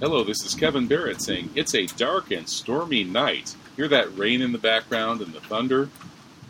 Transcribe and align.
Hello, 0.00 0.22
this 0.22 0.44
is 0.44 0.54
Kevin 0.54 0.86
Barrett 0.86 1.20
saying 1.20 1.50
it's 1.56 1.74
a 1.74 1.86
dark 1.86 2.30
and 2.30 2.48
stormy 2.48 3.02
night. 3.02 3.56
Hear 3.74 3.88
that 3.88 4.16
rain 4.16 4.40
in 4.40 4.52
the 4.52 4.58
background 4.58 5.20
and 5.20 5.32
the 5.32 5.40
thunder? 5.40 5.88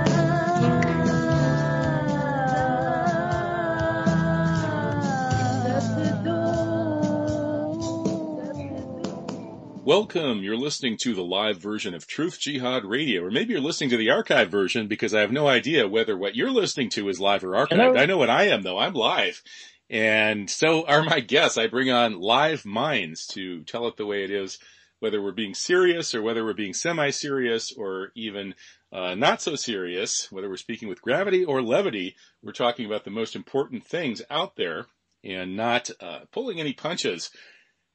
Welcome. 9.91 10.41
You're 10.41 10.55
listening 10.55 10.95
to 11.01 11.13
the 11.13 11.21
live 11.21 11.57
version 11.57 11.93
of 11.93 12.07
Truth 12.07 12.39
Jihad 12.39 12.85
Radio, 12.85 13.25
or 13.25 13.29
maybe 13.29 13.51
you're 13.51 13.61
listening 13.61 13.89
to 13.89 13.97
the 13.97 14.11
archive 14.11 14.49
version 14.49 14.87
because 14.87 15.13
I 15.13 15.19
have 15.19 15.33
no 15.33 15.49
idea 15.49 15.85
whether 15.85 16.17
what 16.17 16.33
you're 16.33 16.49
listening 16.49 16.87
to 16.91 17.09
is 17.09 17.19
live 17.19 17.43
or 17.43 17.49
archived. 17.49 17.71
Hello. 17.71 17.97
I 17.97 18.05
know 18.05 18.17
what 18.17 18.29
I 18.29 18.45
am 18.45 18.61
though. 18.61 18.77
I'm 18.77 18.93
live. 18.93 19.43
And 19.89 20.49
so 20.49 20.87
are 20.87 21.03
my 21.03 21.19
guests. 21.19 21.57
I 21.57 21.67
bring 21.67 21.91
on 21.91 22.21
live 22.21 22.65
minds 22.65 23.27
to 23.33 23.65
tell 23.65 23.85
it 23.89 23.97
the 23.97 24.05
way 24.05 24.23
it 24.23 24.31
is, 24.31 24.59
whether 25.01 25.21
we're 25.21 25.33
being 25.33 25.53
serious 25.53 26.15
or 26.15 26.21
whether 26.21 26.45
we're 26.45 26.53
being 26.53 26.73
semi-serious 26.73 27.73
or 27.73 28.13
even 28.15 28.55
uh, 28.93 29.15
not 29.15 29.41
so 29.41 29.55
serious, 29.57 30.31
whether 30.31 30.47
we're 30.47 30.55
speaking 30.55 30.87
with 30.87 31.01
gravity 31.01 31.43
or 31.43 31.61
levity, 31.61 32.15
we're 32.41 32.53
talking 32.53 32.85
about 32.85 33.03
the 33.03 33.11
most 33.11 33.35
important 33.35 33.85
things 33.85 34.21
out 34.29 34.55
there 34.55 34.85
and 35.21 35.57
not 35.57 35.89
uh, 35.99 36.19
pulling 36.31 36.61
any 36.61 36.71
punches. 36.71 37.29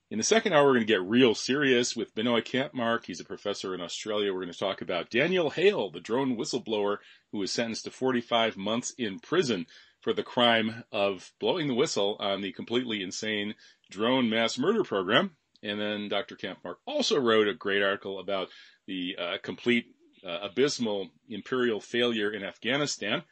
In 0.08 0.18
the 0.18 0.24
second 0.24 0.52
hour, 0.52 0.64
we're 0.64 0.74
going 0.74 0.86
to 0.86 0.92
get 0.92 1.02
real 1.02 1.34
serious 1.34 1.96
with 1.96 2.14
Binoy 2.14 2.40
Kampmark. 2.40 3.04
He's 3.04 3.18
a 3.18 3.24
professor 3.24 3.74
in 3.74 3.80
Australia. 3.80 4.32
We're 4.32 4.42
going 4.42 4.52
to 4.52 4.58
talk 4.58 4.80
about 4.80 5.10
Daniel 5.10 5.50
Hale, 5.50 5.90
the 5.90 5.98
drone 5.98 6.36
whistleblower 6.36 6.98
who 7.32 7.38
was 7.38 7.50
sentenced 7.50 7.86
to 7.86 7.90
45 7.90 8.56
months 8.56 8.94
in 8.96 9.18
prison 9.18 9.66
for 10.00 10.12
the 10.12 10.22
crime 10.22 10.84
of 10.92 11.32
blowing 11.40 11.66
the 11.66 11.74
whistle 11.74 12.16
on 12.20 12.40
the 12.40 12.52
completely 12.52 13.02
insane 13.02 13.56
drone 13.90 14.30
mass 14.30 14.56
murder 14.58 14.84
program. 14.84 15.32
And 15.60 15.80
then 15.80 16.08
Dr. 16.08 16.36
Kampmark 16.36 16.76
also 16.86 17.18
wrote 17.18 17.48
a 17.48 17.54
great 17.54 17.82
article 17.82 18.20
about 18.20 18.50
the 18.86 19.16
uh, 19.18 19.38
complete 19.42 19.86
uh, 20.24 20.38
abysmal 20.42 21.10
imperial 21.28 21.80
failure 21.80 22.30
in 22.30 22.44
Afghanistan. 22.44 23.24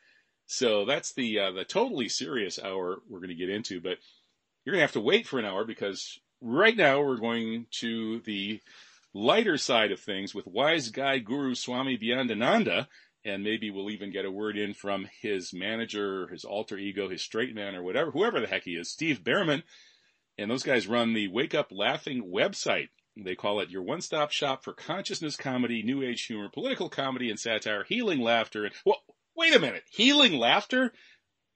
So 0.46 0.84
that's 0.86 1.12
the 1.12 1.38
uh, 1.38 1.50
the 1.52 1.64
totally 1.64 2.08
serious 2.08 2.58
hour 2.58 3.00
we're 3.08 3.20
going 3.20 3.28
to 3.28 3.36
get 3.36 3.48
into, 3.48 3.80
but 3.80 3.98
you're 4.64 4.72
going 4.72 4.80
to 4.80 4.86
have 4.86 4.92
to 4.92 5.00
wait 5.00 5.28
for 5.28 5.38
an 5.38 5.44
hour 5.44 5.64
because 5.64 6.18
right 6.44 6.76
now 6.76 7.00
we're 7.00 7.16
going 7.16 7.66
to 7.80 8.20
the 8.20 8.60
lighter 9.14 9.56
side 9.56 9.92
of 9.92 10.00
things 10.00 10.34
with 10.34 10.46
wise 10.46 10.90
guy 10.90 11.18
guru 11.18 11.54
Swami 11.54 11.96
Beyondananda, 11.96 12.86
and 13.24 13.42
maybe 13.42 13.70
we'll 13.70 13.90
even 13.90 14.12
get 14.12 14.26
a 14.26 14.30
word 14.30 14.58
in 14.58 14.74
from 14.74 15.08
his 15.22 15.54
manager, 15.54 16.28
his 16.28 16.44
alter 16.44 16.76
ego, 16.76 17.08
his 17.08 17.22
straight 17.22 17.54
man, 17.54 17.74
or 17.74 17.82
whatever, 17.82 18.10
whoever 18.10 18.40
the 18.40 18.46
heck 18.46 18.64
he 18.64 18.72
is, 18.72 18.90
Steve 18.90 19.24
Bhaerman. 19.24 19.62
And 20.36 20.50
those 20.50 20.64
guys 20.64 20.86
run 20.86 21.14
the 21.14 21.28
Wake 21.28 21.54
Up 21.54 21.68
Laughing 21.70 22.30
website. 22.30 22.88
They 23.16 23.36
call 23.36 23.60
it 23.60 23.70
your 23.70 23.82
one-stop 23.82 24.32
shop 24.32 24.64
for 24.64 24.72
consciousness 24.72 25.36
comedy, 25.36 25.82
new 25.82 26.02
age 26.02 26.24
humor, 26.24 26.48
political 26.52 26.90
comedy 26.90 27.30
and 27.30 27.38
satire, 27.38 27.84
healing 27.88 28.20
laughter. 28.20 28.64
And 28.64 28.74
well, 28.84 29.02
wait 29.36 29.54
a 29.54 29.60
minute, 29.60 29.84
healing 29.90 30.34
laughter? 30.34 30.92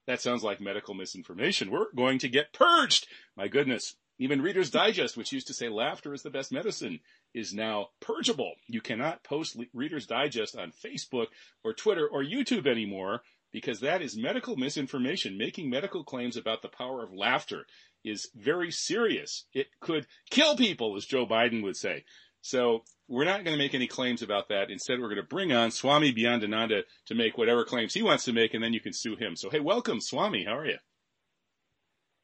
That 0.07 0.23
sounds 0.23 0.43
like 0.43 0.61
medical 0.61 0.95
misinformation. 0.95 1.71
We're 1.71 1.93
going 1.95 2.21
to 2.21 2.29
get 2.29 2.55
purged. 2.55 3.09
My 3.37 3.49
goodness. 3.49 3.97
Even 4.19 4.43
Reader's 4.43 4.71
Digest, 4.71 5.17
which 5.17 5.33
used 5.33 5.47
to 5.47 5.55
say 5.55 5.69
laughter 5.69 6.13
is 6.13 6.23
the 6.23 6.31
best 6.31 6.51
medicine, 6.51 7.01
is 7.35 7.55
now 7.55 7.91
purgeable. 8.01 8.55
You 8.67 8.81
cannot 8.81 9.23
post 9.23 9.57
Reader's 9.73 10.07
Digest 10.07 10.57
on 10.57 10.73
Facebook 10.73 11.29
or 11.63 11.73
Twitter 11.73 12.09
or 12.09 12.25
YouTube 12.25 12.67
anymore 12.67 13.23
because 13.53 13.81
that 13.81 14.03
is 14.03 14.17
medical 14.17 14.57
misinformation. 14.57 15.39
Making 15.39 15.71
medical 15.71 16.05
claims 16.05 16.37
about 16.37 16.63
the 16.63 16.69
power 16.69 17.03
of 17.03 17.13
laughter 17.13 17.67
is 18.05 18.29
very 18.35 18.71
serious. 18.71 19.45
It 19.53 19.69
could 19.81 20.07
kill 20.31 20.57
people, 20.57 20.97
as 20.97 21.07
Joe 21.07 21.27
Biden 21.27 21.63
would 21.63 21.77
say. 21.77 22.05
So 22.41 22.85
we're 23.09 23.25
not 23.25 23.45
going 23.45 23.57
to 23.57 23.63
make 23.63 23.75
any 23.75 23.87
claims 23.87 24.23
about 24.23 24.49
that. 24.49 24.71
Instead, 24.71 25.01
we're 25.01 25.09
going 25.09 25.17
to 25.17 25.23
bring 25.23 25.53
on 25.53 25.71
Swami 25.71 26.13
Beyondananda 26.13 26.83
to 27.07 27.15
make 27.15 27.39
whatever 27.39 27.65
claims 27.65 27.95
he 27.95 28.03
wants 28.03 28.25
to 28.25 28.33
make, 28.33 28.55
and 28.55 28.63
then 28.63 28.73
you 28.73 28.81
can 28.81 28.93
sue 28.93 29.17
him. 29.17 29.37
So, 29.37 29.51
hey, 29.51 29.61
welcome, 29.61 30.01
Swami. 30.01 30.45
How 30.45 30.57
are 30.57 30.67
you? 30.67 30.79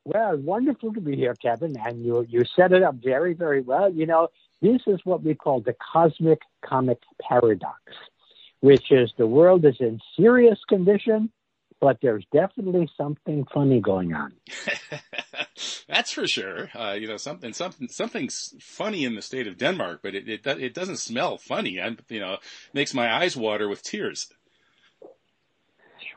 Well, 0.04 0.37
wonderful 0.37 0.92
to 0.92 1.00
be 1.00 1.16
here, 1.16 1.34
Kevin. 1.34 1.76
And 1.78 2.04
you 2.04 2.26
you 2.28 2.42
set 2.56 2.72
it 2.72 2.82
up 2.82 2.97
very, 3.03 3.34
very 3.34 3.62
well. 3.62 3.91
You 3.92 4.06
know, 4.06 4.28
this 4.60 4.82
is 4.87 5.00
what 5.04 5.22
we 5.22 5.34
call 5.34 5.60
the 5.60 5.75
cosmic 5.92 6.41
comic 6.65 6.98
paradox, 7.20 7.81
which 8.60 8.91
is 8.91 9.12
the 9.16 9.26
world 9.26 9.64
is 9.64 9.76
in 9.81 10.00
serious 10.16 10.59
condition, 10.69 11.31
but 11.81 11.98
there's 12.00 12.25
definitely 12.32 12.88
something 12.97 13.44
funny 13.53 13.81
going 13.81 14.14
on. 14.14 14.32
That's 15.88 16.12
for 16.12 16.26
sure. 16.26 16.70
Uh, 16.75 16.93
you 16.93 17.06
know, 17.06 17.19
something, 17.19 17.53
something, 17.53 17.88
something's 17.88 18.54
funny 18.60 19.04
in 19.04 19.14
the 19.14 19.22
state 19.22 19.47
of 19.47 19.59
Denmark, 19.59 20.00
but 20.03 20.14
it, 20.14 20.28
it, 20.28 20.47
it 20.47 20.75
doesn't 20.75 20.97
smell 20.97 21.37
funny. 21.37 21.78
And, 21.78 22.00
you 22.09 22.20
know, 22.20 22.38
makes 22.72 22.94
my 22.94 23.12
eyes 23.12 23.37
water 23.37 23.69
with 23.69 23.82
tears. 23.82 24.28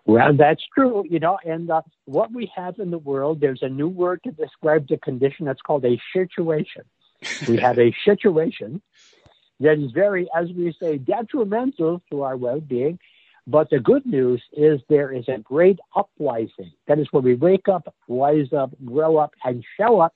Well, 0.07 0.33
that's 0.33 0.63
true, 0.73 1.03
you 1.09 1.19
know, 1.19 1.37
and 1.43 1.69
uh, 1.69 1.81
what 2.05 2.31
we 2.31 2.49
have 2.55 2.79
in 2.79 2.91
the 2.91 2.97
world, 2.97 3.41
there's 3.41 3.61
a 3.61 3.67
new 3.67 3.89
word 3.89 4.21
to 4.23 4.31
describe 4.31 4.87
the 4.87 4.97
condition 4.97 5.45
that's 5.45 5.61
called 5.61 5.83
a 5.83 5.99
situation. 6.13 6.83
we 7.45 7.57
have 7.67 7.77
a 7.77 7.93
situation 8.05 8.81
that 9.59 9.77
is 9.77 9.91
very, 9.91 10.29
as 10.33 10.47
we 10.55 10.73
say, 10.81 10.97
detrimental 10.97 12.01
to 12.09 12.21
our 12.21 12.37
well-being. 12.37 12.99
But 13.47 13.69
the 13.69 13.79
good 13.79 14.05
news 14.05 14.41
is 14.53 14.79
there 14.87 15.11
is 15.11 15.27
a 15.27 15.39
great 15.39 15.79
uprising. 15.93 16.71
That 16.87 16.99
is 16.99 17.07
when 17.11 17.23
we 17.23 17.35
wake 17.35 17.67
up, 17.67 17.93
rise 18.07 18.53
up, 18.53 18.71
grow 18.85 19.17
up, 19.17 19.33
and 19.43 19.63
show 19.77 19.99
up. 19.99 20.13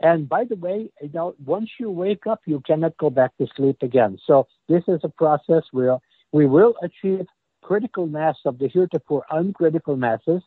And 0.00 0.28
by 0.28 0.44
the 0.44 0.56
way, 0.56 0.90
you 1.00 1.10
know, 1.14 1.34
once 1.44 1.70
you 1.80 1.90
wake 1.90 2.26
up, 2.26 2.40
you 2.46 2.60
cannot 2.66 2.96
go 2.98 3.08
back 3.08 3.34
to 3.38 3.46
sleep 3.56 3.78
again. 3.80 4.18
So 4.26 4.48
this 4.68 4.82
is 4.86 5.00
a 5.02 5.08
process 5.08 5.62
where 5.72 5.98
we 6.32 6.46
will 6.46 6.74
achieve 6.82 7.26
critical 7.64 8.06
mass 8.06 8.36
of 8.44 8.58
the 8.58 8.68
heretofore 8.68 9.24
uncritical 9.30 9.96
masses 9.96 10.42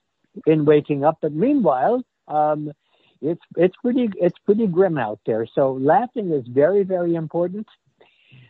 in 0.45 0.65
waking 0.65 1.03
up. 1.03 1.17
But 1.21 1.33
meanwhile, 1.33 2.03
um, 2.27 2.71
it's 3.21 3.41
it's 3.55 3.75
pretty 3.81 4.09
it's 4.15 4.37
pretty 4.45 4.67
grim 4.67 4.97
out 4.97 5.19
there. 5.25 5.47
So 5.55 5.73
laughing 5.73 6.31
is 6.31 6.45
very 6.47 6.83
very 6.83 7.15
important 7.15 7.67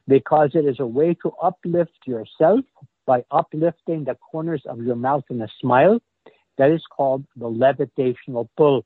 because 0.08 0.52
it 0.54 0.66
is 0.66 0.80
a 0.80 0.86
way 0.86 1.14
to 1.24 1.32
uplift 1.42 2.00
yourself 2.06 2.66
by 3.06 3.24
uplifting 3.32 4.04
the 4.04 4.16
corners 4.16 4.64
of 4.66 4.82
your 4.82 4.98
mouth 4.98 5.24
in 5.30 5.42
a 5.42 5.48
smile. 5.62 6.00
That 6.58 6.72
is 6.72 6.84
called 6.96 7.24
the 7.36 7.50
levitational 7.64 8.50
pull. 8.58 8.84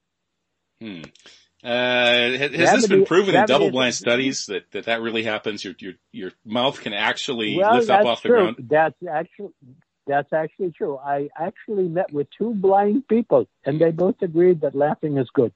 Hmm. 0.79 1.03
Uh, 1.63 2.37
has, 2.37 2.51
this 2.51 2.87
been 2.87 3.05
proven 3.05 3.35
in 3.35 3.45
double-blind 3.45 3.93
studies 3.93 4.47
that, 4.47 4.71
that 4.71 4.85
that 4.85 5.01
really 5.01 5.23
happens? 5.23 5.63
Your 5.63 5.75
your 5.77 5.93
your 6.11 6.31
mouth 6.43 6.81
can 6.81 6.93
actually 6.93 7.57
well, 7.57 7.75
lift 7.75 7.89
up 7.89 8.05
off 8.05 8.21
true. 8.21 8.31
the 8.31 8.37
ground. 8.37 8.55
That's 8.69 8.95
actually 9.07 9.53
that's 10.07 10.33
actually 10.33 10.71
true. 10.71 10.97
I 10.97 11.29
actually 11.37 11.87
met 11.87 12.11
with 12.11 12.27
two 12.35 12.53
blind 12.55 13.07
people, 13.07 13.47
and 13.65 13.79
they 13.79 13.91
both 13.91 14.15
agreed 14.21 14.61
that 14.61 14.75
laughing 14.75 15.17
is 15.17 15.29
good. 15.31 15.53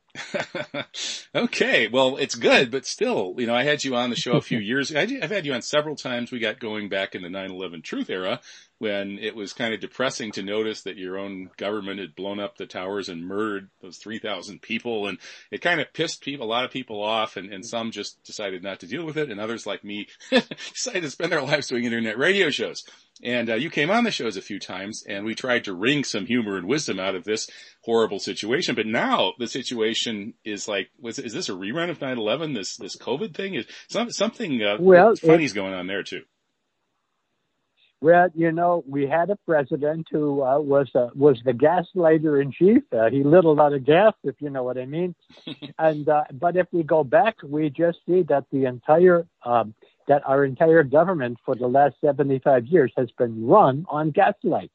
okay, 1.36 1.88
well, 1.88 2.18
it's 2.18 2.36
good, 2.36 2.70
but 2.70 2.86
still, 2.86 3.34
you 3.38 3.48
know, 3.48 3.56
I 3.56 3.64
had 3.64 3.84
you 3.84 3.96
on 3.96 4.12
the 4.12 4.16
show 4.16 4.34
a 4.34 4.42
few 4.42 4.60
years. 4.72 4.94
I've 4.94 5.10
had 5.10 5.46
you 5.46 5.54
on 5.54 5.62
several 5.62 5.96
times. 5.96 6.32
We 6.32 6.40
got 6.40 6.60
going 6.60 6.90
back 6.90 7.16
in 7.16 7.24
the 7.24 7.30
9/11 7.30 7.84
Truth 7.84 8.10
era, 8.10 8.40
when 8.78 9.18
it 9.20 9.36
was 9.36 9.54
kind 9.54 9.74
of 9.74 9.80
depressing 9.80 10.32
to 10.34 10.44
notice 10.44 10.82
that 10.82 10.98
your 10.98 11.18
own 11.18 11.50
government 11.58 12.00
had 12.00 12.16
blown 12.16 12.40
up 12.40 12.58
the 12.58 12.66
towers 12.66 13.08
and 13.08 13.26
murdered 13.26 13.70
those 13.82 13.98
3,000 13.98 14.62
people. 14.62 15.08
And 15.08 15.18
it 15.50 15.62
kind 15.62 15.80
of 15.80 15.94
pissed 15.94 16.22
people, 16.22 16.46
a 16.46 16.50
lot 16.50 16.66
of 16.66 16.72
people 16.72 17.02
off 17.02 17.38
and, 17.38 17.54
and 17.54 17.66
some 17.66 17.92
just 17.92 18.22
decided 18.24 18.64
not 18.64 18.82
to 18.82 18.88
deal 18.88 19.06
with 19.06 19.18
it. 19.18 19.32
And 19.32 19.40
others 19.40 19.66
like 19.66 19.84
me 19.84 20.08
decided 20.30 21.04
to 21.04 21.10
spend 21.10 21.32
their 21.32 21.42
lives 21.42 21.68
doing 21.68 21.86
internet 21.86 22.18
radio 22.18 22.50
shows. 22.50 22.84
And 23.24 23.50
uh, 23.50 23.56
you 23.56 23.70
came 23.70 23.90
on 23.90 24.04
the 24.04 24.12
shows 24.12 24.36
a 24.36 24.42
few 24.42 24.60
times 24.60 25.06
and 25.08 25.24
we 25.24 25.36
tried 25.36 25.64
to 25.66 25.74
wring 25.74 26.04
some 26.04 26.26
humor 26.26 26.58
and 26.58 26.68
wisdom 26.68 27.00
out 27.00 27.16
of 27.16 27.24
this 27.24 27.50
horrible 27.84 28.20
situation. 28.20 28.76
But 28.76 28.88
now 28.88 29.34
the 29.40 29.48
situation 29.48 30.34
is 30.44 30.68
like, 30.68 30.90
was, 31.00 31.18
is 31.18 31.32
this 31.32 31.48
a 31.48 31.54
rerun 31.54 31.90
of 31.90 32.00
9-11? 32.00 32.54
This, 32.54 32.76
this 32.76 32.98
COVID 32.98 33.34
thing 33.34 33.56
is 33.56 33.66
some, 33.88 34.12
something, 34.12 34.62
uh, 34.62 34.78
well, 34.80 35.16
funny's 35.16 35.54
going 35.54 35.74
on 35.74 35.88
there 35.88 36.04
too. 36.04 36.24
Well, 38.06 38.28
you 38.36 38.52
know, 38.52 38.84
we 38.88 39.08
had 39.08 39.32
a 39.32 39.36
president 39.48 40.10
who 40.12 40.44
uh, 40.44 40.60
was 40.60 40.88
uh, 40.94 41.08
was 41.16 41.42
the 41.44 41.54
gaslighter 41.54 42.40
in 42.40 42.52
chief. 42.52 42.84
Uh, 42.94 43.10
he 43.10 43.24
lit 43.24 43.46
a 43.46 43.50
lot 43.50 43.74
of 43.74 43.84
gas, 43.84 44.14
if 44.24 44.36
you 44.38 44.52
know 44.52 44.62
what 44.62 44.78
I 44.78 44.86
mean. 44.86 45.16
and 45.80 46.08
uh, 46.08 46.26
but 46.32 46.56
if 46.56 46.68
we 46.72 46.84
go 46.84 47.04
back, 47.04 47.38
we 47.42 47.72
just 47.72 47.98
see 48.08 48.22
that 48.30 48.46
the 48.52 48.66
entire 48.66 49.26
um, 49.44 49.74
that 50.08 50.22
our 50.28 50.46
entire 50.46 50.84
government 50.84 51.40
for 51.44 51.56
the 51.56 51.66
last 51.66 51.96
seventy 52.00 52.38
five 52.38 52.68
years 52.68 52.94
has 52.96 53.10
been 53.18 53.48
run 53.48 53.88
on 53.90 54.12
gaslight. 54.12 54.70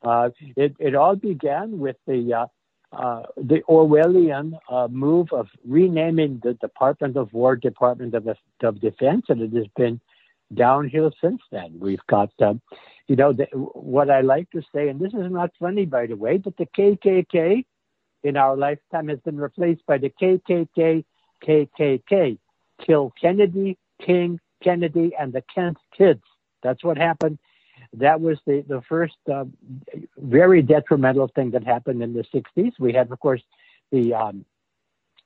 Uh, 0.00 0.30
it 0.56 0.76
it 0.78 0.94
all 0.94 1.16
began 1.16 1.80
with 1.80 1.96
the 2.06 2.32
uh, 2.32 2.46
uh, 2.96 3.22
the 3.38 3.62
Orwellian 3.68 4.52
uh, 4.70 4.86
move 4.88 5.32
of 5.32 5.48
renaming 5.66 6.40
the 6.44 6.54
Department 6.54 7.16
of 7.16 7.32
War 7.32 7.56
Department 7.56 8.14
of, 8.14 8.28
of 8.62 8.80
Defense, 8.80 9.24
and 9.30 9.42
it 9.42 9.52
has 9.52 9.66
been 9.76 10.00
downhill 10.54 11.12
since 11.20 11.40
then. 11.50 11.76
We've 11.78 12.06
got, 12.08 12.30
um, 12.40 12.60
you 13.08 13.16
know, 13.16 13.32
the, 13.32 13.44
what 13.54 14.10
I 14.10 14.20
like 14.20 14.50
to 14.50 14.62
say, 14.74 14.88
and 14.88 15.00
this 15.00 15.12
is 15.12 15.30
not 15.30 15.50
funny, 15.58 15.86
by 15.86 16.06
the 16.06 16.16
way, 16.16 16.38
but 16.38 16.56
the 16.56 16.66
KKK 16.66 17.64
in 18.22 18.36
our 18.36 18.56
lifetime 18.56 19.08
has 19.08 19.18
been 19.20 19.36
replaced 19.36 19.84
by 19.86 19.98
the 19.98 20.10
KKK, 20.10 21.04
KKK. 21.46 22.38
Kill 22.84 23.12
Kennedy, 23.20 23.78
King, 24.04 24.40
Kennedy, 24.62 25.12
and 25.18 25.32
the 25.32 25.42
Kent 25.54 25.78
kids. 25.96 26.22
That's 26.62 26.82
what 26.82 26.96
happened. 26.96 27.38
That 27.94 28.20
was 28.20 28.38
the, 28.46 28.64
the 28.66 28.82
first 28.88 29.16
uh, 29.32 29.44
very 30.16 30.62
detrimental 30.62 31.28
thing 31.28 31.50
that 31.50 31.64
happened 31.64 32.02
in 32.02 32.12
the 32.12 32.24
60s. 32.34 32.72
We 32.78 32.92
had, 32.92 33.10
of 33.10 33.20
course, 33.20 33.42
the 33.90 34.14
um, 34.14 34.44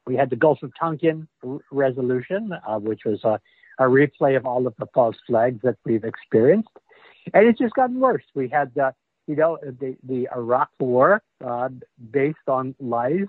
we 0.07 0.17
had 0.17 0.31
the 0.31 0.37
Gulf 0.37 0.63
of 0.63 0.73
Tonkin 0.79 1.29
resolution, 1.71 2.53
uh, 2.67 2.79
which 2.79 3.05
was 3.05 3.25
uh, 3.25 3.39
a 3.79 3.85
replay 3.85 4.37
of 4.37 4.47
all 4.47 4.67
of 4.67 4.75
the 4.79 4.87
false 4.95 5.17
flags 5.27 5.61
that 5.63 5.77
we've 5.85 6.05
experienced. 6.05 6.69
And 7.35 7.47
it's 7.47 7.59
just 7.59 7.75
gotten 7.75 8.01
worse. 8.01 8.25
We 8.35 8.49
had, 8.49 8.77
uh, 8.79 8.93
you 9.27 9.37
know, 9.37 9.59
the, 9.63 9.97
the 10.05 10.29
Iraq 10.35 10.71
war 10.79 11.23
uh, 11.45 11.69
based 12.11 12.49
on 12.49 12.75
lies. 12.81 13.27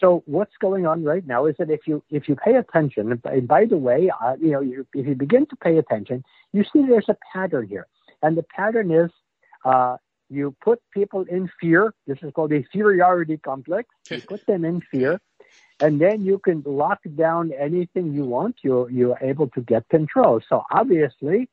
So 0.00 0.22
what's 0.26 0.56
going 0.60 0.86
on 0.86 1.02
right 1.02 1.26
now 1.26 1.46
is 1.46 1.56
that 1.58 1.70
if 1.70 1.80
you 1.86 2.04
if 2.08 2.28
you 2.28 2.36
pay 2.36 2.54
attention, 2.54 3.20
and 3.24 3.48
by 3.48 3.64
the 3.64 3.76
way, 3.76 4.10
uh, 4.22 4.36
you 4.40 4.52
know, 4.52 4.60
you, 4.60 4.86
if 4.94 5.06
you 5.06 5.16
begin 5.16 5.44
to 5.46 5.56
pay 5.56 5.76
attention, 5.76 6.24
you 6.52 6.62
see 6.72 6.86
there's 6.86 7.08
a 7.08 7.16
pattern 7.32 7.66
here, 7.66 7.88
and 8.22 8.36
the 8.36 8.44
pattern 8.44 8.92
is 8.92 9.10
uh, 9.64 9.96
you 10.30 10.54
put 10.62 10.80
people 10.92 11.24
in 11.28 11.50
fear. 11.60 11.92
This 12.06 12.18
is 12.22 12.32
called 12.32 12.52
a 12.52 12.56
inferiority 12.56 13.38
complex. 13.38 13.88
You 14.08 14.20
put 14.28 14.46
them 14.46 14.64
in 14.64 14.82
fear, 14.82 15.20
and 15.80 16.00
then 16.00 16.24
you 16.24 16.38
can 16.38 16.62
lock 16.66 17.00
down 17.16 17.52
anything 17.52 18.12
you 18.12 18.24
want. 18.24 18.56
You're 18.62 18.90
you're 18.90 19.18
able 19.20 19.48
to 19.48 19.60
get 19.60 19.88
control. 19.88 20.40
So 20.48 20.64
obviously, 20.70 21.48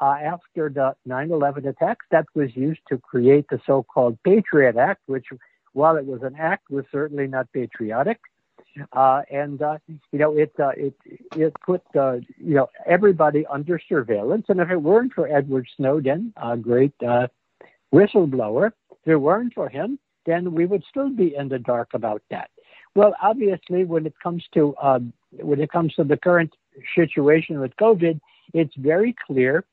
uh, 0.00 0.16
after 0.22 0.68
the 0.68 0.94
9/11 1.08 1.66
attacks, 1.66 2.06
that 2.10 2.26
was 2.34 2.54
used 2.56 2.80
to 2.88 2.98
create 2.98 3.46
the 3.48 3.60
so-called 3.66 4.18
Patriot 4.24 4.76
Act, 4.76 5.02
which, 5.06 5.26
while 5.72 5.96
it 5.96 6.06
was 6.06 6.22
an 6.22 6.36
act, 6.38 6.70
was 6.70 6.84
certainly 6.90 7.26
not 7.26 7.52
patriotic. 7.52 8.18
Uh, 8.92 9.22
and 9.30 9.62
uh, 9.62 9.78
you 10.12 10.18
know 10.18 10.36
it 10.36 10.52
uh, 10.60 10.72
it 10.76 10.94
it 11.36 11.52
put 11.66 11.82
uh, 11.96 12.14
you 12.38 12.54
know 12.54 12.68
everybody 12.86 13.44
under 13.46 13.80
surveillance. 13.88 14.46
And 14.48 14.60
if 14.60 14.70
it 14.70 14.76
weren't 14.76 15.12
for 15.12 15.26
Edward 15.26 15.66
Snowden, 15.76 16.32
a 16.36 16.56
great 16.56 16.94
uh, 17.06 17.28
whistleblower, 17.92 18.72
if 18.90 19.08
it 19.08 19.16
weren't 19.16 19.54
for 19.54 19.68
him, 19.68 19.98
then 20.24 20.52
we 20.52 20.66
would 20.66 20.84
still 20.88 21.10
be 21.10 21.34
in 21.34 21.48
the 21.48 21.58
dark 21.58 21.88
about 21.94 22.22
that. 22.30 22.50
Well, 22.94 23.14
obviously, 23.22 23.84
when 23.84 24.06
it 24.06 24.14
comes 24.22 24.44
to 24.54 24.74
um, 24.82 25.12
when 25.32 25.60
it 25.60 25.70
comes 25.70 25.94
to 25.94 26.04
the 26.04 26.16
current 26.16 26.52
situation 26.94 27.60
with 27.60 27.76
COVID, 27.76 28.20
it's 28.52 28.74
very 28.76 29.14
clear 29.26 29.64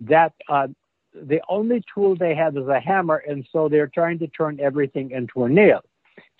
that 0.00 0.34
uh, 0.48 0.68
the 1.14 1.40
only 1.48 1.82
tool 1.94 2.14
they 2.16 2.34
have 2.34 2.56
is 2.56 2.68
a 2.68 2.80
hammer, 2.80 3.16
and 3.16 3.46
so 3.52 3.68
they're 3.68 3.90
trying 3.92 4.18
to 4.18 4.26
turn 4.28 4.60
everything 4.60 5.12
into 5.12 5.44
a 5.44 5.48
nail. 5.48 5.80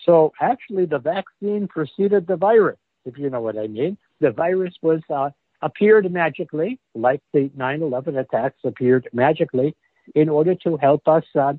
So 0.04 0.32
actually, 0.40 0.84
the 0.84 0.98
vaccine 0.98 1.66
preceded 1.66 2.26
the 2.26 2.36
virus, 2.36 2.78
if 3.06 3.16
you 3.16 3.30
know 3.30 3.40
what 3.40 3.56
I 3.56 3.66
mean. 3.66 3.96
The 4.20 4.32
virus 4.32 4.74
was 4.82 5.00
uh, 5.08 5.30
appeared 5.62 6.12
magically, 6.12 6.78
like 6.94 7.22
the 7.32 7.48
9/11 7.56 8.20
attacks 8.20 8.58
appeared 8.64 9.08
magically, 9.14 9.74
in 10.14 10.28
order 10.28 10.54
to 10.56 10.76
help 10.76 11.08
us 11.08 11.24
uh, 11.40 11.54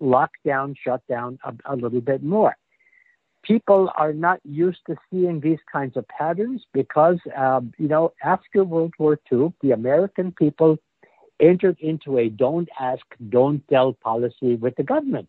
lock 0.00 0.30
down, 0.42 0.74
shut 0.82 1.06
down 1.06 1.38
a, 1.44 1.74
a 1.74 1.76
little 1.76 2.00
bit 2.00 2.22
more 2.22 2.56
people 3.44 3.90
are 3.96 4.12
not 4.12 4.40
used 4.44 4.80
to 4.88 4.96
seeing 5.10 5.40
these 5.40 5.58
kinds 5.70 5.96
of 5.96 6.08
patterns 6.08 6.64
because, 6.72 7.18
um, 7.36 7.72
you 7.78 7.88
know, 7.88 8.12
after 8.22 8.64
World 8.64 8.94
War 8.98 9.18
II, 9.30 9.52
the 9.62 9.72
American 9.72 10.32
people 10.32 10.78
entered 11.40 11.78
into 11.80 12.18
a 12.18 12.28
don't 12.28 12.68
ask, 12.80 13.04
don't 13.28 13.66
tell 13.68 13.92
policy 13.92 14.56
with 14.56 14.74
the 14.76 14.82
government. 14.82 15.28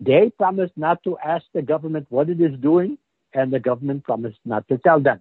They 0.00 0.30
promised 0.36 0.76
not 0.76 1.02
to 1.04 1.18
ask 1.18 1.44
the 1.52 1.62
government 1.62 2.06
what 2.08 2.28
it 2.30 2.40
is 2.40 2.58
doing, 2.60 2.98
and 3.32 3.52
the 3.52 3.60
government 3.60 4.04
promised 4.04 4.38
not 4.44 4.66
to 4.68 4.78
tell 4.78 5.00
them. 5.00 5.20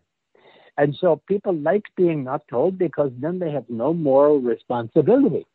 And 0.78 0.96
so 1.00 1.22
people 1.28 1.54
like 1.54 1.86
being 1.96 2.24
not 2.24 2.48
told 2.48 2.78
because 2.78 3.12
then 3.20 3.40
they 3.40 3.52
have 3.52 3.70
no 3.70 3.94
moral 3.94 4.40
responsibility. 4.40 5.46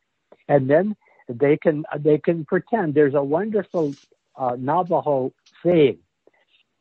And 0.48 0.70
then 0.70 0.96
they 1.28 1.56
can 1.56 1.84
they 1.98 2.18
can 2.18 2.44
pretend. 2.44 2.94
There's 2.94 3.14
a 3.14 3.22
wonderful 3.22 3.94
uh, 4.36 4.56
Navajo 4.58 5.32
saying 5.64 5.98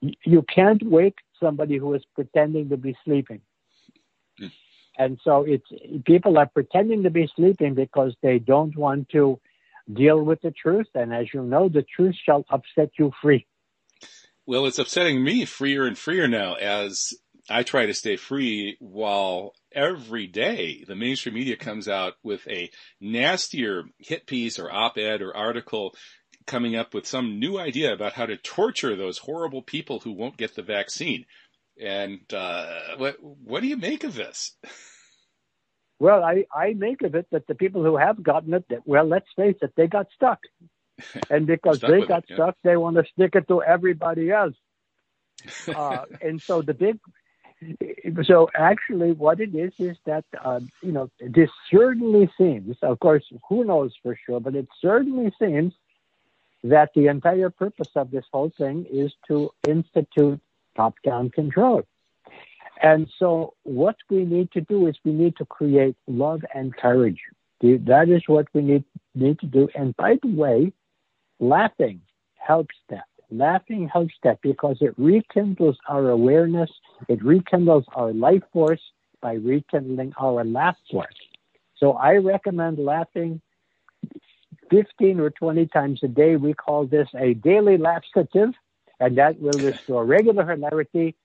you 0.02 0.44
can't 0.54 0.82
wake 0.84 1.18
somebody 1.40 1.78
who 1.78 1.94
is 1.94 2.04
pretending 2.16 2.70
to 2.70 2.78
be 2.78 2.96
sleeping. 3.04 3.42
Mm. 4.42 4.52
And 4.98 5.20
so 5.24 5.44
it's 5.44 5.68
people 6.06 6.38
are 6.38 6.48
pretending 6.48 7.04
to 7.04 7.10
be 7.10 7.30
sleeping 7.36 7.74
because 7.74 8.16
they 8.22 8.40
don't 8.40 8.76
want 8.76 9.10
to 9.10 9.40
deal 9.92 10.22
with 10.22 10.42
the 10.42 10.52
truth. 10.52 10.88
And 10.94 11.14
as 11.14 11.28
you 11.34 11.44
know, 11.44 11.70
the 11.70 11.84
truth 11.96 12.16
shall 12.26 12.46
upset 12.50 12.92
you 13.00 13.12
free. 13.22 13.46
Well, 14.46 14.66
it's 14.66 14.80
upsetting 14.80 15.24
me 15.24 15.46
freer 15.46 15.86
and 15.86 15.98
freer 15.98 16.28
now 16.28 16.54
as 16.54 17.14
I 17.50 17.64
try 17.64 17.86
to 17.86 17.94
stay 17.94 18.18
free 18.18 18.78
while 18.80 19.54
every 19.72 20.28
day 20.28 20.84
the 20.88 20.96
mainstream 20.96 21.36
media 21.36 21.56
comes 21.56 21.88
out 21.88 22.14
with 22.24 22.48
a 22.48 22.70
nastier 23.00 23.84
hit 24.00 24.26
piece 24.26 24.60
or 24.60 24.72
op-ed 24.72 25.22
or 25.22 25.36
article 25.36 25.96
coming 26.48 26.76
up 26.76 26.94
with 26.94 27.06
some 27.06 27.40
new 27.40 27.60
idea 27.60 27.94
about 27.94 28.14
how 28.14 28.26
to 28.26 28.38
torture 28.38 28.96
those 28.96 29.20
horrible 29.20 29.62
people 29.62 30.00
who 30.00 30.14
won't 30.14 30.38
get 30.38 30.56
the 30.56 30.64
vaccine. 30.64 31.26
And 31.80 32.22
uh, 32.34 32.96
what 32.98 33.18
what 33.22 33.62
do 33.62 33.68
you 33.68 33.78
make 33.78 34.04
of 34.04 34.16
this? 34.16 34.54
Well, 36.00 36.24
I, 36.24 36.46
I 36.54 36.74
make 36.74 37.02
of 37.02 37.16
it 37.16 37.28
that 37.32 37.48
the 37.48 37.56
people 37.56 37.84
who 37.84 37.98
have 37.98 38.22
gotten 38.22 38.54
it, 38.54 38.66
that, 38.70 38.82
well, 38.86 39.06
let's 39.06 39.28
face 39.36 39.56
it, 39.62 39.74
they 39.76 39.88
got 39.88 40.08
stuck. 40.16 40.40
And 41.30 41.46
because 41.46 41.80
they 41.80 42.02
got 42.02 42.24
it, 42.24 42.30
yeah. 42.30 42.36
stuck, 42.36 42.56
they 42.64 42.76
want 42.76 42.98
to 42.98 43.04
stick 43.14 43.36
it 43.36 43.48
to 43.48 43.62
everybody 43.62 44.32
else. 44.32 44.56
Uh, 45.68 46.06
and 46.22 46.42
so 46.42 46.64
the 46.64 46.74
big, 46.74 47.00
so 48.24 48.50
actually 48.56 49.12
what 49.12 49.40
it 49.40 49.54
is 49.54 49.72
is 49.78 49.96
that, 50.06 50.26
uh, 50.44 50.60
you 50.82 50.92
know, 50.92 51.10
this 51.20 51.50
certainly 51.70 52.28
seems, 52.38 52.76
of 52.82 53.00
course, 53.00 53.24
who 53.48 53.64
knows 53.64 53.94
for 54.02 54.18
sure, 54.26 54.40
but 54.40 54.56
it 54.56 54.68
certainly 54.82 55.32
seems 55.40 55.74
that 56.70 56.92
the 56.96 57.08
entire 57.08 57.50
purpose 57.50 57.90
of 57.96 58.12
this 58.12 58.26
whole 58.32 58.52
thing 58.58 58.86
is 58.92 59.14
to 59.28 59.52
institute 59.68 60.40
top-down 60.76 61.30
control. 61.30 61.84
And 62.82 63.10
so 63.18 63.54
what 63.64 63.96
we 64.10 64.24
need 64.24 64.52
to 64.52 64.62
do 64.62 64.88
is 64.88 64.96
we 65.04 65.12
need 65.12 65.36
to 65.38 65.46
create 65.46 65.96
love 66.08 66.42
and 66.54 66.76
courage. 66.76 67.22
That 67.62 68.10
is 68.10 68.22
what 68.28 68.48
we 68.54 68.62
need, 68.62 68.84
need 69.16 69.40
to 69.40 69.48
do. 69.48 69.68
And 69.74 69.96
by 69.98 70.20
the 70.22 70.30
way, 70.30 70.74
laughing 71.40 72.02
helps 72.36 72.76
that. 72.90 73.06
Laughing 73.32 73.90
helps 73.92 74.14
that 74.24 74.40
because 74.42 74.78
it 74.80 74.94
rekindles 74.98 75.78
our 75.90 76.10
awareness. 76.10 76.70
It 77.08 77.24
rekindles 77.24 77.86
our 77.96 78.14
life 78.14 78.44
force 78.54 78.82
by 79.22 79.34
rekindling 79.34 80.14
our 80.22 80.46
laugh 80.46 80.78
force. 80.92 81.16
So 81.78 81.94
I 81.94 82.18
recommend 82.18 82.78
laughing 82.80 83.42
15 84.70 85.20
or 85.20 85.30
20 85.30 85.68
times 85.68 86.00
a 86.04 86.08
day. 86.08 86.36
We 86.36 86.54
call 86.54 86.86
this 86.86 87.08
a 87.18 87.34
daily 87.34 87.78
laxative, 87.78 88.54
and 89.00 89.18
that 89.18 89.40
will 89.40 89.60
restore 89.60 90.06
regular 90.06 90.50
hilarity 90.50 91.16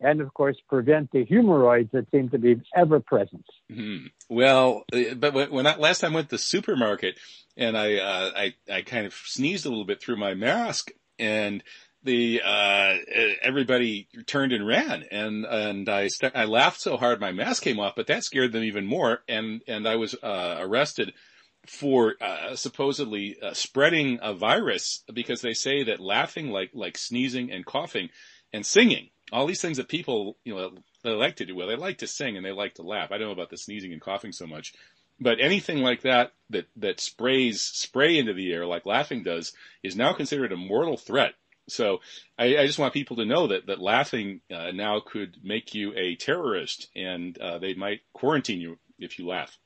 and 0.00 0.20
of 0.20 0.32
course 0.34 0.56
prevent 0.68 1.10
the 1.10 1.24
hemorrhoids 1.24 1.90
that 1.92 2.10
seem 2.10 2.28
to 2.30 2.38
be 2.38 2.60
ever 2.74 3.00
present. 3.00 3.44
Mm-hmm. 3.70 4.06
Well, 4.28 4.84
uh, 4.92 5.14
but 5.14 5.50
when 5.50 5.66
I, 5.66 5.76
last 5.76 6.00
time 6.00 6.12
I 6.12 6.16
went 6.16 6.28
to 6.28 6.36
the 6.36 6.42
supermarket 6.42 7.18
and 7.56 7.76
I, 7.76 7.96
uh, 7.96 8.30
I, 8.36 8.54
I 8.72 8.82
kind 8.82 9.06
of 9.06 9.14
sneezed 9.14 9.66
a 9.66 9.68
little 9.68 9.84
bit 9.84 10.00
through 10.00 10.16
my 10.16 10.34
mask 10.34 10.90
and 11.18 11.62
the, 12.04 12.42
uh, 12.44 12.94
everybody 13.42 14.08
turned 14.26 14.52
and 14.52 14.66
ran 14.66 15.04
and, 15.10 15.44
and 15.44 15.88
I, 15.88 16.08
st- 16.08 16.36
I 16.36 16.44
laughed 16.44 16.80
so 16.80 16.96
hard 16.96 17.20
my 17.20 17.32
mask 17.32 17.62
came 17.64 17.80
off, 17.80 17.96
but 17.96 18.06
that 18.06 18.24
scared 18.24 18.52
them 18.52 18.62
even 18.62 18.86
more. 18.86 19.22
And, 19.28 19.62
and 19.66 19.86
I 19.88 19.96
was, 19.96 20.14
uh, 20.14 20.56
arrested 20.60 21.12
for 21.68 22.14
uh, 22.20 22.56
supposedly 22.56 23.36
uh, 23.42 23.54
spreading 23.54 24.18
a 24.22 24.34
virus 24.34 25.04
because 25.12 25.40
they 25.42 25.52
say 25.52 25.84
that 25.84 26.00
laughing 26.00 26.50
like 26.50 26.70
like 26.74 26.96
sneezing 26.96 27.50
and 27.52 27.64
coughing 27.66 28.08
and 28.52 28.64
singing 28.64 29.10
all 29.32 29.46
these 29.46 29.60
things 29.60 29.76
that 29.76 29.88
people, 29.88 30.36
you 30.44 30.54
know, 30.54 30.72
they 31.04 31.10
like 31.10 31.36
to 31.36 31.46
do. 31.46 31.54
Well, 31.54 31.68
they 31.68 31.76
like 31.76 31.98
to 31.98 32.06
sing 32.06 32.36
and 32.36 32.44
they 32.44 32.52
like 32.52 32.74
to 32.74 32.82
laugh. 32.82 33.12
I 33.12 33.18
don't 33.18 33.28
know 33.28 33.32
about 33.32 33.50
the 33.50 33.56
sneezing 33.56 33.92
and 33.92 34.00
coughing 34.00 34.32
so 34.32 34.46
much, 34.46 34.72
but 35.20 35.40
anything 35.40 35.78
like 35.78 36.02
that 36.02 36.32
that 36.50 36.66
that 36.76 37.00
sprays 37.00 37.62
spray 37.62 38.18
into 38.18 38.32
the 38.32 38.52
air 38.52 38.66
like 38.66 38.86
laughing 38.86 39.22
does 39.22 39.52
is 39.82 39.96
now 39.96 40.12
considered 40.12 40.52
a 40.52 40.56
mortal 40.56 40.96
threat. 40.96 41.34
So 41.68 41.98
I, 42.38 42.56
I 42.56 42.66
just 42.66 42.78
want 42.78 42.94
people 42.94 43.16
to 43.16 43.26
know 43.26 43.48
that 43.48 43.66
that 43.66 43.80
laughing 43.80 44.40
uh, 44.50 44.70
now 44.72 45.00
could 45.00 45.36
make 45.42 45.74
you 45.74 45.92
a 45.94 46.16
terrorist, 46.16 46.88
and 46.96 47.36
uh, 47.38 47.58
they 47.58 47.74
might 47.74 48.00
quarantine 48.14 48.60
you 48.60 48.78
if 48.98 49.18
you 49.18 49.26
laugh. 49.26 49.56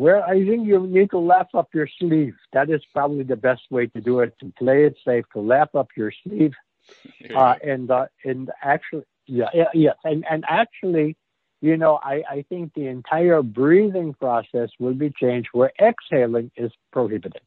Well, 0.00 0.22
I 0.26 0.42
think 0.46 0.66
you 0.66 0.86
need 0.86 1.10
to 1.10 1.18
laugh 1.18 1.48
up 1.52 1.74
your 1.74 1.86
sleeve. 1.98 2.34
That 2.54 2.70
is 2.70 2.80
probably 2.94 3.22
the 3.22 3.36
best 3.36 3.60
way 3.70 3.88
to 3.88 4.00
do 4.00 4.20
it. 4.20 4.34
To 4.40 4.50
play 4.58 4.86
it 4.86 4.96
safe, 5.04 5.26
to 5.34 5.40
laugh 5.40 5.74
up 5.74 5.88
your 5.94 6.10
sleeve 6.24 6.54
uh, 7.36 7.56
and 7.62 7.90
uh, 7.90 8.06
and 8.24 8.50
actually, 8.62 9.04
yeah, 9.26 9.50
yes, 9.74 9.96
and 10.02 10.24
and 10.30 10.42
actually, 10.48 11.18
you 11.60 11.76
know, 11.76 12.00
I 12.02 12.22
I 12.30 12.44
think 12.48 12.72
the 12.72 12.86
entire 12.86 13.42
breathing 13.42 14.14
process 14.14 14.70
will 14.78 14.94
be 14.94 15.10
changed 15.10 15.50
where 15.52 15.72
exhaling 15.78 16.50
is 16.56 16.72
prohibited. 16.94 17.42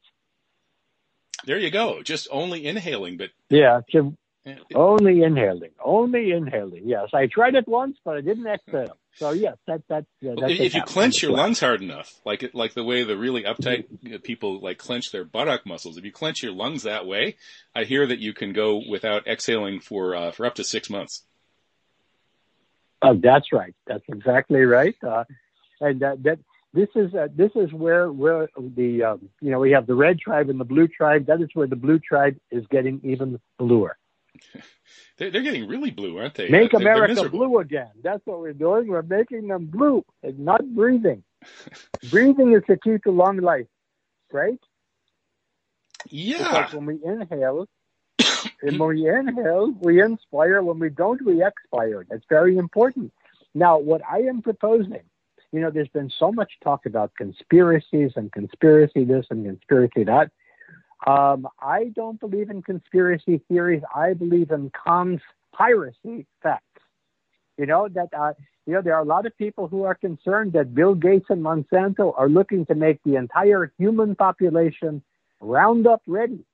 There 1.47 1.57
you 1.57 1.71
go. 1.71 2.03
Just 2.03 2.27
only 2.29 2.67
inhaling, 2.67 3.17
but 3.17 3.31
yeah, 3.49 3.81
to, 3.93 4.15
only 4.75 5.23
inhaling, 5.23 5.71
only 5.83 6.31
inhaling. 6.31 6.83
Yes, 6.85 7.09
I 7.13 7.27
tried 7.27 7.55
it 7.55 7.67
once, 7.67 7.97
but 8.03 8.17
I 8.17 8.21
didn't 8.21 8.47
exhale. 8.47 8.97
So 9.19 9.31
yes, 9.31 9.57
that 9.67 9.83
that. 9.89 10.05
Yeah, 10.21 10.33
well, 10.35 10.49
if 10.49 10.73
you 10.73 10.81
clench 10.81 11.21
your 11.21 11.31
lungs 11.31 11.59
hard 11.59 11.81
enough, 11.81 12.11
like 12.25 12.43
it, 12.43 12.55
like 12.55 12.73
the 12.73 12.83
way 12.83 13.03
the 13.03 13.17
really 13.17 13.43
uptight 13.43 14.23
people 14.23 14.59
like 14.59 14.77
clench 14.77 15.11
their 15.11 15.23
buttock 15.23 15.65
muscles, 15.65 15.97
if 15.97 16.03
you 16.03 16.11
clench 16.11 16.41
your 16.41 16.51
lungs 16.51 16.83
that 16.83 17.05
way, 17.05 17.37
I 17.75 17.83
hear 17.83 18.07
that 18.07 18.19
you 18.19 18.33
can 18.33 18.53
go 18.53 18.81
without 18.89 19.27
exhaling 19.27 19.79
for 19.79 20.15
uh, 20.15 20.31
for 20.31 20.45
up 20.45 20.55
to 20.55 20.63
six 20.63 20.89
months. 20.89 21.23
Oh, 23.01 23.19
that's 23.21 23.51
right. 23.51 23.75
That's 23.85 24.03
exactly 24.07 24.61
right. 24.61 24.95
Uh, 25.05 25.25
and 25.81 25.99
that, 25.99 26.23
that 26.23 26.39
this 26.73 26.87
is 26.95 27.13
uh, 27.13 27.27
this 27.35 27.51
is 27.55 27.71
where 27.71 28.11
where 28.11 28.49
the 28.57 29.03
um, 29.03 29.29
you 29.41 29.51
know 29.51 29.59
we 29.59 29.71
have 29.71 29.85
the 29.85 29.95
red 29.95 30.19
tribe 30.19 30.49
and 30.49 30.59
the 30.59 30.65
blue 30.65 30.87
tribe. 30.87 31.27
That 31.27 31.41
is 31.41 31.49
where 31.53 31.67
the 31.67 31.75
blue 31.75 31.99
tribe 31.99 32.37
is 32.49 32.65
getting 32.71 32.99
even 33.03 33.39
bluer. 33.59 33.97
They're, 35.17 35.29
they're 35.29 35.43
getting 35.43 35.67
really 35.67 35.91
blue, 35.91 36.17
aren't 36.17 36.33
they? 36.33 36.49
Make 36.49 36.71
they're, 36.71 36.81
America 36.81 37.13
they're 37.13 37.29
blue 37.29 37.59
again. 37.59 37.91
That's 38.03 38.25
what 38.25 38.39
we're 38.39 38.53
doing. 38.53 38.87
We're 38.87 39.03
making 39.03 39.47
them 39.47 39.65
blue 39.67 40.03
and 40.23 40.39
not 40.39 40.67
breathing. 40.73 41.23
breathing 42.09 42.53
is 42.53 42.63
the 42.67 42.77
key 42.77 42.97
to 43.03 43.11
long 43.11 43.37
life, 43.37 43.67
right? 44.31 44.59
Yeah. 46.09 46.37
Because 46.37 46.73
when 46.73 46.85
we 46.87 46.99
inhale, 47.03 47.67
and 48.63 48.79
when 48.79 48.89
we 48.89 49.07
inhale, 49.07 49.71
we 49.81 50.01
inspire. 50.01 50.61
When 50.63 50.79
we 50.79 50.89
don't, 50.89 51.23
we 51.23 51.43
expire. 51.43 52.05
That's 52.09 52.25
very 52.27 52.57
important. 52.57 53.13
Now, 53.53 53.77
what 53.77 54.01
I 54.09 54.21
am 54.21 54.41
proposing, 54.41 55.03
you 55.51 55.59
know, 55.59 55.69
there's 55.69 55.89
been 55.89 56.11
so 56.17 56.31
much 56.31 56.53
talk 56.63 56.85
about 56.85 57.13
conspiracies 57.15 58.13
and 58.15 58.31
conspiracy 58.31 59.05
this 59.05 59.27
and 59.29 59.45
conspiracy 59.45 60.03
that. 60.05 60.31
Um, 61.05 61.47
I 61.59 61.91
don't 61.95 62.19
believe 62.19 62.49
in 62.49 62.61
conspiracy 62.61 63.41
theories. 63.49 63.81
I 63.93 64.13
believe 64.13 64.51
in 64.51 64.71
conspiracy 64.71 66.25
facts. 66.41 66.65
You 67.57 67.65
know 67.67 67.87
that 67.89 68.09
uh, 68.17 68.33
you 68.65 68.73
know 68.73 68.81
there 68.81 68.95
are 68.95 69.01
a 69.01 69.05
lot 69.05 69.25
of 69.25 69.37
people 69.37 69.67
who 69.67 69.83
are 69.83 69.95
concerned 69.95 70.53
that 70.53 70.73
Bill 70.73 70.95
Gates 70.95 71.25
and 71.29 71.43
Monsanto 71.43 72.13
are 72.17 72.29
looking 72.29 72.65
to 72.67 72.75
make 72.75 73.01
the 73.03 73.15
entire 73.15 73.71
human 73.77 74.15
population 74.15 75.03
Roundup 75.41 76.01
ready, 76.07 76.45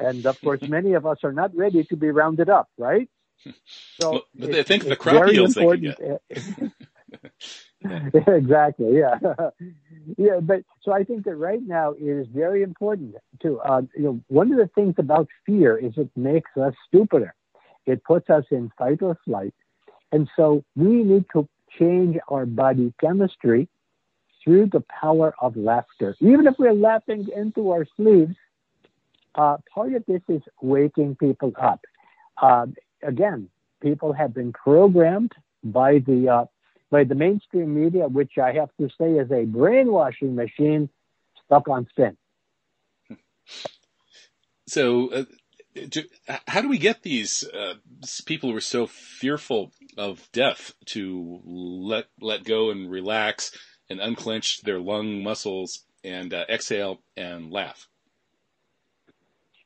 and 0.00 0.26
of 0.26 0.40
course, 0.40 0.60
many 0.68 0.94
of 0.94 1.06
us 1.06 1.18
are 1.24 1.32
not 1.32 1.56
ready 1.56 1.84
to 1.84 1.96
be 1.96 2.10
rounded 2.10 2.48
up, 2.48 2.68
right? 2.78 3.08
So 4.00 4.12
well, 4.12 4.22
but 4.34 4.50
they 4.50 4.62
think 4.62 4.84
the 4.84 4.96
crop 4.96 5.26
yields 5.28 5.54
they 5.54 5.66
can 5.66 5.82
get. 5.82 6.22
exactly. 8.26 8.98
Yeah. 8.98 9.18
yeah. 10.18 10.40
But 10.40 10.64
so 10.82 10.92
I 10.92 11.04
think 11.04 11.24
that 11.24 11.36
right 11.36 11.60
now 11.64 11.92
it 11.92 12.02
is 12.02 12.26
very 12.28 12.62
important 12.62 13.16
to, 13.42 13.58
uh, 13.60 13.82
you 13.96 14.02
know, 14.02 14.20
one 14.28 14.52
of 14.52 14.58
the 14.58 14.70
things 14.74 14.94
about 14.98 15.28
fear 15.46 15.76
is 15.76 15.92
it 15.96 16.10
makes 16.16 16.50
us 16.56 16.74
stupider. 16.88 17.34
It 17.86 18.04
puts 18.04 18.28
us 18.30 18.44
in 18.50 18.70
fight 18.78 19.02
or 19.02 19.16
flight. 19.24 19.54
And 20.12 20.28
so 20.36 20.64
we 20.76 21.02
need 21.02 21.24
to 21.32 21.48
change 21.78 22.16
our 22.28 22.46
body 22.46 22.92
chemistry 23.00 23.68
through 24.44 24.66
the 24.66 24.82
power 25.00 25.34
of 25.40 25.56
laughter. 25.56 26.16
Even 26.20 26.46
if 26.46 26.54
we're 26.58 26.72
laughing 26.72 27.28
into 27.34 27.70
our 27.70 27.86
sleeves, 27.96 28.34
uh, 29.34 29.56
part 29.72 29.94
of 29.94 30.04
this 30.06 30.22
is 30.28 30.42
waking 30.60 31.16
people 31.16 31.52
up. 31.60 31.80
Uh, 32.40 32.66
again, 33.02 33.48
people 33.80 34.12
have 34.12 34.34
been 34.34 34.52
programmed 34.52 35.32
by 35.62 35.98
the 35.98 36.28
uh, 36.28 36.44
by 36.90 37.04
the 37.04 37.14
mainstream 37.14 37.74
media, 37.74 38.08
which 38.08 38.32
I 38.38 38.52
have 38.52 38.70
to 38.80 38.88
say 38.98 39.12
is 39.12 39.30
a 39.30 39.44
brainwashing 39.44 40.34
machine 40.34 40.88
stuck 41.44 41.68
on 41.68 41.86
spin. 41.90 42.16
So, 44.66 45.10
uh, 45.10 45.24
how 46.46 46.60
do 46.60 46.68
we 46.68 46.78
get 46.78 47.02
these 47.02 47.42
uh, 47.42 47.74
people 48.24 48.50
who 48.50 48.56
are 48.56 48.60
so 48.60 48.86
fearful 48.86 49.72
of 49.96 50.28
death 50.32 50.72
to 50.86 51.40
let 51.44 52.06
let 52.20 52.44
go 52.44 52.70
and 52.70 52.88
relax 52.88 53.50
and 53.88 54.00
unclench 54.00 54.60
their 54.62 54.78
lung 54.78 55.24
muscles 55.24 55.84
and 56.04 56.32
uh, 56.32 56.44
exhale 56.48 57.02
and 57.16 57.50
laugh? 57.50 57.88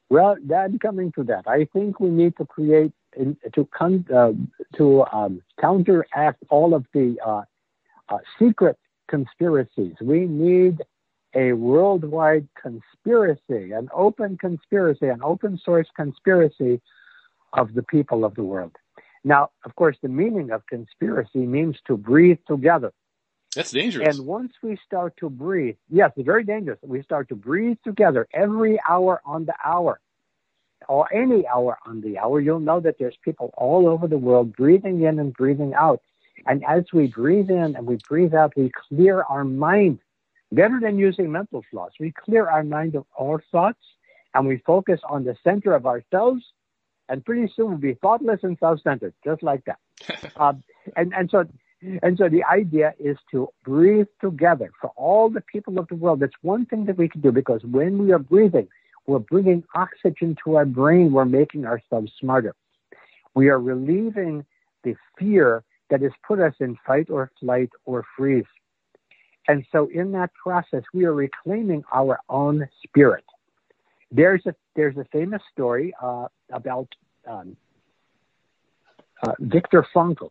Well, 0.08 0.36
that 0.46 0.70
coming 0.80 1.12
to 1.12 1.24
that, 1.24 1.46
I 1.46 1.66
think 1.72 2.00
we 2.00 2.10
need 2.10 2.36
to 2.36 2.46
create 2.46 2.92
in, 3.16 3.36
to 3.54 3.68
con, 3.76 4.04
uh, 4.14 4.32
to 4.76 5.04
um, 5.12 5.42
counteract 5.60 6.42
all 6.50 6.74
of 6.74 6.84
the 6.92 7.16
uh, 7.24 7.42
uh, 8.08 8.18
secret 8.38 8.78
conspiracies. 9.08 9.94
We 10.00 10.26
need 10.26 10.82
a 11.34 11.52
worldwide 11.52 12.48
conspiracy, 12.60 13.72
an 13.72 13.88
open 13.92 14.38
conspiracy, 14.38 15.08
an 15.08 15.20
open 15.22 15.58
source 15.64 15.88
conspiracy 15.96 16.80
of 17.52 17.74
the 17.74 17.82
people 17.82 18.24
of 18.24 18.34
the 18.34 18.42
world. 18.42 18.72
Now, 19.24 19.50
of 19.64 19.74
course, 19.74 19.96
the 20.02 20.08
meaning 20.08 20.50
of 20.50 20.66
conspiracy 20.66 21.46
means 21.46 21.76
to 21.86 21.96
breathe 21.96 22.38
together. 22.46 22.92
That's 23.56 23.70
dangerous. 23.70 24.16
And 24.16 24.26
once 24.26 24.52
we 24.62 24.78
start 24.84 25.14
to 25.18 25.30
breathe, 25.30 25.76
yes, 25.88 26.10
it's 26.16 26.26
very 26.26 26.44
dangerous. 26.44 26.78
We 26.82 27.02
start 27.02 27.28
to 27.28 27.36
breathe 27.36 27.78
together 27.84 28.26
every 28.32 28.78
hour 28.88 29.22
on 29.24 29.44
the 29.46 29.54
hour 29.64 30.00
or 30.88 31.12
any 31.12 31.46
hour 31.46 31.78
on 31.86 32.00
the 32.00 32.18
hour, 32.18 32.40
you'll 32.40 32.60
know 32.60 32.80
that 32.80 32.98
there's 32.98 33.16
people 33.24 33.52
all 33.56 33.88
over 33.88 34.06
the 34.06 34.18
world 34.18 34.54
breathing 34.56 35.02
in 35.02 35.18
and 35.18 35.32
breathing 35.32 35.74
out. 35.74 36.00
And 36.46 36.64
as 36.64 36.84
we 36.92 37.06
breathe 37.08 37.50
in 37.50 37.76
and 37.76 37.86
we 37.86 37.98
breathe 38.08 38.34
out, 38.34 38.52
we 38.56 38.70
clear 38.88 39.22
our 39.22 39.44
mind 39.44 39.98
better 40.52 40.78
than 40.80 40.98
using 40.98 41.32
mental 41.32 41.64
floss. 41.70 41.92
We 41.98 42.12
clear 42.12 42.48
our 42.48 42.62
mind 42.62 42.94
of 42.94 43.06
all 43.16 43.40
thoughts 43.50 43.80
and 44.34 44.46
we 44.46 44.58
focus 44.58 45.00
on 45.08 45.24
the 45.24 45.36
center 45.44 45.74
of 45.74 45.86
ourselves. 45.86 46.44
And 47.08 47.24
pretty 47.24 47.52
soon 47.54 47.68
we'll 47.68 47.78
be 47.78 47.94
thoughtless 47.94 48.40
and 48.42 48.56
self-centered, 48.58 49.14
just 49.24 49.42
like 49.42 49.64
that. 49.66 49.78
um, 50.36 50.62
and, 50.96 51.12
and 51.14 51.30
so, 51.30 51.46
and 52.02 52.16
so 52.16 52.28
the 52.28 52.44
idea 52.44 52.94
is 52.98 53.18
to 53.30 53.48
breathe 53.62 54.06
together 54.20 54.70
for 54.80 54.90
all 54.96 55.28
the 55.28 55.42
people 55.42 55.78
of 55.78 55.88
the 55.88 55.94
world. 55.94 56.20
That's 56.20 56.34
one 56.42 56.66
thing 56.66 56.86
that 56.86 56.96
we 56.96 57.08
can 57.08 57.20
do 57.20 57.30
because 57.30 57.62
when 57.62 57.98
we 57.98 58.12
are 58.12 58.18
breathing, 58.18 58.68
we're 59.06 59.18
bringing 59.18 59.64
oxygen 59.74 60.36
to 60.44 60.56
our 60.56 60.64
brain. 60.64 61.12
We're 61.12 61.24
making 61.24 61.66
ourselves 61.66 62.12
smarter. 62.18 62.54
We 63.34 63.48
are 63.48 63.60
relieving 63.60 64.44
the 64.82 64.94
fear 65.18 65.64
that 65.90 66.00
has 66.02 66.12
put 66.26 66.40
us 66.40 66.54
in 66.60 66.76
fight 66.86 67.10
or 67.10 67.30
flight 67.40 67.70
or 67.84 68.04
freeze. 68.16 68.44
And 69.46 69.66
so 69.70 69.90
in 69.92 70.12
that 70.12 70.32
process, 70.34 70.82
we 70.94 71.04
are 71.04 71.12
reclaiming 71.12 71.84
our 71.92 72.18
own 72.28 72.66
spirit. 72.82 73.24
There's 74.10 74.42
a, 74.46 74.54
there's 74.74 74.96
a 74.96 75.04
famous 75.12 75.42
story 75.52 75.92
uh, 76.00 76.28
about 76.50 76.88
um, 77.28 77.56
uh, 79.22 79.32
Frankl, 79.40 80.30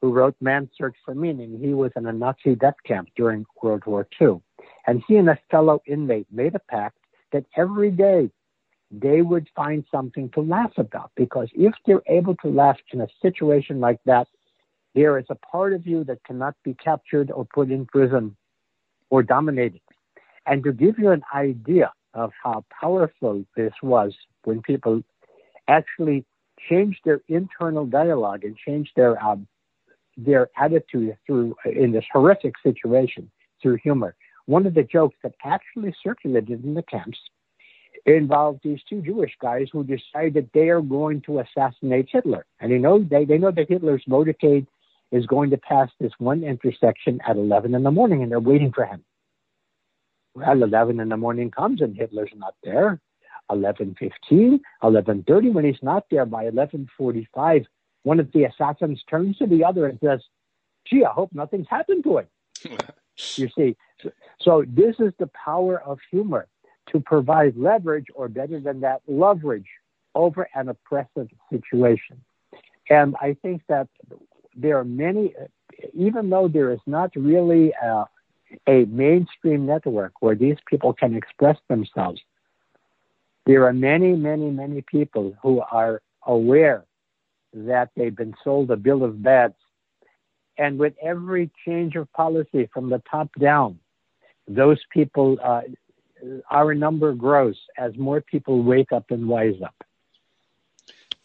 who 0.00 0.12
wrote 0.12 0.34
Man's 0.40 0.70
Search 0.78 0.96
for 1.04 1.14
Meaning. 1.14 1.58
He 1.60 1.74
was 1.74 1.90
in 1.96 2.06
a 2.06 2.12
Nazi 2.12 2.54
death 2.54 2.76
camp 2.86 3.08
during 3.16 3.44
World 3.62 3.84
War 3.86 4.06
II. 4.20 4.40
And 4.86 5.02
he 5.06 5.16
and 5.16 5.28
a 5.28 5.38
fellow 5.50 5.82
inmate 5.86 6.26
made 6.30 6.54
a 6.54 6.58
pact 6.58 6.96
that 7.32 7.44
every 7.56 7.90
day 7.90 8.30
they 8.90 9.22
would 9.22 9.48
find 9.56 9.84
something 9.90 10.28
to 10.30 10.40
laugh 10.40 10.72
about 10.76 11.10
because 11.16 11.48
if 11.54 11.72
they're 11.86 12.02
able 12.08 12.36
to 12.36 12.48
laugh 12.48 12.76
in 12.92 13.00
a 13.00 13.08
situation 13.22 13.80
like 13.80 13.98
that, 14.04 14.28
there 14.94 15.18
is 15.18 15.24
a 15.30 15.34
part 15.34 15.72
of 15.72 15.86
you 15.86 16.04
that 16.04 16.22
cannot 16.24 16.54
be 16.62 16.74
captured 16.74 17.30
or 17.30 17.46
put 17.46 17.70
in 17.70 17.86
prison 17.86 18.36
or 19.08 19.22
dominated. 19.22 19.80
And 20.46 20.62
to 20.64 20.72
give 20.72 20.98
you 20.98 21.10
an 21.10 21.22
idea 21.34 21.92
of 22.14 22.32
how 22.42 22.64
powerful 22.80 23.44
this 23.56 23.72
was 23.82 24.12
when 24.44 24.60
people 24.60 25.02
actually 25.68 26.26
changed 26.68 27.00
their 27.04 27.20
internal 27.28 27.86
dialogue 27.86 28.44
and 28.44 28.56
changed 28.56 28.90
their 28.96 29.22
um, 29.24 29.46
their 30.16 30.50
attitude 30.58 31.16
through 31.26 31.56
in 31.64 31.92
this 31.92 32.04
horrific 32.12 32.54
situation 32.62 33.30
through 33.62 33.78
humor. 33.82 34.14
One 34.46 34.66
of 34.66 34.74
the 34.74 34.82
jokes 34.82 35.16
that 35.22 35.34
actually 35.44 35.94
circulated 36.02 36.64
in 36.64 36.74
the 36.74 36.82
camps 36.82 37.18
involved 38.06 38.60
these 38.62 38.80
two 38.88 39.00
Jewish 39.02 39.32
guys 39.40 39.68
who 39.72 39.84
decided 39.84 40.50
they 40.52 40.68
are 40.68 40.80
going 40.80 41.20
to 41.22 41.40
assassinate 41.40 42.08
Hitler. 42.10 42.44
And 42.60 42.72
they 42.72 42.78
know 42.78 43.02
they, 43.02 43.24
they 43.24 43.38
know 43.38 43.52
that 43.52 43.68
Hitler's 43.68 44.04
motorcade 44.08 44.66
is 45.12 45.26
going 45.26 45.50
to 45.50 45.58
pass 45.58 45.90
this 46.00 46.12
one 46.18 46.42
intersection 46.42 47.20
at 47.26 47.36
11 47.36 47.74
in 47.74 47.82
the 47.82 47.90
morning 47.90 48.22
and 48.22 48.32
they're 48.32 48.40
waiting 48.40 48.72
for 48.72 48.84
him. 48.84 49.04
Well, 50.34 50.62
11 50.62 50.98
in 50.98 51.08
the 51.10 51.16
morning 51.16 51.50
comes 51.50 51.80
and 51.82 51.96
Hitler's 51.96 52.30
not 52.34 52.54
there. 52.64 53.00
11.15, 53.50 54.60
11.30, 54.82 55.52
when 55.52 55.64
he's 55.64 55.82
not 55.82 56.04
there 56.10 56.24
by 56.24 56.44
11.45, 56.44 57.66
one 58.02 58.18
of 58.18 58.32
the 58.32 58.44
assassins 58.44 59.02
turns 59.08 59.36
to 59.38 59.46
the 59.46 59.62
other 59.62 59.86
and 59.86 59.98
says, 60.02 60.20
gee, 60.86 61.04
I 61.04 61.12
hope 61.12 61.30
nothing's 61.34 61.68
happened 61.68 62.04
to 62.04 62.18
him. 62.18 62.26
you 63.36 63.48
see, 63.56 63.76
so, 64.40 64.64
this 64.66 64.96
is 64.98 65.12
the 65.18 65.28
power 65.28 65.80
of 65.80 65.98
humor 66.10 66.48
to 66.88 67.00
provide 67.00 67.56
leverage 67.56 68.06
or 68.14 68.28
better 68.28 68.58
than 68.60 68.80
that, 68.80 69.02
leverage 69.06 69.68
over 70.14 70.48
an 70.54 70.68
oppressive 70.68 71.28
situation. 71.50 72.20
And 72.90 73.14
I 73.20 73.36
think 73.40 73.62
that 73.68 73.88
there 74.56 74.78
are 74.78 74.84
many, 74.84 75.34
even 75.94 76.28
though 76.28 76.48
there 76.48 76.70
is 76.72 76.80
not 76.86 77.14
really 77.14 77.72
a, 77.80 78.04
a 78.66 78.84
mainstream 78.86 79.66
network 79.66 80.12
where 80.20 80.34
these 80.34 80.56
people 80.66 80.92
can 80.92 81.14
express 81.14 81.56
themselves, 81.68 82.20
there 83.46 83.66
are 83.66 83.72
many, 83.72 84.14
many, 84.14 84.50
many 84.50 84.82
people 84.82 85.34
who 85.42 85.60
are 85.60 86.02
aware 86.26 86.84
that 87.54 87.90
they've 87.96 88.14
been 88.14 88.34
sold 88.42 88.70
a 88.70 88.76
bill 88.76 89.04
of 89.04 89.22
bads. 89.22 89.54
And 90.58 90.78
with 90.78 90.94
every 91.02 91.50
change 91.66 91.96
of 91.96 92.12
policy 92.12 92.68
from 92.72 92.90
the 92.90 93.02
top 93.10 93.30
down, 93.38 93.78
those 94.46 94.78
people, 94.92 95.38
uh, 95.42 95.62
our 96.50 96.74
number 96.74 97.12
grows 97.14 97.58
as 97.78 97.96
more 97.96 98.20
people 98.20 98.62
wake 98.62 98.92
up 98.92 99.10
and 99.10 99.28
wise 99.28 99.60
up. 99.64 99.74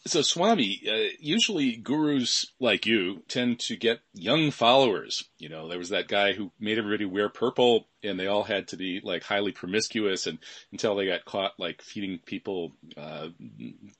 So 0.08 0.22
Swami, 0.22 0.80
uh, 0.90 1.12
usually 1.20 1.76
gurus 1.76 2.46
like 2.58 2.86
you 2.86 3.22
tend 3.28 3.60
to 3.60 3.76
get 3.76 4.00
young 4.14 4.50
followers. 4.50 5.22
You 5.38 5.50
know, 5.50 5.68
there 5.68 5.76
was 5.76 5.90
that 5.90 6.08
guy 6.08 6.32
who 6.32 6.50
made 6.58 6.78
everybody 6.78 7.04
wear 7.04 7.28
purple 7.28 7.88
and 8.02 8.18
they 8.18 8.26
all 8.26 8.42
had 8.42 8.68
to 8.68 8.78
be 8.78 9.02
like 9.04 9.22
highly 9.22 9.52
promiscuous 9.52 10.26
and 10.26 10.38
until 10.72 10.96
they 10.96 11.04
got 11.04 11.26
caught 11.26 11.52
like 11.58 11.82
feeding 11.82 12.20
people, 12.24 12.72
uh, 12.96 13.28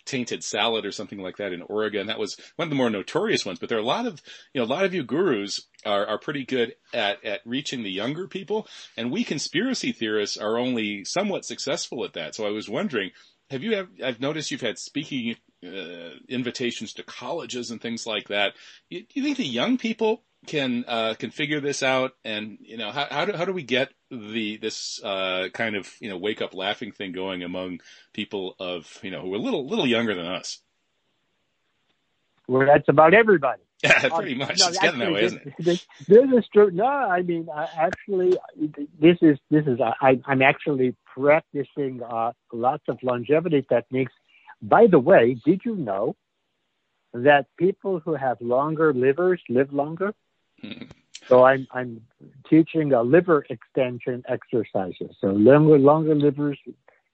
tainted 0.07 0.43
salad 0.43 0.87
or 0.87 0.93
something 0.93 1.21
like 1.21 1.37
that 1.37 1.53
in 1.53 1.61
Oregon. 1.61 2.07
That 2.07 2.19
was 2.19 2.39
one 2.57 2.65
of 2.65 2.71
the 2.71 2.77
more 2.77 2.89
notorious 2.89 3.45
ones, 3.45 3.59
but 3.59 3.69
there 3.69 3.77
are 3.77 3.83
a 3.83 3.85
lot 3.85 4.07
of, 4.07 4.23
you 4.55 4.61
know, 4.61 4.65
a 4.65 4.75
lot 4.75 4.87
of 4.87 4.95
you 4.95 5.05
gurus 5.05 5.67
are, 5.85 6.07
are 6.07 6.19
pretty 6.19 6.47
good 6.47 6.75
at, 6.95 7.23
at 7.23 7.43
reaching 7.45 7.83
the 7.83 7.91
younger 7.91 8.27
people 8.27 8.67
and 8.97 9.13
we 9.13 9.25
conspiracy 9.25 9.93
theorists 9.93 10.39
are 10.39 10.57
only 10.57 11.05
somewhat 11.05 11.45
successful 11.45 12.03
at 12.07 12.15
that. 12.15 12.35
So 12.35 12.47
I 12.47 12.51
was 12.51 12.67
wondering, 12.67 13.11
have 13.51 13.63
you 13.63 13.77
have, 13.77 13.89
I've 14.03 14.21
noticed 14.21 14.51
you've 14.51 14.61
had 14.63 14.79
speaking 14.79 15.37
uh, 15.65 16.11
invitations 16.29 16.95
to 16.95 17.03
colleges 17.03 17.71
and 17.71 17.81
things 17.81 18.07
like 18.07 18.29
that. 18.29 18.55
Do 18.91 19.03
you 19.13 19.23
think 19.23 19.37
the 19.37 19.45
young 19.45 19.79
people 19.79 20.23
can 20.47 20.85
uh, 20.87 21.15
can 21.15 21.31
figure 21.31 21.61
this 21.61 21.83
out? 21.83 22.13
And 22.25 22.59
you 22.61 22.77
know, 22.77 22.91
how 22.91 23.07
how 23.11 23.25
do 23.25 23.33
how 23.33 23.45
do 23.45 23.53
we 23.53 23.63
get 23.63 23.91
the 24.11 24.57
this 24.59 25.03
uh, 25.03 25.49
kind 25.53 25.77
of 25.77 25.93
you 26.01 26.09
know 26.09 26.17
wake 26.17 26.43
up 26.43 26.55
laughing 26.55 26.93
thing 26.93 27.13
going 27.13 27.43
among 27.43 27.81
people 28.13 28.55
of 28.59 28.99
you 29.03 29.11
know 29.11 29.23
who 29.23 29.33
are 29.35 29.39
a 29.39 29.41
little 29.41 29.67
little 29.67 29.87
younger 29.87 30.15
than 30.15 30.27
us? 30.27 30.59
Well, 32.47 32.67
that's 32.67 32.89
about 32.89 33.15
everybody. 33.15 33.63
Yeah, 33.85 34.09
pretty 34.09 34.33
um, 34.33 34.39
much. 34.39 34.59
No, 34.59 34.69
it's 34.69 34.79
getting 34.81 34.99
that 34.99 35.13
way, 35.13 35.23
isn't 35.23 35.41
it? 35.41 35.55
This, 35.61 35.87
this 36.09 36.25
is 36.37 36.45
true. 36.53 36.73
No, 36.73 36.85
I 36.85 37.23
mean, 37.23 37.49
actually, 37.77 38.37
this 38.99 39.19
is 39.23 39.39
this 39.53 39.69
is. 39.69 39.79
I, 39.81 40.21
I'm 40.27 40.43
actually 40.43 40.97
practicing 41.15 42.03
uh, 42.03 42.33
lots 42.53 42.83
of 42.89 42.99
longevity 43.05 43.65
techniques 43.69 44.13
by 44.61 44.87
the 44.87 44.99
way, 44.99 45.37
did 45.45 45.63
you 45.65 45.77
know 45.77 46.17
that 47.13 47.47
people 47.59 48.01
who 48.01 48.15
have 48.15 48.41
longer 48.41 48.93
livers 48.93 49.41
live 49.49 49.73
longer? 49.73 50.15
So 51.29 51.45
I'm 51.45 51.67
I'm 51.73 52.03
teaching 52.49 52.93
a 52.93 53.03
liver 53.03 53.45
extension 53.51 54.23
exercises. 54.29 55.17
So 55.21 55.29
longer 55.29 55.79
longer 55.79 56.15
livers 56.15 56.59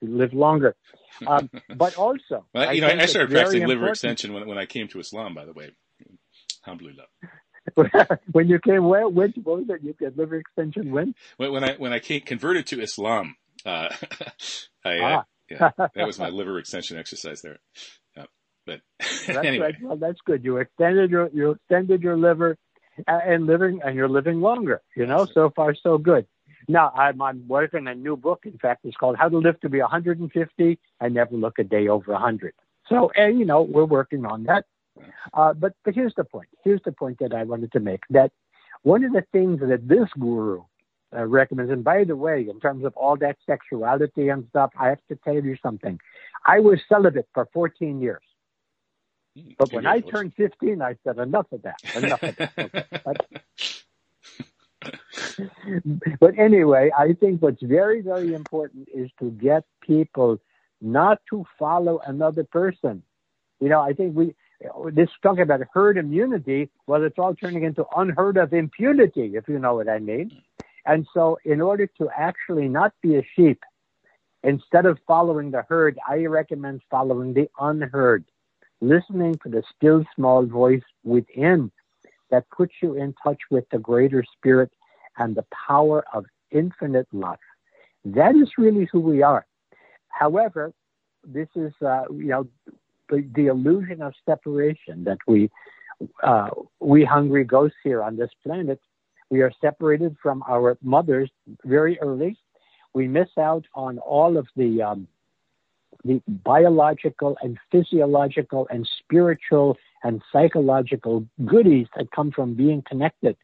live 0.01 0.33
longer. 0.33 0.77
Um, 1.27 1.51
but 1.77 1.95
also, 1.97 2.47
well, 2.53 2.75
you 2.75 2.85
I 2.85 2.95
know, 2.95 3.03
I 3.03 3.07
started 3.07 3.31
practicing 3.31 3.67
liver 3.67 3.89
extension 3.89 4.33
when 4.33 4.47
when 4.47 4.59
I 4.59 4.67
came 4.67 4.89
to 4.89 5.01
Islam. 5.01 5.35
By 5.35 5.45
the 5.45 5.53
way, 5.53 5.71
alhamdulillah. 6.65 7.07
when 8.33 8.47
you 8.49 8.59
came, 8.59 8.85
where, 8.85 9.09
when, 9.09 9.33
what 9.43 9.61
was 9.61 9.71
it? 9.71 9.83
You 9.83 9.95
get 9.95 10.19
liver 10.19 10.37
extension 10.37 10.91
when? 10.91 11.15
When, 11.39 11.51
when 11.53 11.65
I 11.65 11.75
when 11.75 11.93
I 11.93 11.99
came 11.99 12.21
converted 12.21 12.67
to 12.69 12.81
Islam, 12.81 13.37
uh, 13.65 13.89
I, 14.85 14.99
uh, 14.99 15.03
ah 15.03 15.25
yeah, 15.61 15.71
that 15.95 16.07
was 16.07 16.19
my 16.19 16.29
liver 16.29 16.59
extension 16.59 16.99
exercise 16.99 17.43
there. 17.43 17.59
Yeah. 18.17 18.25
But 18.67 18.81
that's 18.99 19.29
anyway, 19.29 19.67
right. 19.67 19.75
well, 19.83 19.97
that's 19.97 20.21
good. 20.25 20.45
You 20.45 20.59
extended 20.59 21.11
your 21.11 21.31
you 21.33 21.53
extended 21.53 22.03
your 22.03 22.17
liver 22.17 22.57
uh, 23.07 23.21
and 23.25 23.47
living, 23.47 23.81
and 23.85 23.97
you're 23.97 24.09
living 24.09 24.41
longer. 24.41 24.83
You 24.97 25.07
know, 25.07 25.27
so 25.27 25.51
far 25.55 25.75
so 25.75 25.99
good. 25.99 26.27
Now 26.69 26.91
I'm, 26.97 27.21
I'm 27.21 27.47
working 27.47 27.87
a 27.87 27.95
new 27.95 28.17
book. 28.17 28.43
In 28.45 28.59
fact, 28.59 28.85
it's 28.85 28.97
called 28.97 29.17
How 29.17 29.29
to 29.29 29.39
Live 29.39 29.61
to 29.61 29.69
Be 29.69 29.81
150 29.81 30.79
and 31.01 31.15
Never 31.15 31.37
Look 31.37 31.59
a 31.59 31.65
Day 31.65 31.89
Over 31.89 32.13
100. 32.13 32.55
So, 32.89 33.11
and 33.15 33.39
you 33.39 33.45
know, 33.45 33.63
we're 33.63 33.85
working 33.85 34.25
on 34.25 34.45
that. 34.45 34.65
Uh, 35.33 35.53
but 35.53 35.75
but 35.85 35.95
here's 35.95 36.15
the 36.17 36.25
point. 36.25 36.49
Here's 36.63 36.81
the 36.85 36.93
point 36.93 37.19
that 37.19 37.35
I 37.35 37.43
wanted 37.43 37.73
to 37.73 37.81
make. 37.81 38.03
That 38.11 38.31
one 38.83 39.05
of 39.05 39.13
the 39.13 39.25
things 39.33 39.61
that 39.61 39.89
this 39.89 40.09
guru 40.19 40.63
uh, 41.15 41.25
recommends. 41.27 41.71
And 41.73 41.85
by 41.85 42.05
the 42.05 42.17
way, 42.17 42.47
in 42.49 42.61
terms 42.61 42.85
of 42.85 42.97
all 42.97 43.17
that 43.17 43.37
sexuality 43.47 44.29
and 44.29 44.47
stuff, 44.51 44.73
I 44.79 44.89
have 44.89 45.01
to 45.09 45.17
tell 45.17 45.35
you 45.35 45.57
something. 45.63 45.99
I 46.45 46.61
was 46.61 46.81
celibate 46.89 47.29
for 47.33 47.49
14 47.53 48.01
years. 48.01 48.23
But 49.59 49.73
when 49.73 49.87
I 49.87 50.01
turned 50.01 50.33
15, 50.35 50.81
I 50.81 50.97
said, 51.05 51.19
enough 51.19 51.47
of 51.51 51.63
that. 51.63 51.77
Enough 51.97 52.23
of 52.23 52.37
that. 52.37 53.27
but 56.21 56.39
anyway, 56.39 56.91
I 56.97 57.15
think 57.15 57.43
what's 57.43 57.63
very, 57.63 58.01
very 58.01 58.33
important 58.33 58.89
is 58.95 59.11
to 59.19 59.31
get 59.31 59.65
people 59.81 60.39
not 60.81 61.21
to 61.31 61.45
follow 61.59 62.01
another 62.07 62.45
person. 62.45 63.03
You 63.61 63.71
know, 63.71 63.81
I 63.81 63.93
think 63.93 64.15
we, 64.17 64.35
this 64.93 65.09
talking 65.23 65.43
about 65.43 65.63
herd 65.73 65.97
immunity, 65.97 66.71
well, 66.87 67.03
it's 67.03 67.19
all 67.19 67.35
turning 67.35 67.65
into 67.65 67.85
unheard 67.97 68.37
of 68.37 68.53
impunity, 68.53 69.33
if 69.35 69.49
you 69.49 69.59
know 69.59 69.75
what 69.75 69.89
I 69.89 69.99
mean. 69.99 70.43
And 70.87 71.07
so, 71.15 71.39
in 71.45 71.61
order 71.61 71.87
to 71.99 72.09
actually 72.15 72.69
not 72.69 72.93
be 73.03 73.17
a 73.17 73.27
sheep, 73.37 73.63
instead 74.43 74.87
of 74.87 74.99
following 75.07 75.51
the 75.51 75.65
herd, 75.69 75.99
I 76.07 76.27
recommend 76.27 76.83
following 76.91 77.33
the 77.33 77.49
unheard, 77.59 78.25
listening 78.81 79.37
to 79.43 79.49
the 79.49 79.63
still 79.75 80.05
small 80.15 80.45
voice 80.45 80.83
within 81.03 81.71
that 82.31 82.49
puts 82.51 82.75
you 82.83 82.95
in 82.95 83.15
touch 83.23 83.39
with 83.51 83.65
the 83.71 83.79
greater 83.79 84.25
spirit 84.37 84.71
and 85.17 85.35
the 85.35 85.45
power 85.67 86.05
of 86.13 86.27
infinite 86.51 87.07
love. 87.13 87.39
That 88.05 88.35
is 88.35 88.49
really 88.59 88.89
who 88.93 89.01
we 89.01 89.23
are. 89.23 89.47
However, 90.09 90.73
this 91.27 91.49
is, 91.55 91.73
uh, 91.81 92.05
you 92.11 92.27
know, 92.27 92.47
the, 93.09 93.27
the, 93.35 93.47
illusion 93.47 94.03
of 94.03 94.13
separation 94.27 95.05
that 95.05 95.19
we, 95.27 95.51
uh, 96.23 96.51
we 96.81 97.05
hungry 97.05 97.45
ghosts 97.45 97.79
here 97.83 98.03
on 98.03 98.17
this 98.17 98.31
planet 98.43 98.81
we 99.35 99.43
are 99.43 99.53
separated 99.61 100.15
from 100.23 100.45
our 100.49 100.79
mothers 100.81 101.29
very 101.65 101.99
early. 101.99 102.39
We 102.93 103.09
miss 103.09 103.31
out 103.37 103.65
on 103.75 103.99
all 103.99 104.37
of 104.37 104.47
the 104.55 104.81
um, 104.81 105.09
the 106.05 106.23
biological 106.53 107.37
and 107.43 107.59
physiological 107.73 108.69
and 108.71 108.89
spiritual 109.01 109.77
and 110.05 110.23
psychological 110.33 111.27
goodies 111.45 111.89
that 111.97 112.13
come 112.13 112.31
from 112.31 112.55
being 112.55 112.81
connected. 112.91 113.37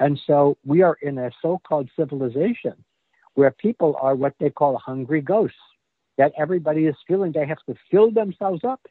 And 0.00 0.20
so 0.26 0.58
we 0.66 0.82
are 0.82 0.98
in 1.00 1.16
a 1.16 1.30
so-called 1.40 1.88
civilization 1.98 2.76
where 3.32 3.52
people 3.66 3.96
are 4.06 4.14
what 4.14 4.34
they 4.38 4.50
call 4.50 4.76
hungry 4.76 5.22
ghosts, 5.22 5.66
that 6.18 6.32
everybody 6.36 6.84
is 6.84 6.96
feeling 7.08 7.32
they 7.32 7.46
have 7.46 7.64
to 7.70 7.74
fill 7.90 8.10
themselves 8.10 8.62
up. 8.64 8.82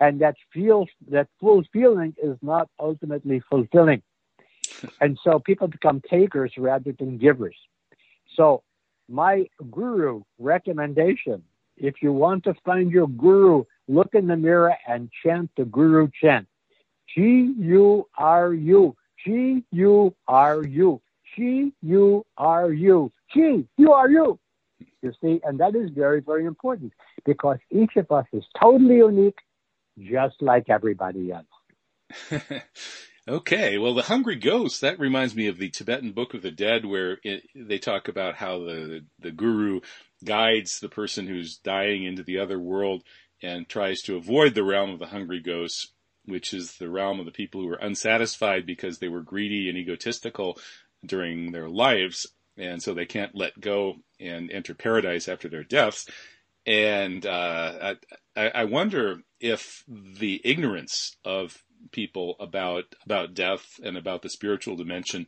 And 0.00 0.20
that 0.20 0.34
feels 0.52 0.88
that 1.14 1.28
full 1.38 1.62
feeling 1.72 2.12
is 2.20 2.36
not 2.42 2.66
ultimately 2.80 3.40
fulfilling 3.48 4.02
and 5.00 5.18
so 5.22 5.38
people 5.38 5.68
become 5.68 6.00
takers 6.08 6.52
rather 6.58 6.92
than 6.92 7.18
givers. 7.18 7.56
So 8.36 8.62
my 9.08 9.46
guru 9.70 10.22
recommendation 10.38 11.42
if 11.80 12.02
you 12.02 12.12
want 12.12 12.44
to 12.44 12.54
find 12.64 12.90
your 12.90 13.08
guru, 13.08 13.64
look 13.88 14.14
in 14.14 14.26
the 14.26 14.36
mirror 14.36 14.76
and 14.86 15.10
chant 15.22 15.50
the 15.56 15.64
guru 15.64 16.08
chant. 16.20 16.46
G 17.14 17.54
U 17.58 18.06
R 18.16 18.52
U. 18.52 18.96
G 19.24 19.64
U 19.72 20.14
R 20.28 20.62
U. 20.62 21.00
G 21.34 21.72
U 21.82 22.26
R 22.36 22.72
U. 22.72 23.12
G 23.32 23.66
U 23.78 23.92
R 23.92 24.10
U. 24.10 24.38
You 25.02 25.12
see, 25.22 25.40
and 25.44 25.58
that 25.60 25.74
is 25.74 25.90
very, 25.90 26.20
very 26.20 26.44
important 26.44 26.92
because 27.24 27.58
each 27.70 27.96
of 27.96 28.10
us 28.12 28.26
is 28.32 28.44
totally 28.60 28.96
unique, 28.96 29.38
just 29.98 30.40
like 30.42 30.68
everybody 30.68 31.32
else. 31.32 32.42
okay, 33.30 33.78
well, 33.78 33.94
the 33.94 34.02
hungry 34.02 34.36
ghost 34.36 34.80
that 34.80 34.98
reminds 34.98 35.34
me 35.34 35.46
of 35.46 35.58
the 35.58 35.70
Tibetan 35.70 36.12
Book 36.12 36.34
of 36.34 36.42
the 36.42 36.50
Dead, 36.50 36.84
where 36.84 37.18
it, 37.22 37.44
they 37.54 37.78
talk 37.78 38.08
about 38.08 38.34
how 38.34 38.58
the 38.58 39.04
the 39.18 39.30
guru 39.30 39.80
guides 40.24 40.80
the 40.80 40.88
person 40.88 41.26
who's 41.26 41.56
dying 41.56 42.04
into 42.04 42.22
the 42.22 42.38
other 42.38 42.58
world 42.58 43.02
and 43.42 43.68
tries 43.68 44.02
to 44.02 44.16
avoid 44.16 44.54
the 44.54 44.64
realm 44.64 44.90
of 44.90 44.98
the 44.98 45.06
hungry 45.06 45.40
ghosts, 45.40 45.92
which 46.26 46.52
is 46.52 46.76
the 46.76 46.90
realm 46.90 47.20
of 47.20 47.26
the 47.26 47.32
people 47.32 47.60
who 47.60 47.68
were 47.68 47.76
unsatisfied 47.80 48.66
because 48.66 48.98
they 48.98 49.08
were 49.08 49.22
greedy 49.22 49.68
and 49.68 49.78
egotistical 49.78 50.58
during 51.06 51.52
their 51.52 51.68
lives, 51.68 52.26
and 52.58 52.82
so 52.82 52.92
they 52.92 53.06
can't 53.06 53.34
let 53.34 53.58
go 53.60 53.96
and 54.18 54.50
enter 54.50 54.74
paradise 54.74 55.28
after 55.28 55.48
their 55.48 55.64
deaths. 55.64 56.06
And 56.66 57.24
uh, 57.24 57.94
I, 58.36 58.48
I 58.48 58.64
wonder 58.64 59.22
if 59.40 59.82
the 59.88 60.42
ignorance 60.44 61.16
of 61.24 61.62
people 61.92 62.36
about 62.40 62.84
about 63.04 63.34
death 63.34 63.80
and 63.82 63.96
about 63.96 64.22
the 64.22 64.30
spiritual 64.30 64.76
dimension 64.76 65.26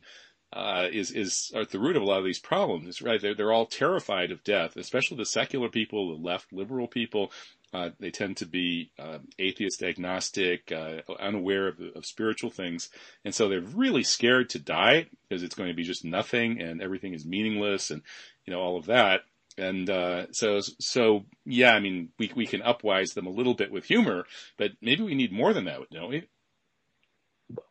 uh, 0.53 0.87
is 0.91 1.11
is 1.11 1.51
at 1.55 1.71
the 1.71 1.79
root 1.79 1.95
of 1.95 2.03
a 2.03 2.05
lot 2.05 2.19
of 2.19 2.25
these 2.25 2.39
problems. 2.39 3.01
Right? 3.01 3.19
They're 3.21 3.35
they're 3.35 3.51
all 3.51 3.65
terrified 3.65 4.31
of 4.31 4.43
death, 4.43 4.77
especially 4.77 5.17
the 5.17 5.25
secular 5.25 5.69
people, 5.69 6.15
the 6.15 6.23
left 6.23 6.53
liberal 6.53 6.87
people. 6.87 7.31
Uh, 7.73 7.89
they 7.99 8.11
tend 8.11 8.37
to 8.37 8.45
be 8.45 8.91
uh, 8.99 9.17
atheist, 9.39 9.81
agnostic, 9.81 10.71
uh, 10.71 11.01
unaware 11.19 11.69
of, 11.69 11.79
of, 11.95 12.05
spiritual 12.05 12.51
things, 12.51 12.89
and 13.25 13.33
so 13.33 13.49
they're 13.49 13.61
really 13.61 14.03
scared 14.03 14.47
to 14.47 14.59
die 14.59 15.07
because 15.27 15.41
it's 15.41 15.55
going 15.55 15.69
to 15.69 15.75
be 15.75 15.81
just 15.81 16.05
nothing 16.05 16.61
and 16.61 16.83
everything 16.83 17.15
is 17.15 17.25
meaningless, 17.25 17.89
and 17.89 18.03
you 18.45 18.53
know 18.53 18.59
all 18.59 18.77
of 18.77 18.85
that. 18.85 19.21
And 19.57 19.89
uh, 19.89 20.31
so, 20.31 20.59
so 20.79 21.25
yeah, 21.45 21.73
I 21.73 21.79
mean, 21.79 22.09
we 22.19 22.31
we 22.35 22.45
can 22.45 22.61
upwise 22.61 23.15
them 23.15 23.25
a 23.25 23.31
little 23.31 23.55
bit 23.55 23.71
with 23.71 23.85
humor, 23.85 24.25
but 24.57 24.71
maybe 24.81 25.03
we 25.03 25.15
need 25.15 25.31
more 25.31 25.53
than 25.53 25.65
that, 25.65 25.79
don't 25.91 26.09
we? 26.09 26.27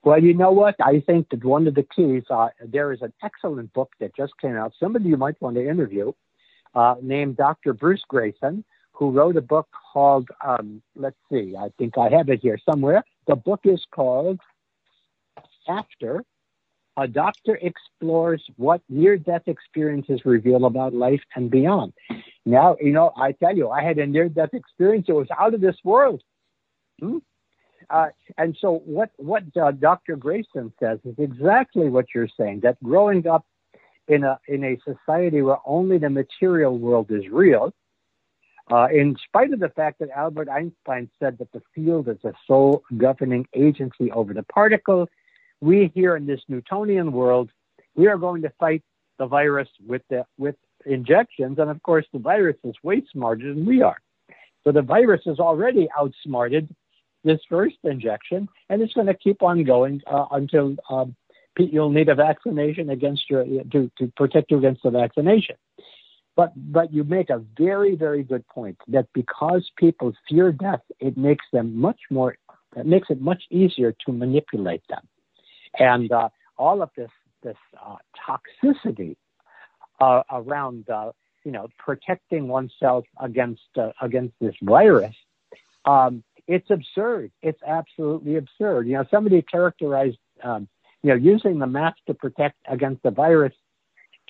Well, 0.04 0.22
you 0.22 0.34
know 0.34 0.52
what? 0.52 0.74
I 0.80 1.00
think 1.00 1.30
that 1.30 1.44
one 1.44 1.66
of 1.66 1.74
the 1.74 1.82
keys, 1.94 2.24
uh, 2.30 2.48
there 2.64 2.92
is 2.92 3.02
an 3.02 3.12
excellent 3.22 3.72
book 3.72 3.92
that 4.00 4.14
just 4.16 4.32
came 4.40 4.56
out. 4.56 4.72
Somebody 4.78 5.06
you 5.06 5.16
might 5.16 5.40
want 5.40 5.56
to 5.56 5.68
interview, 5.68 6.12
uh, 6.74 6.96
named 7.02 7.36
Dr. 7.36 7.72
Bruce 7.72 8.02
Greyson, 8.10 8.64
who 8.92 9.10
wrote 9.10 9.36
a 9.36 9.42
book 9.42 9.68
called, 9.92 10.28
um, 10.44 10.82
let's 10.94 11.16
see, 11.30 11.54
I 11.58 11.70
think 11.78 11.98
I 11.98 12.08
have 12.10 12.28
it 12.28 12.40
here 12.40 12.58
somewhere. 12.68 13.02
The 13.26 13.36
book 13.36 13.60
is 13.64 13.82
called 13.94 14.40
After. 15.68 16.24
A 16.98 17.08
doctor 17.08 17.58
explores 17.62 18.42
what 18.56 18.82
near 18.90 19.16
death 19.16 19.44
experiences 19.46 20.20
reveal 20.26 20.66
about 20.66 20.92
life 20.92 21.22
and 21.34 21.50
beyond. 21.50 21.94
Now, 22.44 22.76
you 22.80 22.92
know, 22.92 23.12
I 23.16 23.32
tell 23.32 23.56
you, 23.56 23.70
I 23.70 23.82
had 23.82 23.98
a 23.98 24.06
near 24.06 24.28
death 24.28 24.52
experience. 24.52 25.06
It 25.08 25.12
was 25.12 25.28
out 25.38 25.54
of 25.54 25.62
this 25.62 25.76
world. 25.84 26.22
Hmm? 27.00 27.18
Uh, 27.90 28.08
and 28.38 28.56
so 28.60 28.82
what 28.84 29.10
what 29.16 29.44
uh, 29.60 29.72
Dr. 29.72 30.16
Greyson 30.16 30.72
says 30.80 30.98
is 31.04 31.14
exactly 31.18 31.88
what 31.88 32.06
you're 32.14 32.28
saying. 32.38 32.60
That 32.60 32.82
growing 32.82 33.26
up 33.26 33.44
in 34.08 34.24
a 34.24 34.38
in 34.48 34.64
a 34.64 34.78
society 34.84 35.42
where 35.42 35.58
only 35.64 35.98
the 35.98 36.10
material 36.10 36.78
world 36.78 37.10
is 37.10 37.28
real, 37.30 37.72
uh, 38.70 38.88
in 38.92 39.16
spite 39.26 39.52
of 39.52 39.60
the 39.60 39.68
fact 39.70 39.98
that 40.00 40.10
Albert 40.10 40.48
Einstein 40.48 41.10
said 41.18 41.38
that 41.38 41.52
the 41.52 41.62
field 41.74 42.08
is 42.08 42.18
the 42.22 42.32
sole 42.46 42.82
governing 42.96 43.46
agency 43.54 44.10
over 44.12 44.32
the 44.32 44.44
particle, 44.44 45.08
we 45.60 45.90
here 45.94 46.16
in 46.16 46.26
this 46.26 46.40
Newtonian 46.48 47.12
world, 47.12 47.50
we 47.94 48.06
are 48.06 48.18
going 48.18 48.42
to 48.42 48.52
fight 48.58 48.82
the 49.18 49.26
virus 49.26 49.68
with 49.86 50.02
the 50.10 50.24
with 50.38 50.56
injections, 50.86 51.58
and 51.58 51.70
of 51.70 51.82
course 51.82 52.06
the 52.12 52.18
virus 52.18 52.56
is 52.64 52.74
way 52.82 53.02
smarter 53.12 53.54
than 53.54 53.64
we 53.66 53.82
are. 53.82 53.98
So 54.64 54.72
the 54.72 54.82
virus 54.82 55.22
is 55.26 55.38
already 55.38 55.88
outsmarted 55.98 56.74
this 57.24 57.40
first 57.48 57.76
injection, 57.84 58.48
and 58.68 58.82
it's 58.82 58.92
going 58.92 59.06
to 59.06 59.14
keep 59.14 59.42
on 59.42 59.64
going 59.64 60.02
uh, 60.06 60.26
until 60.32 60.76
um, 60.90 61.14
you'll 61.58 61.90
need 61.90 62.08
a 62.08 62.14
vaccination 62.14 62.90
against 62.90 63.28
your 63.28 63.44
to, 63.44 63.90
to 63.98 64.12
protect 64.16 64.50
you 64.50 64.58
against 64.58 64.82
the 64.82 64.90
vaccination. 64.90 65.56
But 66.34 66.52
but 66.56 66.92
you 66.92 67.04
make 67.04 67.30
a 67.30 67.42
very 67.58 67.94
very 67.94 68.22
good 68.22 68.46
point 68.48 68.78
that 68.88 69.06
because 69.12 69.70
people 69.76 70.12
fear 70.28 70.50
death, 70.52 70.80
it 70.98 71.16
makes 71.16 71.44
them 71.52 71.78
much 71.78 72.00
more. 72.10 72.36
It 72.76 72.86
makes 72.86 73.10
it 73.10 73.20
much 73.20 73.42
easier 73.50 73.94
to 74.06 74.12
manipulate 74.12 74.82
them, 74.88 75.06
and 75.78 76.10
uh, 76.10 76.30
all 76.56 76.82
of 76.82 76.90
this 76.96 77.10
this 77.42 77.56
uh, 77.84 77.96
toxicity 78.26 79.16
uh, 80.00 80.22
around 80.30 80.88
uh, 80.88 81.12
you 81.44 81.52
know 81.52 81.68
protecting 81.78 82.48
oneself 82.48 83.04
against 83.20 83.62
uh, 83.76 83.90
against 84.00 84.34
this 84.40 84.54
virus. 84.62 85.14
Um, 85.84 86.22
it's 86.46 86.70
absurd. 86.70 87.30
It's 87.42 87.60
absolutely 87.66 88.36
absurd. 88.36 88.86
You 88.86 88.94
know, 88.94 89.04
somebody 89.10 89.42
characterized, 89.42 90.18
um, 90.42 90.68
you 91.02 91.10
know, 91.10 91.16
using 91.16 91.58
the 91.58 91.66
mask 91.66 91.98
to 92.06 92.14
protect 92.14 92.56
against 92.68 93.02
the 93.02 93.10
virus 93.10 93.54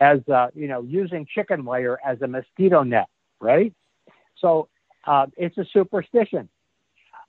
as, 0.01 0.20
uh, 0.29 0.48
you 0.55 0.68
know, 0.68 0.83
using 0.83 1.27
chicken 1.33 1.64
wire 1.64 1.98
as 2.05 2.20
a 2.22 2.27
mosquito 2.27 2.83
net, 2.83 3.09
right? 3.40 3.72
So 4.38 4.68
uh, 5.07 5.27
it's 5.37 5.57
a 5.59 5.64
superstition. 5.72 6.48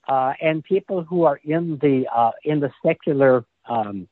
Uh, 0.08 0.34
and 0.42 0.64
people 0.64 1.04
who 1.04 1.24
are 1.24 1.40
in 1.46 1.78
the 1.82 2.06
uh, 2.14 2.32
in 2.44 2.60
the 2.60 2.70
secular 2.86 3.46
um, 3.70 4.08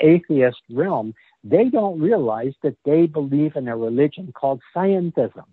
atheist 0.00 0.60
realm, 0.70 1.14
they 1.42 1.70
don't 1.70 1.98
realize 2.00 2.52
that 2.62 2.76
they 2.84 3.06
believe 3.06 3.56
in 3.56 3.66
a 3.66 3.76
religion 3.76 4.30
called 4.32 4.60
scientism. 4.76 5.46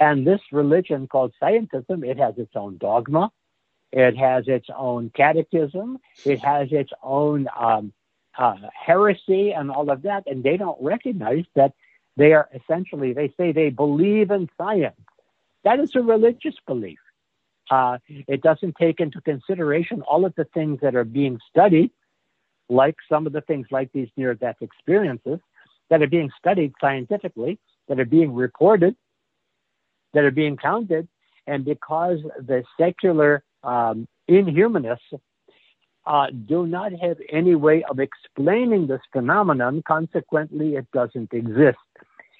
And 0.00 0.26
this 0.26 0.40
religion 0.50 1.06
called 1.06 1.32
scientism, 1.40 2.04
it 2.04 2.18
has 2.18 2.34
its 2.36 2.52
own 2.56 2.78
dogma, 2.78 3.30
it 3.92 4.16
has 4.16 4.44
its 4.46 4.68
own 4.76 5.10
catechism. 5.14 5.98
It 6.24 6.40
has 6.40 6.68
its 6.70 6.90
own 7.02 7.48
um, 7.58 7.92
uh, 8.38 8.56
heresy 8.74 9.52
and 9.52 9.70
all 9.70 9.90
of 9.90 10.02
that. 10.02 10.24
And 10.26 10.42
they 10.42 10.56
don't 10.56 10.80
recognize 10.80 11.44
that 11.54 11.72
they 12.16 12.32
are 12.32 12.48
essentially, 12.54 13.12
they 13.12 13.32
say 13.36 13.52
they 13.52 13.70
believe 13.70 14.30
in 14.30 14.48
science. 14.56 15.00
That 15.64 15.80
is 15.80 15.94
a 15.94 16.00
religious 16.00 16.54
belief. 16.66 16.98
Uh, 17.70 17.98
it 18.08 18.42
doesn't 18.42 18.76
take 18.76 19.00
into 19.00 19.20
consideration 19.20 20.02
all 20.02 20.24
of 20.24 20.34
the 20.34 20.44
things 20.44 20.80
that 20.82 20.94
are 20.94 21.04
being 21.04 21.38
studied, 21.48 21.90
like 22.68 22.96
some 23.08 23.26
of 23.26 23.32
the 23.32 23.40
things 23.42 23.66
like 23.70 23.92
these 23.92 24.08
near 24.16 24.34
death 24.34 24.56
experiences 24.60 25.38
that 25.88 26.02
are 26.02 26.08
being 26.08 26.30
studied 26.38 26.72
scientifically, 26.80 27.58
that 27.88 28.00
are 28.00 28.04
being 28.04 28.34
reported, 28.34 28.96
that 30.14 30.24
are 30.24 30.30
being 30.30 30.56
counted. 30.56 31.08
And 31.46 31.64
because 31.64 32.18
the 32.38 32.64
secular 32.78 33.44
inhumanists 34.28 35.12
uh, 36.06 36.26
do 36.46 36.66
not 36.66 36.92
have 36.92 37.18
any 37.30 37.54
way 37.54 37.84
of 37.88 37.98
explaining 38.00 38.86
this 38.86 39.00
phenomenon. 39.12 39.82
Consequently, 39.86 40.76
it 40.76 40.86
doesn't 40.92 41.32
exist. 41.32 41.78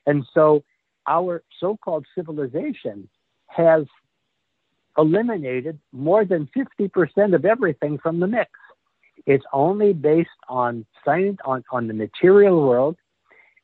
And 0.06 0.24
so 0.34 0.64
our 1.06 1.42
so 1.58 1.76
called 1.76 2.06
civilization 2.14 3.08
has 3.48 3.84
eliminated 4.96 5.78
more 5.92 6.24
than 6.24 6.48
50% 6.56 7.34
of 7.34 7.44
everything 7.44 7.98
from 7.98 8.20
the 8.20 8.26
mix. 8.26 8.50
It's 9.26 9.44
only 9.52 9.92
based 9.92 10.30
on 10.48 10.86
science, 11.04 11.38
on, 11.44 11.62
on 11.70 11.86
the 11.86 11.94
material 11.94 12.66
world, 12.66 12.96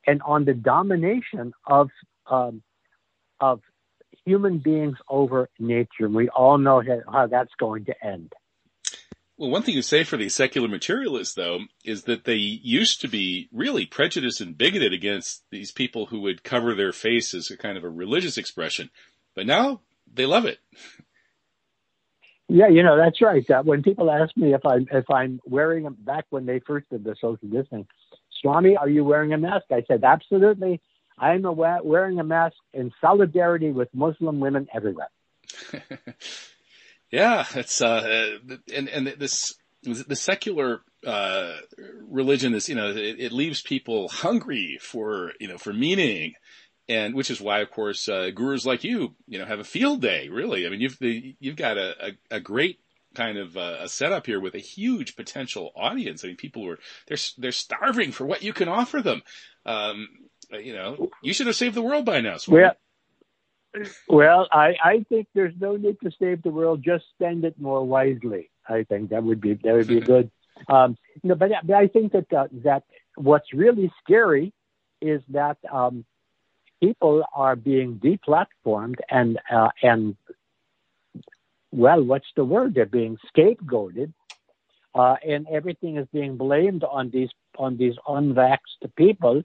and 0.06 0.20
on 0.22 0.44
the 0.44 0.54
domination 0.54 1.52
of 1.66 1.90
um, 2.30 2.62
of 3.40 3.60
human 4.26 4.58
beings 4.58 4.98
over 5.08 5.48
nature. 5.58 6.04
And 6.04 6.14
we 6.14 6.28
all 6.28 6.58
know 6.58 6.82
how 7.10 7.28
that's 7.28 7.54
going 7.58 7.86
to 7.86 8.04
end. 8.04 8.32
Well, 9.38 9.50
one 9.50 9.62
thing 9.62 9.74
you 9.74 9.82
say 9.82 10.02
for 10.02 10.16
these 10.16 10.34
secular 10.34 10.66
materialists, 10.68 11.34
though, 11.34 11.60
is 11.84 12.04
that 12.04 12.24
they 12.24 12.36
used 12.36 13.02
to 13.02 13.08
be 13.08 13.48
really 13.52 13.84
prejudiced 13.84 14.40
and 14.40 14.56
bigoted 14.56 14.92
against 14.94 15.44
these 15.50 15.70
people 15.70 16.06
who 16.06 16.20
would 16.20 16.42
cover 16.42 16.74
their 16.74 16.92
face 16.92 17.34
as 17.34 17.50
a 17.50 17.56
kind 17.56 17.76
of 17.76 17.84
a 17.84 17.88
religious 17.88 18.38
expression. 18.38 18.90
But 19.34 19.46
now 19.46 19.82
they 20.12 20.26
love 20.26 20.46
it. 20.46 20.58
Yeah, 22.48 22.68
you 22.68 22.82
know 22.84 22.96
that's 22.96 23.20
right. 23.20 23.48
Uh, 23.50 23.62
when 23.64 23.82
people 23.82 24.08
ask 24.08 24.34
me 24.36 24.54
if 24.54 24.64
I'm 24.64 24.86
if 24.92 25.10
I'm 25.10 25.40
wearing 25.44 25.82
them 25.82 25.96
back 25.98 26.26
when 26.30 26.46
they 26.46 26.60
first 26.60 26.88
did 26.90 27.02
the 27.02 27.16
social 27.20 27.48
distancing, 27.48 27.88
Swami, 28.40 28.76
are 28.76 28.88
you 28.88 29.04
wearing 29.04 29.32
a 29.32 29.38
mask? 29.38 29.64
I 29.72 29.82
said 29.88 30.04
absolutely. 30.04 30.80
I'm 31.18 31.42
wearing 31.44 32.18
a 32.20 32.24
mask 32.24 32.56
in 32.72 32.92
solidarity 33.00 33.70
with 33.70 33.88
Muslim 33.94 34.40
women 34.40 34.68
everywhere. 34.74 35.08
yeah, 37.10 37.46
it's 37.54 37.80
uh, 37.80 38.38
and 38.74 38.88
and 38.88 39.06
this 39.06 39.54
the 39.82 40.16
secular 40.16 40.80
uh, 41.06 41.56
religion 42.08 42.54
is 42.54 42.68
you 42.68 42.74
know 42.74 42.90
it, 42.90 43.16
it, 43.18 43.32
leaves 43.32 43.62
people 43.62 44.08
hungry 44.08 44.78
for 44.80 45.32
you 45.40 45.48
know 45.48 45.58
for 45.58 45.72
meaning, 45.72 46.34
and 46.88 47.14
which 47.14 47.30
is 47.30 47.40
why, 47.40 47.60
of 47.60 47.70
course, 47.70 48.08
uh, 48.08 48.30
gurus 48.34 48.66
like 48.66 48.84
you, 48.84 49.14
you 49.26 49.38
know, 49.38 49.44
have 49.44 49.60
a 49.60 49.64
field 49.64 50.02
day. 50.02 50.28
Really, 50.28 50.66
I 50.66 50.70
mean, 50.70 50.80
you've 50.80 50.98
you've 51.00 51.56
got 51.56 51.78
a, 51.78 52.08
a, 52.08 52.36
a 52.36 52.40
great 52.40 52.80
kind 53.14 53.38
of 53.38 53.56
uh, 53.56 53.78
a 53.80 53.88
setup 53.88 54.26
here 54.26 54.40
with 54.40 54.54
a 54.54 54.60
huge 54.60 55.16
potential 55.16 55.72
audience. 55.74 56.24
I 56.24 56.28
mean, 56.28 56.36
people 56.36 56.68
are 56.68 56.78
they're 57.08 57.18
they're 57.38 57.52
starving 57.52 58.12
for 58.12 58.26
what 58.26 58.42
you 58.42 58.52
can 58.52 58.68
offer 58.68 59.00
them. 59.00 59.22
Um, 59.64 60.08
you 60.62 60.74
know, 60.74 61.10
you 61.22 61.32
should 61.32 61.46
have 61.46 61.56
saved 61.56 61.74
the 61.74 61.82
world 61.82 62.04
by 62.04 62.20
now. 62.20 62.36
Well, 62.48 62.72
well, 64.08 64.48
I, 64.50 64.74
I 64.82 65.06
think 65.08 65.28
there's 65.34 65.54
no 65.60 65.76
need 65.76 65.96
to 66.02 66.10
save 66.18 66.42
the 66.42 66.50
world. 66.50 66.82
Just 66.84 67.04
spend 67.14 67.44
it 67.44 67.60
more 67.60 67.84
wisely. 67.84 68.50
I 68.68 68.84
think 68.84 69.10
that 69.10 69.22
would 69.22 69.40
be 69.40 69.54
that 69.54 69.74
would 69.74 69.88
be 69.88 70.00
good. 70.12 70.30
Um, 70.68 70.96
you 71.22 71.28
know, 71.28 71.34
but, 71.34 71.50
but 71.64 71.76
I 71.76 71.88
think 71.88 72.12
that 72.12 72.32
uh, 72.32 72.48
that 72.64 72.84
what's 73.16 73.52
really 73.52 73.92
scary 74.02 74.52
is 75.00 75.22
that 75.28 75.58
um, 75.70 76.04
people 76.80 77.24
are 77.34 77.56
being 77.56 78.00
deplatformed 78.02 78.96
and 79.10 79.38
uh, 79.50 79.68
and 79.82 80.16
well, 81.72 82.02
what's 82.02 82.26
the 82.36 82.44
word? 82.44 82.74
They're 82.74 82.86
being 82.86 83.18
scapegoated, 83.36 84.12
uh, 84.94 85.16
and 85.26 85.46
everything 85.48 85.98
is 85.98 86.06
being 86.12 86.36
blamed 86.36 86.84
on 86.84 87.10
these 87.10 87.30
on 87.58 87.76
these 87.76 87.94
unvaxxed 88.08 88.94
people, 88.96 89.42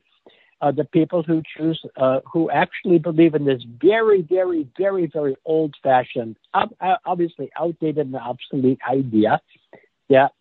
uh, 0.62 0.72
the 0.72 0.86
people 0.86 1.24
who 1.24 1.42
choose 1.58 1.82
uh, 1.98 2.20
who 2.32 2.50
actually 2.52 3.00
believe 3.00 3.34
in 3.34 3.46
this 3.46 3.64
very, 3.82 4.22
very, 4.22 4.68
very, 4.78 5.08
very 5.08 5.36
old-fashioned, 5.46 6.38
obviously 7.06 7.50
outdated 7.60 8.08
and 8.08 8.16
obsolete 8.16 8.80
idea 8.90 9.42
that 10.10 10.32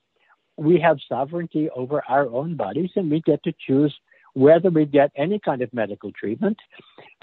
we 0.56 0.78
have 0.78 0.98
sovereignty 1.08 1.70
over 1.74 2.02
our 2.08 2.26
own 2.26 2.54
bodies 2.54 2.90
and 2.96 3.10
we 3.10 3.20
get 3.20 3.42
to 3.42 3.52
choose 3.66 3.94
whether 4.34 4.70
we 4.70 4.84
get 4.84 5.10
any 5.16 5.38
kind 5.38 5.62
of 5.62 5.72
medical 5.72 6.12
treatment, 6.12 6.56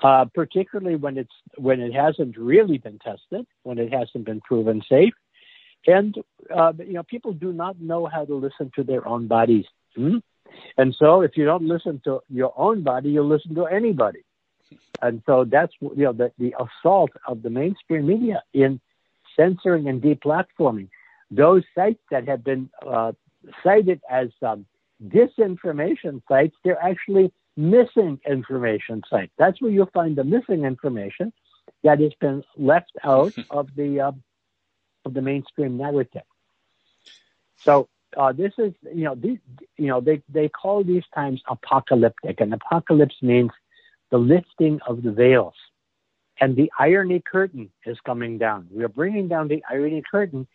uh, 0.04 0.26
particularly 0.34 0.96
when 0.96 1.18
it's 1.18 1.32
when 1.58 1.80
it 1.80 1.94
hasn't 1.94 2.38
really 2.38 2.78
been 2.78 3.00
tested, 3.00 3.46
when 3.64 3.78
it 3.78 3.94
hasn't 3.94 4.26
been 4.26 4.42
proven 4.42 4.82
safe, 4.90 5.14
and 5.86 6.16
uh, 6.54 6.74
you 6.80 6.94
know 6.94 7.04
people 7.04 7.32
do 7.32 7.54
not 7.54 7.80
know 7.80 8.08
how 8.08 8.26
to 8.26 8.36
listen 8.36 8.72
to 8.76 8.84
their 8.84 9.08
own 9.08 9.28
bodies, 9.28 9.66
hmm? 9.96 10.18
And 10.78 10.96
so 10.98 11.22
if 11.22 11.38
you 11.38 11.46
don't 11.46 11.68
listen 11.68 12.02
to 12.06 12.22
your 12.30 12.54
own 12.58 12.84
body, 12.84 13.10
you 13.10 13.24
listen 13.24 13.56
to 13.56 13.66
anybody, 13.66 14.24
and 15.02 15.22
so 15.26 15.46
that's 15.46 15.74
you 15.82 16.04
know 16.06 16.14
the, 16.14 16.32
the 16.38 16.54
assault 16.60 17.12
of 17.28 17.42
the 17.42 17.50
mainstream 17.50 18.08
media 18.08 18.44
in 18.54 18.80
censoring 19.36 19.88
and 19.88 20.02
deplatforming 20.02 20.90
those 21.32 21.64
sites 21.76 22.00
that 22.12 22.28
have 22.28 22.44
been 22.44 22.70
uh, 22.86 23.12
cited 23.64 24.02
as 24.10 24.30
um, 24.42 24.66
disinformation 25.06 26.22
sites, 26.28 26.56
they're 26.64 26.82
actually 26.82 27.32
missing 27.56 28.20
information 28.28 29.02
sites. 29.10 29.32
That's 29.38 29.62
where 29.62 29.72
you'll 29.72 29.90
find 29.94 30.16
the 30.16 30.24
missing 30.24 30.64
information 30.64 31.34
that 31.84 32.00
has 32.00 32.14
been 32.20 32.44
left 32.56 32.92
out 33.04 33.34
of 33.50 33.70
the 33.76 34.02
uh, 34.02 34.12
of 35.06 35.14
the 35.14 35.22
mainstream 35.22 35.78
narrative. 35.78 36.24
So 37.58 37.90
uh, 38.16 38.32
this 38.32 38.54
is, 38.58 38.74
you 38.94 39.04
know, 39.04 39.16
these, 39.16 39.40
you 39.78 39.88
know, 39.88 40.00
they 40.00 40.22
they 40.30 40.48
call 40.50 40.84
these 40.84 41.04
times 41.14 41.42
apocalyptic, 41.48 42.40
and 42.40 42.54
apocalypse 42.54 43.16
means 43.22 43.52
the 44.12 44.18
lifting 44.18 44.80
of 44.88 45.04
the 45.04 45.12
veils, 45.12 45.56
and 46.40 46.56
the 46.56 46.72
irony 46.80 47.22
curtain 47.30 47.70
is 47.86 47.98
coming 48.06 48.38
down. 48.38 48.68
We 48.72 48.84
are 48.84 48.90
bringing 48.90 49.28
down 49.28 49.48
the 49.48 49.64
irony 49.70 50.02
curtain, 50.10 50.48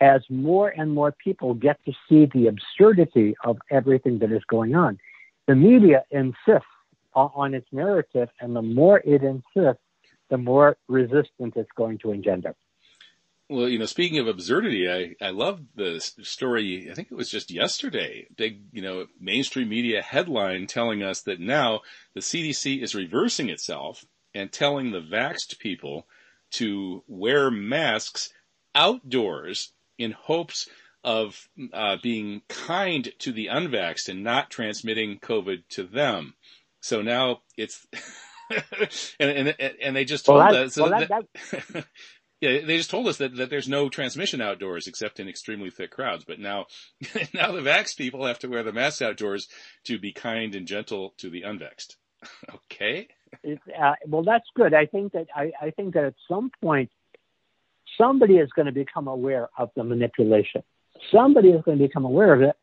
as 0.00 0.22
more 0.28 0.68
and 0.70 0.92
more 0.92 1.12
people 1.12 1.54
get 1.54 1.78
to 1.86 1.92
see 2.08 2.26
the 2.26 2.48
absurdity 2.48 3.34
of 3.44 3.58
everything 3.70 4.18
that 4.18 4.32
is 4.32 4.42
going 4.48 4.74
on. 4.74 4.98
The 5.46 5.54
media 5.54 6.04
insists 6.10 6.68
on 7.14 7.54
its 7.54 7.66
narrative, 7.72 8.28
and 8.40 8.54
the 8.54 8.62
more 8.62 9.00
it 9.04 9.22
insists, 9.22 9.82
the 10.30 10.38
more 10.38 10.76
resistance 10.88 11.54
it's 11.56 11.72
going 11.74 11.98
to 11.98 12.12
engender. 12.12 12.54
Well, 13.50 13.68
you 13.68 13.78
know, 13.78 13.86
speaking 13.86 14.18
of 14.18 14.28
absurdity, 14.28 14.90
I, 14.90 15.26
I 15.26 15.30
love 15.30 15.60
the 15.74 16.00
story. 16.00 16.88
I 16.90 16.94
think 16.94 17.08
it 17.10 17.16
was 17.16 17.30
just 17.30 17.50
yesterday. 17.50 18.26
Big, 18.36 18.60
you 18.72 18.82
know, 18.82 19.06
mainstream 19.18 19.70
media 19.70 20.02
headline 20.02 20.66
telling 20.66 21.02
us 21.02 21.22
that 21.22 21.40
now 21.40 21.80
the 22.14 22.20
CDC 22.20 22.82
is 22.82 22.94
reversing 22.94 23.48
itself 23.48 24.04
and 24.34 24.52
telling 24.52 24.90
the 24.90 25.00
vaxxed 25.00 25.58
people 25.58 26.06
to 26.50 27.02
wear 27.06 27.50
masks 27.50 28.30
outdoors 28.74 29.72
in 29.96 30.12
hopes 30.12 30.68
of 31.02 31.48
uh, 31.72 31.96
being 32.02 32.42
kind 32.48 33.10
to 33.18 33.32
the 33.32 33.46
unvaxxed 33.46 34.08
and 34.08 34.22
not 34.22 34.50
transmitting 34.50 35.18
COVID 35.18 35.62
to 35.70 35.84
them. 35.84 36.34
So 36.80 37.00
now 37.00 37.40
it's 37.56 37.86
and, 39.20 39.30
and 39.30 39.54
and 39.82 39.96
they 39.96 40.04
just 40.04 40.26
told 40.26 40.38
well, 40.38 40.54
us 40.54 40.76
well, 40.76 40.90
that, 40.90 41.08
that, 41.08 41.84
yeah 42.40 42.60
they 42.64 42.76
just 42.76 42.90
told 42.90 43.08
us 43.08 43.18
that, 43.18 43.36
that 43.36 43.50
there's 43.50 43.68
no 43.68 43.88
transmission 43.88 44.40
outdoors 44.40 44.86
except 44.86 45.20
in 45.20 45.28
extremely 45.28 45.70
thick 45.70 45.90
crowds. 45.90 46.24
But 46.24 46.38
now 46.38 46.66
now 47.34 47.52
the 47.52 47.60
vaxxed 47.60 47.96
people 47.96 48.26
have 48.26 48.38
to 48.40 48.48
wear 48.48 48.62
the 48.62 48.72
masks 48.72 49.02
outdoors 49.02 49.48
to 49.84 49.98
be 49.98 50.12
kind 50.12 50.54
and 50.54 50.66
gentle 50.66 51.14
to 51.18 51.30
the 51.30 51.42
unvaxxed. 51.42 51.96
okay. 52.54 53.08
Uh, 53.46 53.92
well, 54.06 54.22
that's 54.22 54.46
good. 54.54 54.74
I 54.74 54.86
think 54.86 55.12
that 55.12 55.26
I, 55.34 55.52
I 55.60 55.70
think 55.70 55.94
that 55.94 56.04
at 56.04 56.14
some 56.28 56.50
point 56.62 56.90
somebody 57.96 58.36
is 58.36 58.48
going 58.54 58.66
to 58.66 58.72
become 58.72 59.08
aware 59.08 59.48
of 59.58 59.70
the 59.76 59.84
manipulation. 59.84 60.62
Somebody 61.12 61.50
is 61.50 61.62
going 61.62 61.78
to 61.78 61.84
become 61.84 62.04
aware 62.04 62.34
of 62.34 62.42
it. 62.42 62.56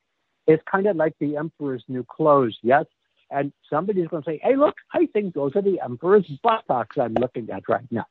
It's 0.47 0.63
kind 0.69 0.87
of 0.87 0.95
like 0.95 1.13
the 1.19 1.37
emperor's 1.37 1.83
new 1.87 2.03
clothes, 2.03 2.57
yes? 2.61 2.85
And 3.31 3.51
somebody's 3.69 4.07
going 4.07 4.23
to 4.23 4.29
say, 4.29 4.39
hey, 4.43 4.55
look, 4.55 4.75
I 4.93 5.07
think 5.11 5.33
those 5.33 5.55
are 5.55 5.61
the 5.61 5.79
emperor's 5.83 6.27
buttocks 6.43 6.97
I'm 6.99 7.15
looking 7.15 7.49
at 7.49 7.63
right 7.67 7.85
now. 7.89 8.05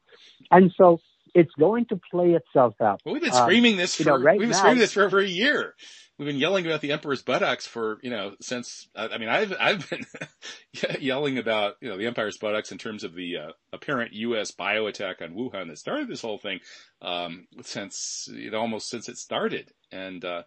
And 0.51 0.73
so 0.77 0.99
it's 1.35 1.53
going 1.59 1.87
to 1.87 2.01
play 2.11 2.31
itself 2.33 2.75
out. 2.81 3.01
Well, 3.05 3.15
we've 3.15 3.23
been 3.23 3.33
screaming 3.33 3.73
um, 3.73 3.79
this 3.79 3.97
for, 3.97 4.03
you 4.03 4.09
know, 4.09 4.19
right 4.19 4.39
we've 4.39 4.49
been 4.49 4.53
now, 4.53 4.59
screaming 4.59 4.79
this 4.79 4.93
for 4.93 5.05
over 5.05 5.19
a 5.19 5.27
year. 5.27 5.75
We've 6.19 6.27
been 6.27 6.39
yelling 6.39 6.65
about 6.65 6.81
the 6.81 6.93
emperor's 6.93 7.23
buttocks 7.23 7.67
for, 7.67 7.99
you 8.03 8.11
know, 8.11 8.37
since, 8.41 8.89
I 8.95 9.19
mean, 9.19 9.29
I've, 9.29 9.53
I've 9.59 9.91
been 9.91 10.07
yelling 11.01 11.39
about, 11.39 11.75
you 11.81 11.89
know, 11.89 11.99
the 11.99 12.07
empire's 12.07 12.39
buttocks 12.39 12.71
in 12.71 12.79
terms 12.79 13.03
of 13.03 13.15
the 13.15 13.37
uh, 13.37 13.53
apparent 13.73 14.13
U.S. 14.13 14.53
bio 14.53 14.87
attack 14.87 15.21
on 15.23 15.35
Wuhan 15.35 15.69
that 15.69 15.79
started 15.79 16.09
this 16.09 16.23
whole 16.23 16.39
thing, 16.39 16.61
um, 17.03 17.49
since, 17.63 18.29
you 18.33 18.53
know, 18.53 18.61
almost 18.61 18.89
since 18.89 19.09
it 19.09 19.17
started. 19.17 19.73
And, 19.91 20.25
uh, 20.25 20.45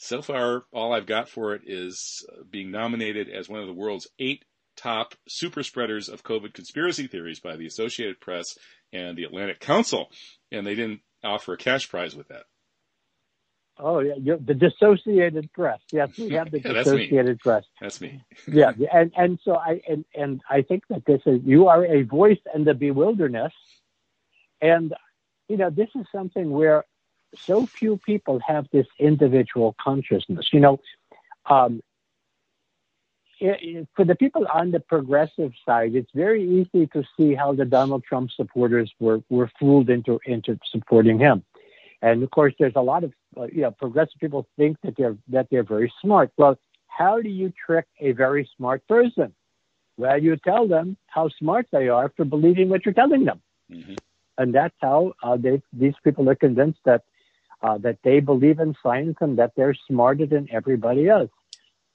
so 0.00 0.22
far, 0.22 0.62
all 0.72 0.92
I've 0.92 1.06
got 1.06 1.28
for 1.28 1.54
it 1.54 1.62
is 1.66 2.24
being 2.48 2.70
nominated 2.70 3.28
as 3.28 3.48
one 3.48 3.60
of 3.60 3.66
the 3.66 3.72
world's 3.72 4.06
eight 4.20 4.44
top 4.76 5.14
super 5.26 5.64
spreaders 5.64 6.08
of 6.08 6.22
COVID 6.22 6.54
conspiracy 6.54 7.08
theories 7.08 7.40
by 7.40 7.56
the 7.56 7.66
Associated 7.66 8.20
Press 8.20 8.56
and 8.92 9.16
the 9.16 9.24
Atlantic 9.24 9.60
Council. 9.60 10.10
And 10.50 10.66
they 10.66 10.74
didn't 10.74 11.00
offer 11.22 11.54
a 11.54 11.56
cash 11.56 11.88
prize 11.88 12.14
with 12.14 12.28
that. 12.28 12.44
Oh 13.80 14.00
yeah, 14.00 14.34
the 14.44 14.54
dissociated 14.54 15.52
press. 15.52 15.78
Yes, 15.92 16.10
we 16.18 16.30
have 16.34 16.50
the 16.50 16.60
yeah, 16.60 16.72
dissociated 16.72 17.38
press. 17.38 17.64
That's 17.80 18.00
me. 18.00 18.20
yeah, 18.48 18.72
and 18.92 19.12
and 19.16 19.38
so 19.44 19.54
I 19.54 19.80
and 19.88 20.04
and 20.14 20.40
I 20.50 20.62
think 20.62 20.84
that 20.88 21.04
this 21.06 21.20
is 21.26 21.40
you 21.44 21.68
are 21.68 21.84
a 21.84 22.02
voice 22.02 22.40
in 22.54 22.64
the 22.64 22.74
bewilderness, 22.74 23.52
and 24.60 24.92
you 25.48 25.56
know 25.56 25.70
this 25.70 25.90
is 25.94 26.06
something 26.10 26.50
where 26.50 26.84
so 27.36 27.66
few 27.66 27.98
people 27.98 28.40
have 28.46 28.66
this 28.72 28.86
individual 28.98 29.76
consciousness. 29.80 30.48
You 30.52 30.60
know, 30.60 30.80
um, 31.46 31.80
for 33.94 34.04
the 34.04 34.14
people 34.14 34.46
on 34.52 34.70
the 34.70 34.80
progressive 34.80 35.52
side, 35.64 35.94
it's 35.94 36.10
very 36.14 36.42
easy 36.42 36.86
to 36.88 37.04
see 37.16 37.34
how 37.34 37.52
the 37.52 37.64
Donald 37.64 38.04
Trump 38.04 38.30
supporters 38.32 38.92
were 38.98 39.20
were 39.28 39.50
fooled 39.58 39.90
into 39.90 40.20
into 40.26 40.58
supporting 40.70 41.18
him. 41.18 41.44
And 42.02 42.22
of 42.22 42.30
course, 42.30 42.54
there's 42.58 42.76
a 42.76 42.82
lot 42.82 43.04
of 43.04 43.12
uh, 43.36 43.44
you 43.44 43.62
know 43.62 43.70
progressive 43.70 44.20
people 44.20 44.46
think 44.56 44.78
that 44.82 44.96
they're 44.96 45.16
that 45.28 45.48
they're 45.50 45.62
very 45.62 45.92
smart. 46.02 46.32
Well, 46.36 46.58
how 46.88 47.20
do 47.20 47.28
you 47.28 47.52
trick 47.66 47.86
a 48.00 48.12
very 48.12 48.48
smart 48.56 48.86
person? 48.88 49.34
Well, 49.96 50.20
you 50.20 50.36
tell 50.36 50.66
them 50.68 50.96
how 51.06 51.28
smart 51.28 51.66
they 51.72 51.88
are 51.88 52.12
for 52.16 52.24
believing 52.24 52.68
what 52.68 52.84
you're 52.84 52.94
telling 52.94 53.24
them, 53.24 53.40
mm-hmm. 53.70 53.94
and 54.36 54.54
that's 54.54 54.76
how 54.80 55.12
uh, 55.22 55.36
they, 55.36 55.60
these 55.72 55.94
people 56.04 56.28
are 56.28 56.36
convinced 56.36 56.80
that 56.84 57.02
uh, 57.62 57.78
that 57.78 57.98
they 58.02 58.20
believe 58.20 58.58
in 58.58 58.74
science 58.82 59.16
and 59.20 59.38
that 59.38 59.52
they're 59.56 59.76
smarter 59.86 60.26
than 60.26 60.48
everybody 60.52 61.08
else. 61.08 61.30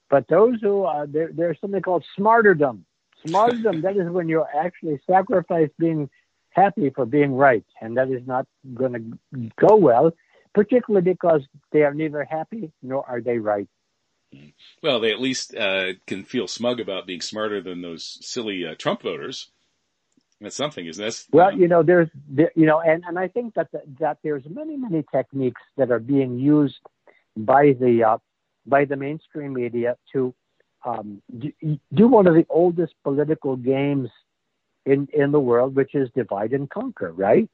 But 0.09 0.27
those 0.27 0.59
who 0.61 0.83
uh, 0.83 1.05
there, 1.07 1.31
there's 1.33 1.59
something 1.59 1.81
called 1.81 2.05
smarterdom. 2.17 2.81
Smarterdom 3.25 3.81
that 3.83 3.97
is 3.97 4.09
when 4.09 4.29
you 4.29 4.45
actually 4.55 4.99
sacrifice 5.09 5.69
being 5.79 6.09
happy 6.49 6.91
for 6.91 7.05
being 7.05 7.33
right, 7.33 7.65
and 7.81 7.97
that 7.97 8.09
is 8.09 8.25
not 8.27 8.45
going 8.73 8.93
to 8.93 9.49
go 9.59 9.75
well, 9.75 10.11
particularly 10.53 11.11
because 11.11 11.41
they 11.71 11.83
are 11.83 11.93
neither 11.93 12.23
happy 12.23 12.71
nor 12.81 13.07
are 13.09 13.21
they 13.21 13.39
right. 13.39 13.67
Well, 14.81 14.99
they 14.99 15.11
at 15.11 15.21
least 15.21 15.55
uh, 15.55 15.93
can 16.07 16.23
feel 16.23 16.47
smug 16.47 16.79
about 16.79 17.07
being 17.07 17.21
smarter 17.21 17.61
than 17.61 17.81
those 17.81 18.17
silly 18.21 18.65
uh, 18.65 18.75
Trump 18.77 19.03
voters. 19.03 19.49
That's 20.41 20.55
something, 20.55 20.85
isn't 20.85 21.03
that? 21.03 21.23
Well, 21.31 21.57
you 21.57 21.67
know, 21.67 21.83
there's, 21.83 22.09
there, 22.27 22.51
you 22.55 22.65
know, 22.65 22.81
and, 22.81 23.03
and 23.07 23.17
I 23.17 23.29
think 23.29 23.53
that 23.53 23.71
the, 23.71 23.81
that 23.99 24.17
there's 24.23 24.43
many 24.49 24.75
many 24.75 25.03
techniques 25.13 25.61
that 25.77 25.89
are 25.89 25.99
being 25.99 26.37
used 26.37 26.79
by 27.37 27.73
the 27.79 28.03
uh, 28.03 28.17
by 28.65 28.85
the 28.85 28.95
mainstream 28.95 29.53
media 29.53 29.97
to 30.13 30.33
um, 30.85 31.21
do, 31.39 32.07
one 32.07 32.27
of 32.27 32.33
the 32.33 32.45
oldest 32.49 32.93
political 33.03 33.55
games 33.55 34.09
in, 34.85 35.07
in 35.13 35.31
the 35.31 35.39
world, 35.39 35.75
which 35.75 35.95
is 35.95 36.09
divide 36.15 36.51
and 36.51 36.69
conquer, 36.69 37.11
right? 37.13 37.49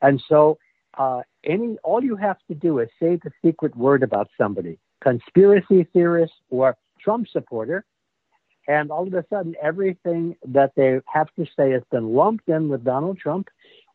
And 0.00 0.22
so, 0.28 0.58
uh, 0.98 1.22
any, 1.44 1.78
all 1.84 2.02
you 2.02 2.16
have 2.16 2.38
to 2.48 2.54
do 2.54 2.80
is 2.80 2.88
say 3.00 3.16
the 3.16 3.30
secret 3.44 3.76
word 3.76 4.02
about 4.02 4.28
somebody, 4.36 4.78
conspiracy 5.00 5.86
theorist 5.92 6.34
or 6.50 6.76
Trump 7.00 7.28
supporter, 7.28 7.84
and 8.68 8.90
all 8.90 9.06
of 9.06 9.14
a 9.14 9.24
sudden 9.30 9.54
everything 9.60 10.36
that 10.46 10.72
they 10.76 11.00
have 11.12 11.28
to 11.36 11.46
say 11.56 11.70
has 11.70 11.82
been 11.90 12.12
lumped 12.12 12.48
in 12.48 12.68
with 12.68 12.84
Donald 12.84 13.18
Trump. 13.18 13.48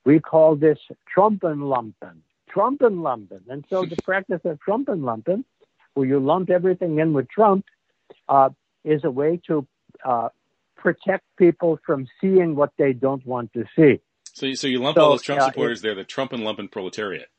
We 0.05 0.19
call 0.19 0.55
this 0.55 0.79
Trumpenlumpen, 1.15 2.17
Trumpenlumpen. 2.53 2.81
And 2.81 2.97
lumpen, 2.97 3.41
and 3.49 3.65
so 3.69 3.85
the 3.85 3.97
practice 4.03 4.41
of 4.45 4.59
Trumpenlumpen, 4.67 5.43
where 5.97 6.07
you 6.07 6.19
lump 6.19 6.51
everything 6.51 6.99
in 6.99 7.11
with 7.11 7.27
Trump, 7.27 7.65
uh, 8.29 8.49
is 8.83 9.03
a 9.03 9.09
way 9.09 9.41
to 9.47 9.65
uh, 10.05 10.29
protect 10.75 11.23
people 11.37 11.79
from 11.83 12.07
seeing 12.21 12.55
what 12.55 12.71
they 12.77 12.93
don't 12.93 13.25
want 13.25 13.51
to 13.53 13.65
see. 13.75 13.99
So, 14.33 14.45
you, 14.45 14.55
so 14.55 14.67
you 14.67 14.79
lump 14.79 14.97
so, 14.97 15.03
all 15.03 15.09
those 15.11 15.23
Trump 15.23 15.41
supporters, 15.41 15.79
it, 15.79 15.83
they're 15.83 15.95
the 15.95 16.03
Trump 16.03 16.33
and 16.33 16.43
lumpen 16.43 16.71
proletariat. 16.71 17.29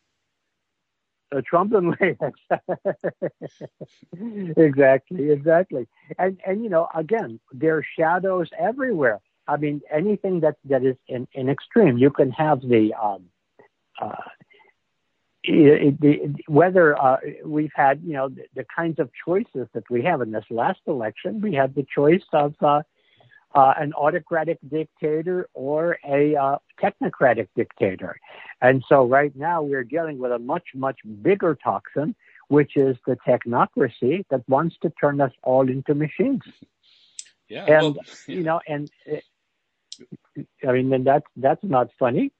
The 1.30 1.42
Trump 1.42 1.72
and 1.74 1.94
exactly, 4.56 5.30
exactly. 5.30 5.86
And, 6.18 6.40
and, 6.44 6.64
you 6.64 6.70
know, 6.70 6.88
again, 6.96 7.38
there 7.52 7.76
are 7.76 7.86
shadows 7.96 8.50
everywhere. 8.58 9.20
I 9.46 9.56
mean, 9.56 9.82
anything 9.88 10.40
that, 10.40 10.56
that 10.64 10.84
is 10.84 10.96
in, 11.06 11.28
in 11.32 11.48
extreme, 11.48 11.96
you 11.96 12.10
can 12.10 12.32
have 12.32 12.60
the, 12.62 12.92
um, 13.00 13.26
uh, 14.02 14.16
it, 15.44 15.96
it, 16.02 16.30
whether 16.46 17.00
uh, 17.00 17.18
we've 17.44 17.72
had, 17.74 18.00
you 18.02 18.12
know, 18.12 18.28
the, 18.28 18.44
the, 18.54 18.66
kinds 18.74 18.98
of 18.98 19.10
choices 19.24 19.68
that 19.72 19.88
we 19.88 20.02
have 20.02 20.20
in 20.20 20.32
this 20.32 20.44
last 20.50 20.80
election, 20.86 21.40
we 21.40 21.54
had 21.54 21.74
the 21.74 21.86
choice 21.94 22.24
of 22.32 22.54
uh, 22.60 22.82
uh, 23.54 23.74
an 23.78 23.92
autocratic 23.94 24.58
dictator 24.68 25.48
or 25.54 25.98
a 26.06 26.34
uh, 26.36 26.58
technocratic 26.82 27.48
dictator. 27.56 28.18
And 28.60 28.84
so 28.88 29.06
right 29.06 29.34
now 29.34 29.62
we're 29.62 29.84
dealing 29.84 30.18
with 30.18 30.32
a 30.32 30.38
much, 30.38 30.68
much 30.74 30.98
bigger 31.22 31.56
toxin, 31.62 32.14
which 32.48 32.76
is 32.76 32.96
the 33.06 33.16
technocracy 33.26 34.24
that 34.30 34.46
wants 34.48 34.76
to 34.82 34.90
turn 35.00 35.20
us 35.20 35.32
all 35.42 35.68
into 35.68 35.94
machines. 35.94 36.42
Yeah. 37.48 37.64
And, 37.64 37.94
well, 37.94 37.96
yeah. 38.26 38.34
you 38.34 38.42
know, 38.42 38.60
and 38.66 38.90
I 40.66 40.72
mean, 40.72 40.92
and 40.92 41.06
that's, 41.06 41.26
that's 41.36 41.62
not 41.62 41.88
funny. 41.98 42.32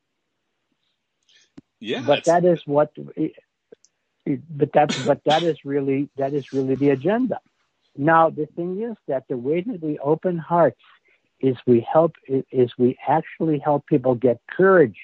Yeah. 1.81 2.03
But 2.07 2.25
that 2.25 2.45
is 2.45 2.61
what, 2.67 2.93
but 4.27 4.73
that's, 4.73 5.07
but 5.07 5.21
that 5.25 5.43
is 5.43 5.65
really, 5.65 6.09
that 6.17 6.35
is 6.35 6.53
really 6.53 6.75
the 6.75 6.91
agenda. 6.91 7.41
Now, 7.97 8.31
the 8.31 8.47
thing 8.47 8.83
is 8.83 8.97
that 9.07 9.25
the 9.29 9.37
way 9.37 9.61
that 9.61 9.83
we 9.83 9.99
open 9.99 10.39
hearts 10.39 10.81
is 11.41 11.57
we 11.67 11.87
help 11.91 12.13
is 12.27 12.73
we 12.79 12.97
actually 13.07 13.59
help 13.59 13.87
people 13.87 14.15
get 14.15 14.41
courage 14.51 14.99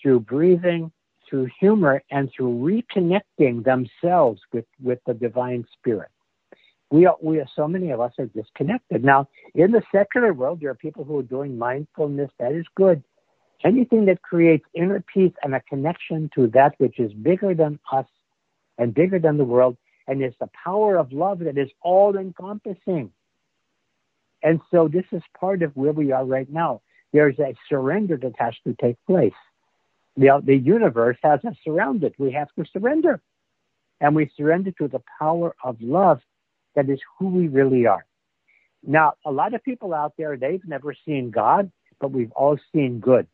through 0.00 0.20
breathing, 0.20 0.92
through 1.28 1.48
humor, 1.58 2.02
and 2.10 2.30
through 2.30 2.54
reconnecting 2.54 3.64
themselves 3.64 4.40
with, 4.52 4.66
with 4.80 5.00
the 5.06 5.14
divine 5.14 5.66
spirit. 5.72 6.10
We 6.90 7.06
are, 7.06 7.16
we 7.20 7.40
are 7.40 7.48
so 7.56 7.66
many 7.66 7.90
of 7.90 8.00
us 8.00 8.12
are 8.18 8.26
disconnected. 8.26 9.02
Now, 9.02 9.28
in 9.56 9.72
the 9.72 9.82
secular 9.90 10.32
world, 10.32 10.60
there 10.60 10.70
are 10.70 10.74
people 10.74 11.02
who 11.02 11.18
are 11.18 11.24
doing 11.24 11.58
mindfulness. 11.58 12.30
That 12.38 12.52
is 12.52 12.64
good. 12.76 13.02
Anything 13.64 14.06
that 14.06 14.22
creates 14.22 14.64
inner 14.74 15.02
peace 15.12 15.32
and 15.42 15.54
a 15.54 15.60
connection 15.60 16.30
to 16.34 16.46
that 16.48 16.74
which 16.78 16.98
is 16.98 17.12
bigger 17.12 17.54
than 17.54 17.78
us 17.90 18.06
and 18.78 18.92
bigger 18.92 19.18
than 19.18 19.38
the 19.38 19.44
world, 19.44 19.76
and 20.06 20.22
is 20.22 20.34
the 20.38 20.50
power 20.64 20.96
of 20.96 21.12
love 21.12 21.40
that 21.40 21.58
is 21.58 21.70
all 21.82 22.16
encompassing. 22.16 23.10
And 24.42 24.60
so 24.70 24.86
this 24.86 25.06
is 25.12 25.22
part 25.38 25.62
of 25.62 25.74
where 25.74 25.92
we 25.92 26.12
are 26.12 26.24
right 26.24 26.48
now. 26.48 26.82
There's 27.12 27.38
a 27.38 27.54
surrender 27.68 28.16
that 28.18 28.34
has 28.38 28.54
to 28.64 28.76
take 28.80 28.96
place. 29.06 29.32
The, 30.16 30.40
the 30.44 30.56
universe 30.56 31.16
has 31.22 31.44
us 31.44 31.54
surrounded. 31.64 32.14
We 32.18 32.32
have 32.32 32.48
to 32.58 32.64
surrender. 32.72 33.20
And 34.00 34.14
we 34.14 34.30
surrender 34.36 34.72
to 34.72 34.88
the 34.88 35.02
power 35.18 35.54
of 35.64 35.80
love 35.80 36.20
that 36.74 36.88
is 36.90 37.00
who 37.18 37.28
we 37.28 37.48
really 37.48 37.86
are. 37.86 38.04
Now, 38.86 39.14
a 39.24 39.32
lot 39.32 39.54
of 39.54 39.64
people 39.64 39.94
out 39.94 40.12
there, 40.16 40.36
they've 40.36 40.64
never 40.66 40.94
seen 41.04 41.30
God, 41.30 41.72
but 41.98 42.12
we've 42.12 42.32
all 42.32 42.58
seen 42.72 43.00
good. 43.00 43.26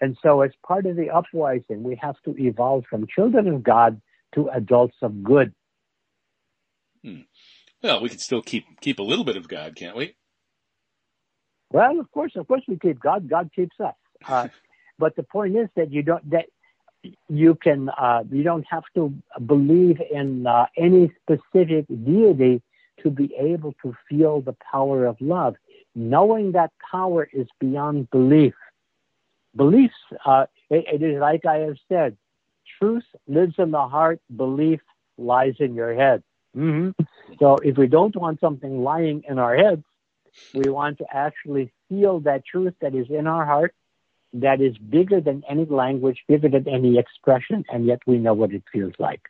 And 0.00 0.16
so 0.22 0.42
as 0.42 0.50
part 0.66 0.86
of 0.86 0.96
the 0.96 1.10
uprising, 1.10 1.82
we 1.82 1.96
have 1.96 2.16
to 2.24 2.36
evolve 2.38 2.84
from 2.88 3.06
children 3.06 3.48
of 3.48 3.62
God 3.62 4.00
to 4.34 4.48
adults 4.48 4.96
of 5.02 5.22
good. 5.22 5.54
Hmm. 7.02 7.20
Well, 7.82 8.02
we 8.02 8.08
can 8.08 8.18
still 8.18 8.42
keep 8.42 8.64
keep 8.80 8.98
a 8.98 9.02
little 9.02 9.24
bit 9.24 9.36
of 9.36 9.48
God, 9.48 9.76
can't 9.76 9.96
we? 9.96 10.16
Well, 11.70 11.98
of 12.00 12.10
course, 12.10 12.32
of 12.36 12.46
course, 12.48 12.62
we 12.68 12.78
keep 12.78 13.00
God. 13.00 13.28
God 13.28 13.50
keeps 13.54 13.78
us. 13.80 13.94
Uh, 14.26 14.48
but 14.98 15.16
the 15.16 15.22
point 15.22 15.56
is 15.56 15.68
that 15.76 15.92
you 15.92 16.02
don't 16.02 16.28
that 16.30 16.46
you 17.28 17.54
can 17.54 17.88
uh, 17.90 18.24
you 18.30 18.42
don't 18.42 18.66
have 18.68 18.84
to 18.94 19.14
believe 19.44 20.00
in 20.10 20.46
uh, 20.46 20.66
any 20.76 21.12
specific 21.22 21.86
deity 21.88 22.62
to 23.02 23.10
be 23.10 23.34
able 23.38 23.74
to 23.82 23.94
feel 24.08 24.40
the 24.40 24.56
power 24.70 25.06
of 25.06 25.16
love. 25.20 25.54
Knowing 25.94 26.52
that 26.52 26.72
power 26.90 27.28
is 27.32 27.46
beyond 27.60 28.10
belief. 28.10 28.54
Beliefs. 29.56 29.94
Uh, 30.24 30.46
it, 30.70 31.00
it 31.00 31.02
is 31.02 31.20
like 31.20 31.46
I 31.46 31.58
have 31.58 31.76
said. 31.88 32.16
Truth 32.78 33.04
lives 33.26 33.54
in 33.58 33.70
the 33.70 33.88
heart. 33.88 34.20
Belief 34.34 34.80
lies 35.16 35.54
in 35.60 35.74
your 35.74 35.94
head. 35.94 36.22
Mm-hmm. 36.56 36.90
So 37.38 37.56
if 37.56 37.76
we 37.76 37.86
don't 37.86 38.16
want 38.16 38.40
something 38.40 38.82
lying 38.82 39.24
in 39.28 39.38
our 39.38 39.56
heads, 39.56 39.84
we 40.54 40.70
want 40.70 40.98
to 40.98 41.06
actually 41.10 41.72
feel 41.88 42.20
that 42.20 42.44
truth 42.44 42.74
that 42.80 42.94
is 42.94 43.06
in 43.10 43.26
our 43.26 43.44
heart, 43.44 43.74
that 44.34 44.60
is 44.60 44.76
bigger 44.76 45.20
than 45.20 45.42
any 45.48 45.64
language, 45.64 46.18
bigger 46.28 46.48
than 46.48 46.68
any 46.68 46.98
expression, 46.98 47.64
and 47.70 47.86
yet 47.86 48.00
we 48.06 48.18
know 48.18 48.34
what 48.34 48.52
it 48.52 48.62
feels 48.72 48.92
like. 48.98 49.22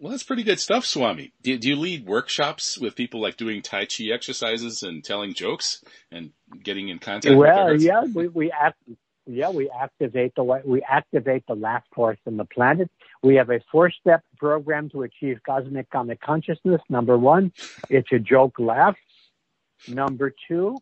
Well, 0.00 0.10
that's 0.10 0.24
pretty 0.24 0.42
good 0.42 0.58
stuff, 0.58 0.84
Swami. 0.84 1.32
Do, 1.42 1.56
do 1.56 1.68
you 1.68 1.76
lead 1.76 2.04
workshops 2.04 2.78
with 2.78 2.96
people 2.96 3.20
like 3.20 3.36
doing 3.36 3.62
Tai 3.62 3.86
Chi 3.86 4.04
exercises 4.12 4.82
and 4.82 5.04
telling 5.04 5.34
jokes 5.34 5.84
and 6.10 6.32
getting 6.62 6.88
in 6.88 6.98
contact? 6.98 7.36
With 7.36 7.38
Well, 7.38 7.80
yeah, 7.80 8.02
we, 8.02 8.28
we 8.28 8.50
act, 8.50 8.76
yeah, 9.26 9.50
we 9.50 9.70
activate 9.70 10.34
the 10.34 10.44
we 10.64 10.82
activate 10.82 11.46
the 11.46 11.54
last 11.54 11.86
force 11.94 12.18
in 12.26 12.36
the 12.36 12.44
planet. 12.44 12.90
We 13.22 13.36
have 13.36 13.50
a 13.50 13.60
four-step 13.72 14.22
program 14.38 14.90
to 14.90 15.02
achieve 15.02 15.40
cosmic 15.46 15.90
comic 15.90 16.20
consciousness. 16.20 16.80
Number 16.88 17.16
one, 17.16 17.52
it's 17.88 18.12
a 18.12 18.18
joke 18.18 18.58
laugh. 18.58 18.96
Number 19.88 20.34
two, 20.48 20.78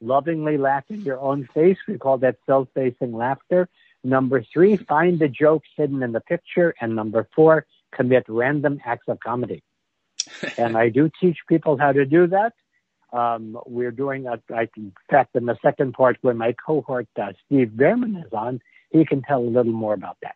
lovingly 0.00 0.58
laugh 0.58 0.84
in 0.88 1.02
your 1.02 1.18
own 1.20 1.48
face. 1.54 1.78
We 1.88 1.98
call 1.98 2.18
that 2.18 2.36
self-facing 2.46 3.12
laughter. 3.12 3.68
Number 4.04 4.44
three, 4.52 4.76
find 4.76 5.18
the 5.18 5.28
jokes 5.28 5.68
hidden 5.76 6.02
in 6.02 6.12
the 6.12 6.20
picture. 6.20 6.74
And 6.80 6.94
number 6.94 7.28
four, 7.34 7.66
commit 7.92 8.24
random 8.28 8.80
acts 8.84 9.08
of 9.08 9.18
comedy. 9.20 9.62
and 10.58 10.76
I 10.76 10.90
do 10.90 11.10
teach 11.20 11.38
people 11.48 11.78
how 11.78 11.92
to 11.92 12.04
do 12.04 12.26
that. 12.28 12.52
Um, 13.12 13.58
we're 13.66 13.92
doing, 13.92 14.26
a, 14.26 14.40
I, 14.52 14.68
in 14.76 14.92
fact, 15.10 15.36
in 15.36 15.46
the 15.46 15.56
second 15.62 15.92
part 15.94 16.18
where 16.22 16.34
my 16.34 16.54
cohort, 16.54 17.06
uh, 17.20 17.32
Steve 17.46 17.72
Bhaerman 17.76 18.24
is 18.24 18.32
on, 18.32 18.60
he 18.90 19.04
can 19.04 19.22
tell 19.22 19.40
a 19.40 19.46
little 19.48 19.72
more 19.72 19.94
about 19.94 20.16
that. 20.22 20.34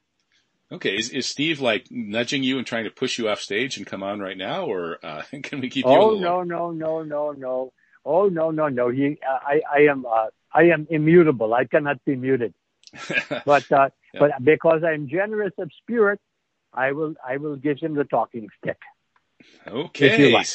Okay, 0.73 0.97
is, 0.97 1.11
is 1.11 1.27
Steve 1.27 1.61
like 1.61 1.87
nudging 1.91 2.45
you 2.45 2.59
and 2.59 2.67
trying 2.67 2.85
to 2.85 2.91
push 2.91 3.19
you 3.19 3.29
off 3.29 3.41
stage 3.41 3.77
and 3.77 3.87
come 3.87 4.05
on 4.05 4.21
right 4.21 4.37
now, 4.37 4.67
or 4.67 4.99
uh, 5.03 5.23
can 5.43 5.61
we 5.61 5.69
keep 5.69 5.85
you? 5.85 5.91
Oh 5.91 6.19
no, 6.19 6.43
no, 6.43 6.71
no, 6.71 7.03
no, 7.03 7.33
no. 7.33 7.73
Oh 8.05 8.29
no, 8.29 8.51
no, 8.51 8.69
no. 8.69 8.89
He, 8.89 9.19
uh, 9.29 9.39
I, 9.43 9.63
I 9.71 9.79
am, 9.91 10.07
uh, 10.07 10.27
I 10.53 10.65
am 10.65 10.87
immutable. 10.89 11.53
I 11.55 11.65
cannot 11.65 12.05
be 12.05 12.15
muted. 12.15 12.55
but, 13.45 13.71
uh, 13.73 13.91
yeah. 14.15 14.21
but 14.21 14.31
because 14.43 14.83
I 14.85 14.93
am 14.93 15.09
generous 15.09 15.53
of 15.59 15.71
spirit, 15.83 16.21
I 16.73 16.93
will, 16.93 17.15
I 17.27 17.37
will 17.39 17.57
give 17.57 17.79
him 17.79 17.95
the 17.95 18.05
talking 18.05 18.49
stick. 18.63 18.79
Okay. 19.67 20.07
If 20.07 20.19
you 20.19 20.31
Like. 20.31 20.47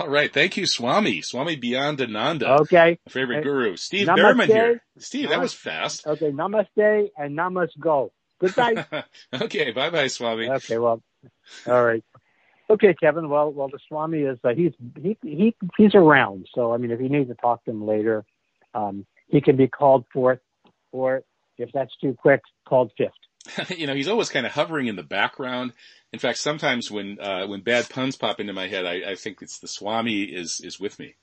All 0.00 0.08
right. 0.08 0.32
Thank 0.32 0.56
you, 0.56 0.66
Swami. 0.66 1.22
Swami 1.22 1.56
Beyondananda. 1.56 2.60
Okay. 2.60 2.98
My 3.06 3.12
favorite 3.12 3.42
guru. 3.42 3.76
Steve 3.76 4.06
namaste. 4.06 4.16
Bhaerman 4.16 4.46
here. 4.46 4.82
Steve, 4.98 5.26
namaste. 5.26 5.30
that 5.30 5.40
was 5.40 5.54
fast. 5.54 6.06
Okay. 6.06 6.30
Namaste 6.30 7.10
and 7.16 7.36
namaste 7.36 7.78
go. 7.78 8.12
Good 8.38 8.56
night. 8.56 8.86
okay. 9.32 9.72
Bye 9.72 9.90
bye, 9.90 10.08
Swami. 10.08 10.48
Okay. 10.50 10.78
Well, 10.78 11.02
all 11.66 11.84
right. 11.84 12.04
Okay, 12.70 12.94
Kevin. 12.94 13.28
Well, 13.28 13.52
well, 13.52 13.68
the 13.68 13.78
Swami 13.88 14.20
is 14.20 14.38
uh, 14.44 14.54
he's 14.54 14.72
he 15.00 15.16
he 15.22 15.54
he's 15.76 15.94
around. 15.94 16.48
So 16.54 16.72
I 16.72 16.78
mean, 16.78 16.90
if 16.90 17.00
you 17.00 17.08
need 17.08 17.28
to 17.28 17.34
talk 17.34 17.64
to 17.64 17.70
him 17.70 17.86
later, 17.86 18.24
um, 18.74 19.06
he 19.28 19.40
can 19.40 19.56
be 19.56 19.68
called 19.68 20.04
forth, 20.12 20.40
or 20.90 21.22
if 21.58 21.70
that's 21.72 21.94
too 22.00 22.16
quick, 22.18 22.40
called 22.66 22.92
fifth. 22.96 23.10
you 23.76 23.86
know, 23.86 23.94
he's 23.94 24.08
always 24.08 24.28
kind 24.28 24.46
of 24.46 24.52
hovering 24.52 24.86
in 24.86 24.96
the 24.96 25.02
background. 25.02 25.72
In 26.12 26.18
fact, 26.18 26.38
sometimes 26.38 26.90
when 26.90 27.18
uh, 27.20 27.46
when 27.46 27.60
bad 27.60 27.88
puns 27.88 28.16
pop 28.16 28.40
into 28.40 28.52
my 28.52 28.68
head, 28.68 28.84
I, 28.84 29.12
I 29.12 29.14
think 29.14 29.42
it's 29.42 29.58
the 29.58 29.68
Swami 29.68 30.22
is 30.22 30.60
is 30.60 30.78
with 30.78 30.98
me. 30.98 31.14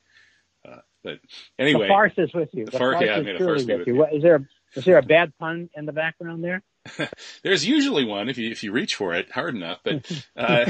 Uh, 0.68 0.78
but 1.04 1.20
anyway, 1.58 1.84
the 1.84 1.88
farce 1.88 2.14
is 2.18 2.34
with 2.34 2.50
you. 2.54 2.66
The, 2.66 2.72
the 2.72 2.78
farce, 2.78 3.02
yeah, 3.02 3.20
is 3.20 3.28
I 3.28 3.38
farce 3.38 3.66
with, 3.66 3.80
with 3.80 3.88
you. 3.88 3.96
What, 3.96 4.14
is 4.14 4.22
there 4.22 4.36
a, 4.36 4.46
is 4.76 4.86
there 4.86 4.98
a 4.98 5.04
bad 5.04 5.34
pun 5.38 5.70
in 5.76 5.86
the 5.86 5.94
background 5.94 6.44
there? 6.44 6.64
There's 7.44 7.66
usually 7.66 8.06
one 8.06 8.30
if 8.30 8.38
you 8.38 8.52
if 8.52 8.64
you 8.64 8.72
reach 8.72 8.96
for 8.96 9.14
it 9.14 9.32
hard 9.32 9.56
enough, 9.56 9.80
but 9.84 10.12
uh, 10.36 10.66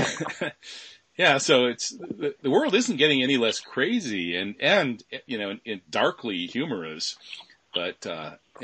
yeah. 1.17 1.37
So 1.37 1.65
it's 1.65 1.89
the, 1.89 2.35
the, 2.41 2.49
world 2.49 2.75
isn't 2.75 2.97
getting 2.97 3.23
any 3.23 3.37
less 3.37 3.59
crazy 3.59 4.35
and 4.35 4.55
and 4.59 5.03
you 5.25 5.37
know 5.37 5.57
and, 5.65 5.81
darkly 5.89 6.45
humorous, 6.45 7.17
but 7.73 8.05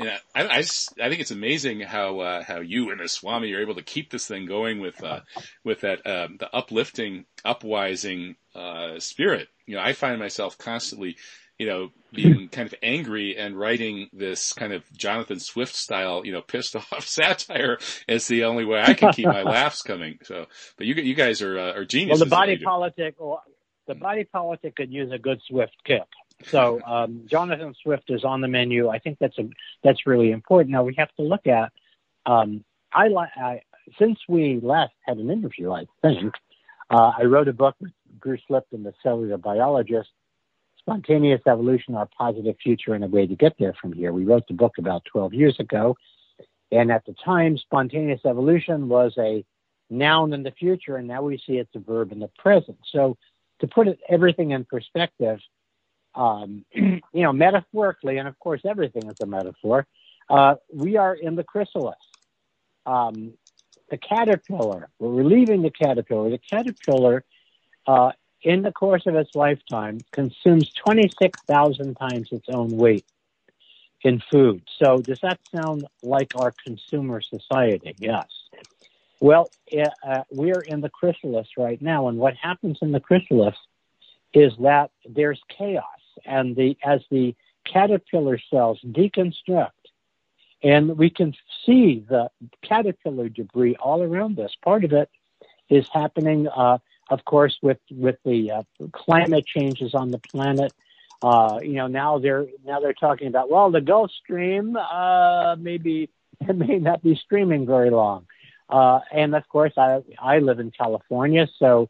know, 0.04 0.16
I, 0.34 0.46
I, 0.48 0.62
just, 0.62 0.98
I 1.00 1.08
think 1.08 1.20
it's 1.20 1.30
amazing 1.30 1.80
how 1.80 2.20
uh, 2.20 2.42
how 2.42 2.60
you 2.60 2.90
and 2.90 3.00
the 3.00 3.08
Swami 3.08 3.52
are 3.52 3.60
able 3.60 3.74
to 3.74 3.82
keep 3.82 4.10
this 4.10 4.26
thing 4.26 4.46
going 4.46 4.80
with 4.80 5.02
uh, 5.02 5.20
with 5.64 5.80
that 5.80 6.06
um, 6.06 6.36
the 6.38 6.54
uplifting, 6.54 7.24
upwising 7.44 8.36
uh, 8.54 8.98
spirit. 9.00 9.48
You 9.66 9.76
know, 9.76 9.82
I 9.82 9.92
find 9.92 10.18
myself 10.18 10.58
constantly, 10.58 11.16
you 11.58 11.66
know, 11.66 11.90
being 12.12 12.48
kind 12.52 12.66
of 12.66 12.74
angry 12.82 13.36
and 13.36 13.58
writing 13.58 14.08
this 14.12 14.52
kind 14.52 14.72
of 14.72 14.84
Jonathan 14.92 15.40
Swift 15.40 15.74
style, 15.74 16.24
you 16.24 16.32
know, 16.32 16.42
pissed 16.42 16.76
off 16.92 17.06
satire. 17.06 17.78
It's 18.06 18.28
the 18.28 18.44
only 18.44 18.64
way 18.64 18.80
I 18.80 18.94
can 18.94 19.12
keep 19.12 19.26
my 19.26 19.42
laughs 19.44 19.82
coming. 19.82 20.18
So, 20.22 20.46
but 20.76 20.86
you 20.86 20.94
you 20.94 21.14
guys 21.14 21.42
are 21.42 21.58
uh, 21.58 21.72
are 21.72 21.84
geniuses. 21.84 22.20
Well, 22.20 22.26
the 22.26 22.30
body 22.30 22.58
politic, 22.58 23.16
the 23.86 23.94
body 23.94 24.24
politic 24.24 24.76
could 24.76 24.92
use 24.92 25.12
a 25.12 25.18
good 25.18 25.40
Swift 25.48 25.76
kick. 25.84 26.02
So 26.44 26.80
um, 26.84 27.22
Jonathan 27.26 27.74
Swift 27.82 28.10
is 28.10 28.24
on 28.24 28.40
the 28.40 28.48
menu. 28.48 28.88
I 28.88 28.98
think 28.98 29.18
that's 29.18 29.38
a 29.38 29.48
that's 29.82 30.06
really 30.06 30.30
important. 30.30 30.70
Now 30.70 30.84
we 30.84 30.94
have 30.96 31.12
to 31.16 31.22
look 31.22 31.46
at. 31.46 31.72
Um, 32.26 32.64
I, 32.92 33.08
I 33.08 33.62
since 33.98 34.18
we 34.28 34.60
last 34.62 34.92
had 35.02 35.18
an 35.18 35.30
interview, 35.30 35.72
I 35.72 35.86
think 36.02 36.34
uh, 36.90 37.12
I 37.18 37.24
wrote 37.24 37.48
a 37.48 37.52
book 37.52 37.76
with 37.80 37.92
Bruce 38.20 38.42
Lipton, 38.48 38.82
the 38.82 38.94
cellular 39.02 39.38
biologist, 39.38 40.10
Spontaneous 40.78 41.40
Evolution: 41.46 41.94
Our 41.94 42.08
Positive 42.16 42.56
Future 42.62 42.94
and 42.94 43.04
a 43.04 43.08
Way 43.08 43.26
to 43.26 43.34
Get 43.34 43.54
There 43.58 43.74
from 43.80 43.92
Here. 43.92 44.12
We 44.12 44.24
wrote 44.24 44.46
the 44.46 44.54
book 44.54 44.74
about 44.78 45.04
12 45.06 45.34
years 45.34 45.58
ago, 45.58 45.96
and 46.70 46.92
at 46.92 47.04
the 47.06 47.14
time, 47.24 47.56
spontaneous 47.58 48.20
evolution 48.24 48.88
was 48.88 49.14
a 49.18 49.44
noun 49.88 50.32
in 50.32 50.42
the 50.42 50.50
future, 50.50 50.96
and 50.96 51.08
now 51.08 51.22
we 51.22 51.38
see 51.38 51.54
it's 51.54 51.74
a 51.74 51.78
verb 51.78 52.12
in 52.12 52.18
the 52.18 52.30
present. 52.38 52.78
So 52.92 53.16
to 53.60 53.66
put 53.66 53.88
it, 53.88 53.98
everything 54.08 54.50
in 54.50 54.64
perspective 54.64 55.38
um, 56.16 56.64
you 56.74 57.00
know, 57.12 57.32
metaphorically, 57.32 58.18
and 58.18 58.26
of 58.26 58.38
course 58.38 58.62
everything 58.64 59.08
is 59.08 59.16
a 59.20 59.26
metaphor, 59.26 59.86
uh, 60.28 60.56
we 60.72 60.96
are 60.96 61.14
in 61.14 61.36
the 61.36 61.44
chrysalis. 61.44 61.94
Um, 62.84 63.34
the 63.90 63.98
caterpillar, 63.98 64.88
we're 64.98 65.22
leaving 65.22 65.62
the 65.62 65.70
caterpillar. 65.70 66.30
The 66.30 66.38
caterpillar, 66.38 67.24
uh, 67.86 68.12
in 68.42 68.62
the 68.62 68.72
course 68.72 69.06
of 69.06 69.14
its 69.14 69.30
lifetime, 69.34 70.00
consumes 70.12 70.72
26,000 70.84 71.94
times 71.94 72.28
its 72.32 72.48
own 72.48 72.76
weight 72.76 73.04
in 74.02 74.22
food. 74.30 74.62
So 74.78 75.02
does 75.02 75.18
that 75.22 75.38
sound 75.54 75.86
like 76.02 76.32
our 76.34 76.52
consumer 76.64 77.20
society? 77.20 77.94
Yes. 77.98 78.26
Well, 79.20 79.50
uh, 79.72 80.22
we're 80.30 80.62
in 80.62 80.80
the 80.80 80.88
chrysalis 80.88 81.48
right 81.56 81.80
now, 81.80 82.08
and 82.08 82.18
what 82.18 82.34
happens 82.34 82.78
in 82.82 82.92
the 82.92 83.00
chrysalis 83.00 83.56
is 84.34 84.52
that 84.60 84.90
there's 85.08 85.40
chaos 85.56 85.84
and 86.24 86.56
the 86.56 86.76
as 86.84 87.00
the 87.10 87.34
caterpillar 87.64 88.38
cells 88.50 88.80
deconstruct, 88.84 89.70
and 90.62 90.96
we 90.96 91.10
can 91.10 91.34
see 91.64 92.04
the 92.08 92.30
caterpillar 92.62 93.28
debris 93.28 93.76
all 93.76 94.02
around 94.02 94.38
us. 94.38 94.54
Part 94.62 94.84
of 94.84 94.92
it 94.92 95.10
is 95.68 95.88
happening, 95.92 96.48
uh, 96.48 96.78
of 97.10 97.24
course, 97.24 97.58
with 97.62 97.78
with 97.90 98.16
the 98.24 98.50
uh, 98.50 98.62
climate 98.92 99.46
changes 99.46 99.94
on 99.94 100.10
the 100.10 100.18
planet. 100.18 100.72
Uh, 101.22 101.60
you 101.62 101.74
know, 101.74 101.86
now 101.86 102.18
they're 102.18 102.46
now 102.64 102.80
they're 102.80 102.92
talking 102.92 103.28
about 103.28 103.50
well, 103.50 103.70
the 103.70 103.80
Gulf 103.80 104.10
Stream 104.22 104.76
uh, 104.76 105.56
maybe 105.58 106.10
it 106.40 106.56
may 106.56 106.78
not 106.78 107.02
be 107.02 107.16
streaming 107.16 107.66
very 107.66 107.90
long. 107.90 108.26
Uh, 108.68 109.00
and 109.12 109.34
of 109.34 109.48
course, 109.48 109.72
I 109.76 110.02
I 110.18 110.38
live 110.38 110.58
in 110.58 110.70
California, 110.70 111.48
so 111.58 111.88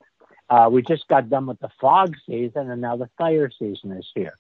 uh, 0.49 0.69
we 0.71 0.83
just 0.83 1.09
got 1.09 1.29
done 1.29 1.47
with 1.47 1.59
the 1.61 1.71
fog 1.81 2.15
season, 2.27 2.71
and 2.71 2.81
now 2.81 2.97
the 2.97 3.11
fire 3.19 3.51
season 3.59 3.93
is 3.93 4.07
here. 4.15 4.39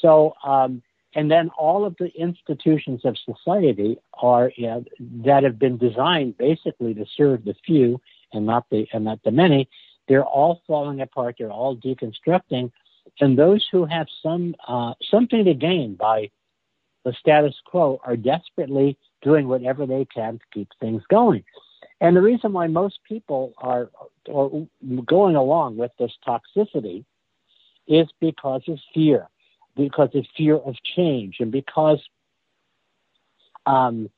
So, 0.00 0.34
um, 0.44 0.82
and 1.14 1.30
then 1.30 1.50
all 1.58 1.84
of 1.84 1.96
the 1.98 2.08
institutions 2.18 3.04
of 3.04 3.16
society 3.18 3.98
are 4.14 4.52
you 4.56 4.66
know, 4.66 4.84
that 5.24 5.42
have 5.42 5.58
been 5.58 5.76
designed 5.76 6.38
basically 6.38 6.94
to 6.94 7.04
serve 7.16 7.44
the 7.44 7.54
few 7.66 8.00
and 8.32 8.46
not 8.46 8.66
the 8.70 8.86
and 8.92 9.04
not 9.04 9.22
the 9.24 9.30
many. 9.30 9.68
They're 10.08 10.24
all 10.24 10.62
falling 10.66 11.00
apart. 11.00 11.36
They're 11.38 11.50
all 11.50 11.76
deconstructing, 11.76 12.72
and 13.20 13.38
those 13.38 13.66
who 13.70 13.84
have 13.84 14.06
some 14.22 14.54
uh, 14.66 14.94
something 15.10 15.44
to 15.44 15.54
gain 15.54 15.94
by 15.94 16.30
the 17.04 17.12
status 17.12 17.54
quo 17.66 18.00
are 18.04 18.16
desperately 18.16 18.96
doing 19.22 19.48
whatever 19.48 19.86
they 19.86 20.04
can 20.04 20.38
to 20.38 20.44
keep 20.52 20.68
things 20.80 21.02
going. 21.10 21.44
And 22.00 22.16
the 22.16 22.22
reason 22.22 22.52
why 22.52 22.66
most 22.66 22.98
people 23.08 23.54
are, 23.58 23.90
are 24.32 24.50
going 25.04 25.36
along 25.36 25.76
with 25.76 25.92
this 25.98 26.12
toxicity 26.26 27.04
is 27.86 28.06
because 28.20 28.62
of 28.68 28.78
fear, 28.94 29.28
because 29.76 30.10
of 30.14 30.24
fear 30.36 30.56
of 30.56 30.76
change, 30.96 31.36
and 31.40 31.50
because 31.50 32.00
um, 33.66 34.10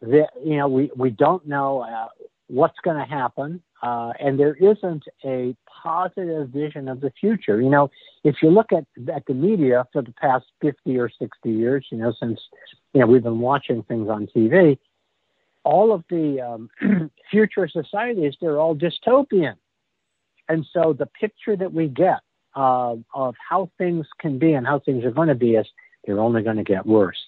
the, 0.00 0.26
you 0.44 0.56
know 0.56 0.68
we 0.68 0.90
we 0.96 1.10
don't 1.10 1.46
know 1.46 1.80
uh, 1.80 2.08
what's 2.48 2.78
going 2.82 2.96
to 2.96 3.04
happen, 3.04 3.62
uh, 3.82 4.12
and 4.20 4.38
there 4.38 4.54
isn't 4.54 5.04
a 5.24 5.54
positive 5.82 6.48
vision 6.50 6.88
of 6.88 7.00
the 7.00 7.10
future. 7.20 7.60
You 7.60 7.70
know, 7.70 7.90
if 8.24 8.36
you 8.42 8.50
look 8.50 8.72
at 8.72 8.84
at 9.12 9.26
the 9.26 9.34
media 9.34 9.86
for 9.92 10.02
the 10.02 10.12
past 10.12 10.46
fifty 10.60 10.98
or 10.98 11.10
sixty 11.18 11.50
years, 11.50 11.86
you 11.90 11.98
know, 11.98 12.12
since 12.18 12.40
you 12.92 13.00
know 13.00 13.06
we've 13.06 13.22
been 13.22 13.40
watching 13.40 13.82
things 13.84 14.08
on 14.08 14.28
TV, 14.34 14.78
all 15.64 15.92
of 15.92 16.04
the 16.08 16.40
um, 16.40 17.10
future 17.30 17.68
societies, 17.68 18.34
they're 18.40 18.58
all 18.58 18.76
dystopian. 18.76 19.56
And 20.48 20.66
so 20.72 20.92
the 20.92 21.06
picture 21.06 21.56
that 21.56 21.72
we 21.72 21.88
get 21.88 22.20
uh, 22.56 22.96
of 23.14 23.34
how 23.48 23.70
things 23.78 24.06
can 24.20 24.38
be 24.38 24.52
and 24.54 24.66
how 24.66 24.78
things 24.78 25.04
are 25.04 25.10
going 25.10 25.28
to 25.28 25.34
be 25.34 25.54
is 25.54 25.66
they're 26.04 26.20
only 26.20 26.42
going 26.42 26.56
to 26.56 26.64
get 26.64 26.86
worse. 26.86 27.18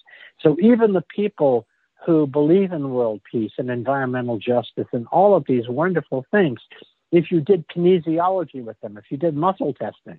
So 0.40 0.56
even 0.60 0.92
the 0.92 1.04
people 1.14 1.66
who 2.06 2.26
believe 2.26 2.72
in 2.72 2.90
world 2.90 3.20
peace 3.30 3.52
and 3.58 3.70
environmental 3.70 4.38
justice 4.38 4.86
and 4.92 5.06
all 5.12 5.36
of 5.36 5.44
these 5.46 5.68
wonderful 5.68 6.24
things, 6.30 6.58
if 7.12 7.30
you 7.30 7.40
did 7.40 7.68
kinesiology 7.68 8.64
with 8.64 8.80
them, 8.80 8.96
if 8.96 9.04
you 9.10 9.18
did 9.18 9.36
muscle 9.36 9.74
testing, 9.74 10.18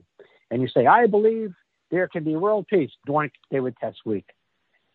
and 0.52 0.62
you 0.62 0.68
say, 0.68 0.86
I 0.86 1.08
believe 1.08 1.54
there 1.90 2.08
can 2.08 2.24
be 2.24 2.36
world 2.36 2.68
peace, 2.68 2.92
they 3.50 3.60
would 3.60 3.78
test 3.78 4.00
weak. 4.06 4.26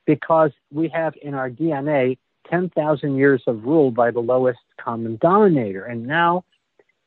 Because 0.06 0.52
we 0.70 0.88
have 0.90 1.14
in 1.20 1.34
our 1.34 1.50
DNA 1.50 2.18
10,000 2.50 3.16
years 3.16 3.42
of 3.46 3.64
rule 3.64 3.90
by 3.90 4.10
the 4.10 4.20
lowest 4.20 4.58
common 4.80 5.16
denominator. 5.20 5.84
And 5.84 6.06
now, 6.06 6.44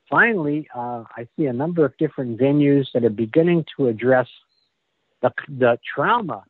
finally, 0.10 0.68
uh, 0.76 1.04
I 1.16 1.28
see 1.38 1.46
a 1.46 1.54
number 1.54 1.86
of 1.86 1.96
different 1.98 2.40
venues 2.40 2.88
that 2.94 3.04
are 3.04 3.10
beginning 3.10 3.66
to 3.78 3.88
address 3.88 4.28
the, 5.22 5.32
the 5.48 5.78
trauma 5.96 6.44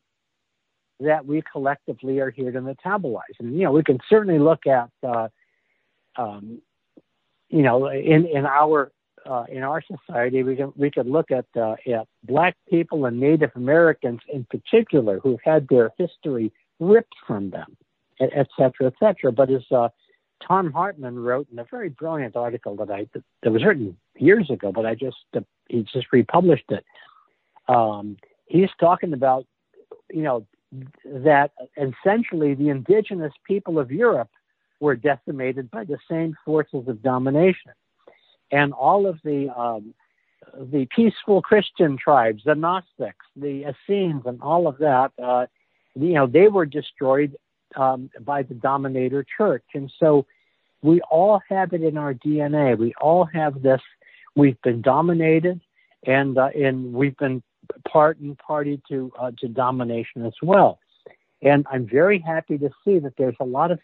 that 1.00 1.24
we 1.24 1.42
collectively 1.50 2.20
are 2.20 2.30
here 2.30 2.52
to 2.52 2.60
metabolize. 2.60 3.38
And, 3.38 3.56
you 3.56 3.64
know, 3.64 3.72
we 3.72 3.82
can 3.82 3.98
certainly 4.08 4.38
look 4.38 4.66
at, 4.66 4.90
uh, 5.02 5.28
um, 6.16 6.60
you 7.48 7.62
know, 7.62 7.88
in, 7.88 8.26
in 8.26 8.46
our 8.46 8.92
uh, 9.26 9.44
in 9.50 9.62
our 9.62 9.82
society, 9.82 10.42
we 10.42 10.56
can 10.56 10.72
we 10.76 10.90
could 10.90 11.06
look 11.06 11.30
at 11.30 11.44
uh, 11.54 11.76
at 11.92 12.08
black 12.24 12.56
people 12.70 13.04
and 13.04 13.20
Native 13.20 13.50
Americans 13.54 14.20
in 14.32 14.46
particular 14.48 15.18
who've 15.18 15.40
had 15.44 15.68
their 15.68 15.90
history 15.98 16.50
ripped 16.78 17.14
from 17.26 17.50
them 17.50 17.76
et 18.20 18.48
cetera, 18.56 18.86
et 18.86 18.94
cetera. 18.98 19.32
But 19.32 19.50
as 19.50 19.62
uh, 19.70 19.88
Thom 20.46 20.72
Hartmann 20.72 21.18
wrote 21.18 21.48
in 21.52 21.58
a 21.58 21.64
very 21.64 21.88
brilliant 21.88 22.36
article 22.36 22.76
that 22.76 22.90
I 22.90 23.06
that 23.42 23.50
was 23.50 23.64
written 23.64 23.96
years 24.16 24.50
ago, 24.50 24.72
but 24.72 24.86
I 24.86 24.94
just 24.94 25.16
uh, 25.36 25.40
he 25.68 25.82
just 25.82 26.12
republished 26.12 26.70
it. 26.70 26.84
Um, 27.68 28.16
he's 28.46 28.70
talking 28.78 29.12
about 29.12 29.46
you 30.10 30.22
know 30.22 30.46
that 31.04 31.52
essentially 31.76 32.54
the 32.54 32.68
indigenous 32.68 33.32
people 33.44 33.78
of 33.78 33.90
Europe 33.90 34.30
were 34.80 34.96
decimated 34.96 35.70
by 35.70 35.84
the 35.84 35.98
same 36.10 36.36
forces 36.44 36.88
of 36.88 37.02
domination, 37.02 37.72
and 38.50 38.72
all 38.72 39.06
of 39.06 39.18
the 39.24 39.48
um, 39.56 39.94
the 40.58 40.86
peaceful 40.94 41.42
Christian 41.42 41.96
tribes, 41.96 42.42
the 42.44 42.54
Gnostics, 42.54 43.26
the 43.36 43.66
Essenes, 43.68 44.22
and 44.24 44.40
all 44.40 44.66
of 44.66 44.78
that, 44.78 45.12
uh, 45.22 45.46
you 45.94 46.14
know, 46.14 46.26
they 46.26 46.48
were 46.48 46.66
destroyed 46.66 47.36
um, 47.76 48.10
by 48.20 48.42
the 48.42 48.54
dominator 48.54 49.24
church. 49.36 49.64
And 49.74 49.92
so 49.98 50.26
we 50.82 51.00
all 51.02 51.40
have 51.48 51.72
it 51.72 51.82
in 51.82 51.96
our 51.96 52.14
DNA. 52.14 52.76
We 52.78 52.94
all 53.00 53.24
have 53.26 53.62
this. 53.62 53.80
We've 54.34 54.60
been 54.62 54.80
dominated, 54.80 55.60
and 56.06 56.38
uh, 56.38 56.48
and 56.54 56.92
we've 56.92 57.16
been 57.16 57.42
part 57.88 58.18
and 58.18 58.38
party 58.38 58.80
to 58.88 59.12
uh, 59.18 59.32
to 59.38 59.48
domination 59.48 60.24
as 60.24 60.32
well. 60.42 60.78
And 61.42 61.66
I'm 61.70 61.86
very 61.86 62.18
happy 62.18 62.58
to 62.58 62.70
see 62.84 62.98
that 63.00 63.14
there's 63.16 63.36
a 63.40 63.44
lot 63.44 63.70
of 63.70 63.80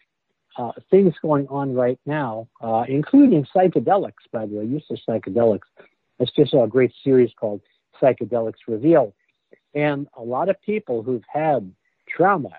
uh, 0.57 0.71
things 0.89 1.13
going 1.21 1.47
on 1.49 1.73
right 1.73 1.99
now, 2.05 2.47
uh, 2.61 2.85
including 2.87 3.45
psychedelics. 3.55 4.25
By 4.31 4.45
the 4.45 4.55
way, 4.55 4.65
use 4.65 4.85
of 4.89 4.97
psychedelics. 5.07 5.67
It's 6.19 6.31
just 6.31 6.53
a 6.53 6.65
great 6.67 6.93
series 7.03 7.29
called 7.39 7.61
Psychedelics 8.01 8.65
Revealed, 8.67 9.13
and 9.75 10.07
a 10.17 10.23
lot 10.23 10.49
of 10.49 10.59
people 10.61 11.03
who've 11.03 11.23
had 11.31 11.71
trauma, 12.07 12.49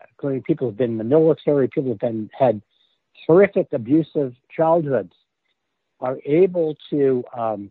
people 0.45 0.69
who've 0.69 0.77
been 0.77 0.93
in 0.93 0.99
the 0.99 1.05
military, 1.05 1.69
people 1.69 1.91
who've 1.91 1.99
been 1.99 2.31
had 2.39 2.63
horrific 3.27 3.69
abusive 3.73 4.35
childhoods, 4.55 5.13
are 6.01 6.19
able 6.25 6.77
to 6.91 7.25
um, 7.37 7.71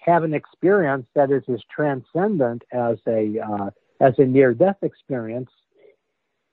have 0.00 0.24
an 0.24 0.34
experience 0.34 1.06
that 1.14 1.30
is 1.30 1.42
as 1.52 1.60
transcendent 1.74 2.62
as 2.72 2.98
a 3.06 3.38
uh, 3.38 3.70
as 4.00 4.14
a 4.18 4.24
near 4.24 4.54
death 4.54 4.78
experience, 4.82 5.50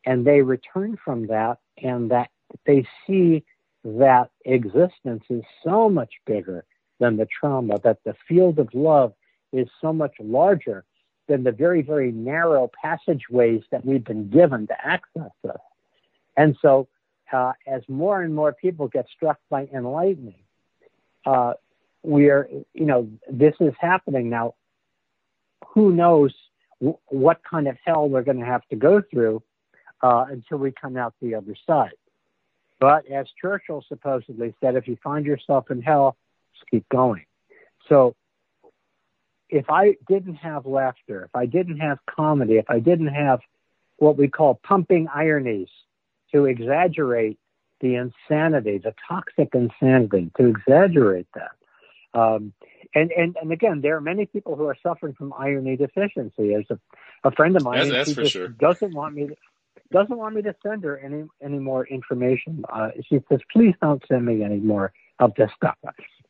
and 0.06 0.26
they 0.26 0.42
return 0.42 0.98
from 1.04 1.28
that 1.28 1.60
and 1.82 2.12
that 2.12 2.30
they 2.66 2.86
see 3.06 3.44
that 3.84 4.30
existence 4.46 5.24
is 5.30 5.44
so 5.64 5.90
much 5.90 6.14
bigger 6.26 6.66
than 7.00 7.18
the 7.18 7.28
trauma, 7.40 7.78
that 7.84 8.00
the 8.04 8.16
field 8.28 8.58
of 8.58 8.70
love 8.74 9.14
is 9.52 9.68
so 9.82 9.94
much 9.94 10.14
larger 10.20 10.86
than 11.28 11.44
the 11.44 11.52
very, 11.52 11.82
very 11.82 12.12
narrow 12.12 12.70
passageways 12.82 13.64
that 13.72 13.86
we've 13.86 14.04
been 14.04 14.30
given 14.30 14.68
to 14.68 14.86
access 14.86 15.32
this. 15.44 15.58
And 16.38 16.58
so, 16.62 16.88
uh, 17.32 17.54
as 17.68 17.82
more 17.88 18.22
and 18.22 18.34
more 18.34 18.54
people 18.54 18.88
get 18.88 19.08
struck 19.16 19.40
by 19.50 19.68
enlightening, 19.74 20.44
uh, 21.26 21.54
we 22.04 22.30
are, 22.30 22.48
you 22.74 22.86
know, 22.86 23.10
this 23.30 23.56
is 23.60 23.74
happening 23.80 24.30
now. 24.30 24.54
Who 25.74 25.92
knows 25.92 26.34
w- 26.80 26.98
what 27.08 27.42
kind 27.50 27.68
of 27.68 27.78
hell 27.84 28.08
we're 28.08 28.22
going 28.22 28.40
to 28.40 28.46
have 28.46 28.66
to 28.70 28.76
go 28.76 29.02
through 29.02 29.42
uh, 30.02 30.26
until 30.30 30.60
we 30.60 30.72
come 30.72 30.98
out 30.98 31.16
the 31.22 31.36
other 31.36 31.56
side. 31.66 31.94
But 32.80 33.08
as 33.08 33.26
Churchill 33.42 33.84
supposedly 33.88 34.54
said, 34.62 34.76
if 34.76 34.88
you 34.88 34.98
find 35.04 35.26
yourself 35.26 35.72
in 35.72 35.82
hell, 35.82 36.16
just 36.54 36.70
keep 36.70 36.88
going. 36.90 37.26
So 37.90 38.16
if 39.50 39.70
I 39.70 39.96
didn't 40.08 40.36
have 40.36 40.66
laughter, 40.66 41.26
if 41.26 41.36
I 41.36 41.46
didn't 41.46 41.78
have 41.78 42.00
comedy, 42.10 42.56
if 42.58 42.70
I 42.70 42.80
didn't 42.80 43.08
have 43.08 43.40
what 43.98 44.18
we 44.18 44.28
call 44.28 44.60
pumping 44.64 45.08
ironies 45.14 45.70
to 46.34 46.46
exaggerate 46.46 47.38
the 47.82 47.96
insanity, 47.96 48.78
the 48.78 48.94
toxic 49.08 49.50
insanity, 49.54 50.32
to 50.38 50.48
exaggerate 50.48 51.28
that. 51.36 52.20
Um, 52.20 52.54
and, 52.94 53.12
and, 53.12 53.36
and 53.42 53.52
again, 53.52 53.82
there 53.82 53.98
are 53.98 54.02
many 54.02 54.26
people 54.26 54.56
who 54.56 54.66
are 54.66 54.78
suffering 54.82 55.14
from 55.14 55.34
irony 55.38 55.76
deficiency. 55.76 56.54
As 56.56 56.64
a, 56.70 56.80
a 57.28 57.32
friend 57.32 57.56
of 57.56 57.64
mine, 57.64 57.90
that's, 57.90 58.14
that's 58.14 58.30
sure. 58.30 58.48
doesn't 58.48 58.94
want 58.94 59.16
me 59.16 59.28
to, 59.28 59.36
doesn't 59.92 60.18
want 60.18 60.36
me 60.36 60.42
to 60.42 60.56
send 60.64 60.84
her 60.84 60.98
any 60.98 61.26
any 61.44 61.60
more 61.60 61.86
information. 61.86 62.64
Uh, 62.72 62.90
she 63.08 63.20
says, 63.30 63.40
please 63.52 63.76
don't 63.82 64.02
send 64.08 64.26
me 64.26 64.44
any 64.44 64.58
more 64.58 64.94
of 65.20 65.34
this 65.36 65.52
stuff. 65.56 65.78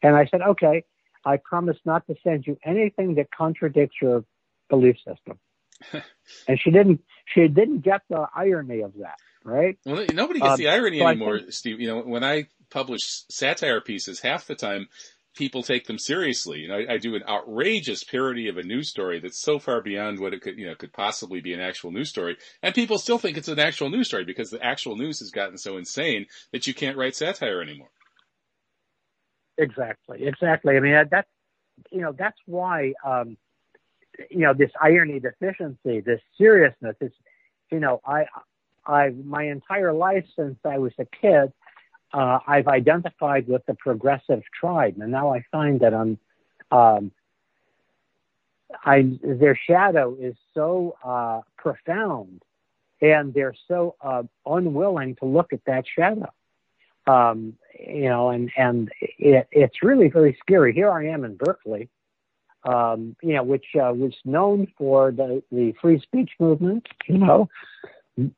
And 0.01 0.15
I 0.15 0.25
said, 0.25 0.41
okay, 0.41 0.83
I 1.25 1.37
promise 1.37 1.77
not 1.85 2.05
to 2.07 2.15
send 2.23 2.45
you 2.45 2.57
anything 2.63 3.15
that 3.15 3.27
contradicts 3.31 3.95
your 4.01 4.23
belief 4.69 4.97
system. 4.97 5.39
and 6.47 6.59
she 6.59 6.71
didn't. 6.71 7.01
She 7.33 7.47
didn't 7.47 7.79
get 7.81 8.01
the 8.09 8.27
irony 8.35 8.81
of 8.81 8.93
that, 8.99 9.17
right? 9.43 9.77
Well, 9.85 10.05
nobody 10.13 10.39
gets 10.39 10.53
Um, 10.53 10.57
the 10.57 10.69
irony 10.69 10.99
so 10.99 11.07
anymore, 11.07 11.39
think- 11.39 11.51
Steve. 11.51 11.79
You 11.81 11.87
know, 11.87 12.01
when 12.01 12.23
I 12.23 12.45
publish 12.69 13.01
satire 13.29 13.81
pieces, 13.81 14.21
half 14.21 14.45
the 14.47 14.55
time 14.55 14.87
people 15.35 15.63
take 15.63 15.85
them 15.85 15.99
seriously. 15.99 16.59
You 16.59 16.69
know, 16.69 16.75
I, 16.75 16.93
I 16.93 16.97
do 16.97 17.15
an 17.15 17.23
outrageous 17.27 18.03
parody 18.03 18.47
of 18.47 18.57
a 18.57 18.63
news 18.63 18.89
story 18.89 19.19
that's 19.19 19.41
so 19.41 19.59
far 19.59 19.81
beyond 19.81 20.19
what 20.19 20.33
it 20.33 20.41
could, 20.41 20.57
you 20.57 20.65
know, 20.65 20.75
could 20.75 20.93
possibly 20.93 21.41
be 21.41 21.53
an 21.53 21.59
actual 21.59 21.91
news 21.91 22.09
story, 22.09 22.37
and 22.63 22.73
people 22.73 22.97
still 22.97 23.17
think 23.17 23.37
it's 23.37 23.49
an 23.49 23.59
actual 23.59 23.89
news 23.89 24.07
story 24.07 24.23
because 24.23 24.49
the 24.49 24.63
actual 24.63 24.95
news 24.95 25.19
has 25.19 25.31
gotten 25.31 25.57
so 25.57 25.77
insane 25.77 26.27
that 26.53 26.67
you 26.67 26.73
can't 26.73 26.97
write 26.97 27.15
satire 27.15 27.61
anymore. 27.61 27.89
Exactly, 29.57 30.25
exactly. 30.25 30.75
I 30.77 30.79
mean, 30.79 30.93
that- 30.93 31.09
that's 31.09 31.29
you 31.91 32.01
know 32.01 32.11
that's 32.13 32.39
why 32.45 32.93
um, 33.03 33.37
you 34.29 34.39
know 34.39 34.53
this 34.53 34.71
irony 34.81 35.19
deficiency, 35.19 35.99
this 36.01 36.21
seriousness. 36.37 36.95
Is 37.01 37.11
you 37.71 37.79
know 37.79 38.01
I 38.05 38.25
I 38.85 39.09
my 39.09 39.43
entire 39.43 39.93
life 39.93 40.25
since 40.35 40.57
I 40.65 40.77
was 40.77 40.93
a 40.99 41.05
kid, 41.05 41.51
uh, 42.13 42.39
I've 42.47 42.67
identified 42.67 43.47
with 43.47 43.65
the 43.65 43.75
progressive 43.75 44.43
tribe, 44.59 44.97
and 45.01 45.11
now 45.11 45.33
I 45.33 45.43
find 45.51 45.79
that 45.81 45.93
I'm 45.93 46.17
um, 46.71 47.11
I 48.83 49.17
their 49.23 49.55
shadow 49.55 50.15
is 50.19 50.35
so 50.53 50.95
uh, 51.03 51.41
profound, 51.57 52.41
and 53.01 53.33
they're 53.33 53.55
so 53.67 53.95
uh, 54.01 54.23
unwilling 54.45 55.15
to 55.17 55.25
look 55.25 55.53
at 55.53 55.63
that 55.65 55.85
shadow 55.87 56.31
um, 57.07 57.53
you 57.79 58.09
know, 58.09 58.29
and 58.29 58.51
and 58.57 58.89
it, 58.99 59.47
it's 59.51 59.83
really 59.83 60.09
very 60.09 60.37
scary. 60.41 60.73
Here 60.73 60.91
I 60.91 61.07
am 61.07 61.23
in 61.25 61.35
Berkeley, 61.35 61.89
um, 62.63 63.15
you 63.21 63.33
know, 63.35 63.43
which 63.43 63.65
uh, 63.75 63.93
was 63.93 64.13
known 64.25 64.67
for 64.77 65.11
the 65.11 65.43
the 65.51 65.73
free 65.81 65.99
speech 66.01 66.31
movement, 66.39 66.87
you 67.07 67.17
know, 67.17 67.49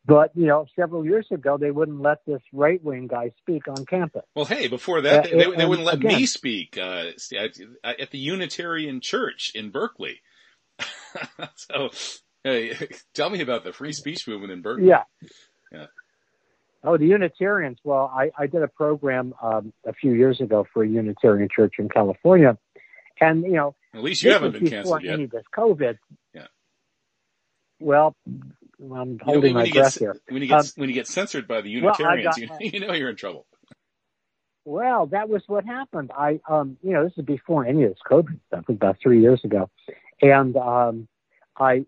but 0.05 0.31
you 0.35 0.47
know, 0.47 0.65
several 0.75 1.05
years 1.05 1.27
ago 1.31 1.57
they 1.57 1.71
wouldn't 1.71 2.01
let 2.01 2.25
this 2.25 2.41
right 2.51 2.83
wing 2.83 3.07
guy 3.07 3.31
speak 3.39 3.67
on 3.67 3.85
campus. 3.85 4.23
Well, 4.35 4.45
hey, 4.45 4.67
before 4.67 5.01
that, 5.01 5.27
Uh, 5.27 5.29
they, 5.29 5.37
they, 5.45 5.55
they 5.57 5.65
wouldn't 5.65 5.85
let 5.85 5.95
again- 5.95 6.15
me 6.17 6.25
speak 6.25 6.77
uh, 6.77 7.11
at, 7.37 7.99
at 7.99 8.11
the 8.11 8.17
Unitarian 8.19 9.01
Church 9.01 9.51
in 9.53 9.69
Berkeley. 9.69 10.21
so, 11.55 11.89
hey, 12.43 12.73
tell 13.13 13.29
me 13.29 13.41
about 13.41 13.63
the 13.63 13.71
free 13.73 13.93
speech 13.93 14.27
movement 14.27 14.51
in 14.51 14.61
Berkeley. 14.61 14.87
Yeah. 14.87 15.03
Yeah. 15.71 15.85
Oh, 16.83 16.97
the 16.97 17.07
Unitarians. 17.07 17.79
Well, 17.83 18.11
I, 18.13 18.31
I 18.37 18.47
did 18.47 18.61
a 18.61 18.67
program 18.67 19.33
um, 19.41 19.73
a 19.85 19.93
few 19.93 20.13
years 20.13 20.39
ago 20.41 20.65
for 20.73 20.83
a 20.83 20.87
Unitarian 20.87 21.49
church 21.53 21.75
in 21.79 21.89
California, 21.89 22.57
and 23.19 23.43
you 23.43 23.53
know, 23.53 23.75
At 23.93 24.03
least 24.03 24.23
you 24.23 24.31
haven't 24.31 24.51
been 24.51 24.63
before 24.63 24.77
canceled 24.77 25.03
yet. 25.03 25.13
any 25.15 25.23
of 25.25 25.31
this 25.31 25.43
COVID. 25.55 25.97
Yeah. 26.33 26.47
Well, 27.79 28.15
I'm 28.29 28.39
You 28.79 28.93
know, 28.93 29.17
holding 29.23 29.53
my 29.53 29.63
you 29.65 29.71
get 29.73 29.81
breath 29.81 29.99
here. 29.99 30.15
when 30.29 30.41
you 30.41 30.47
get 30.47 30.59
Um, 30.59 30.65
when 30.75 30.89
you 30.89 30.95
get 30.95 31.07
censored 31.07 31.47
by 31.47 31.61
the 31.61 31.81
well, 31.81 31.95
Unitarians, 31.99 32.37
got- 32.37 32.61
you, 32.61 32.69
you 32.73 32.79
know 32.79 32.93
you're 32.93 33.09
in 33.09 33.15
trouble. 33.15 33.45
Well, 34.65 35.05
that 35.07 35.29
was 35.29 35.43
what 35.47 35.63
happened. 35.65 36.11
I, 36.15 36.41
um, 36.49 36.77
you 36.83 36.91
know, 36.91 37.03
this 37.05 37.13
is 37.17 37.23
before 37.25 37.65
any 37.65 37.83
of 37.83 37.91
this 37.91 37.99
COVID 38.09 38.37
stuff. 38.47 38.65
About 38.69 38.97
three 39.01 39.21
years 39.21 39.41
ago, 39.45 39.69
and 40.21 40.55
um, 40.57 41.07
I 41.57 41.85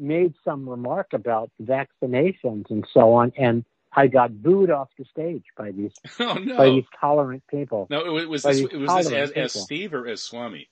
made 0.00 0.34
some 0.44 0.68
remark 0.68 1.08
about 1.12 1.50
vaccinations 1.62 2.70
and 2.70 2.86
so 2.92 3.12
on, 3.14 3.32
and 3.36 3.64
I 3.92 4.06
got 4.06 4.42
booed 4.42 4.70
off 4.70 4.88
the 4.98 5.04
stage 5.04 5.44
by 5.56 5.72
these 5.72 5.92
Oh 6.20 6.34
by 6.56 6.66
these 6.70 6.84
tolerant 7.00 7.42
people. 7.48 7.86
no, 7.90 8.16
it 8.18 8.28
was 8.28 8.42
this, 8.42 8.60
it 8.60 8.76
was 8.76 9.06
this 9.06 9.12
as, 9.12 9.30
as. 9.32 9.52
Steve 9.52 9.94
or 9.94 10.06
as 10.06 10.22
Swami. 10.22 10.68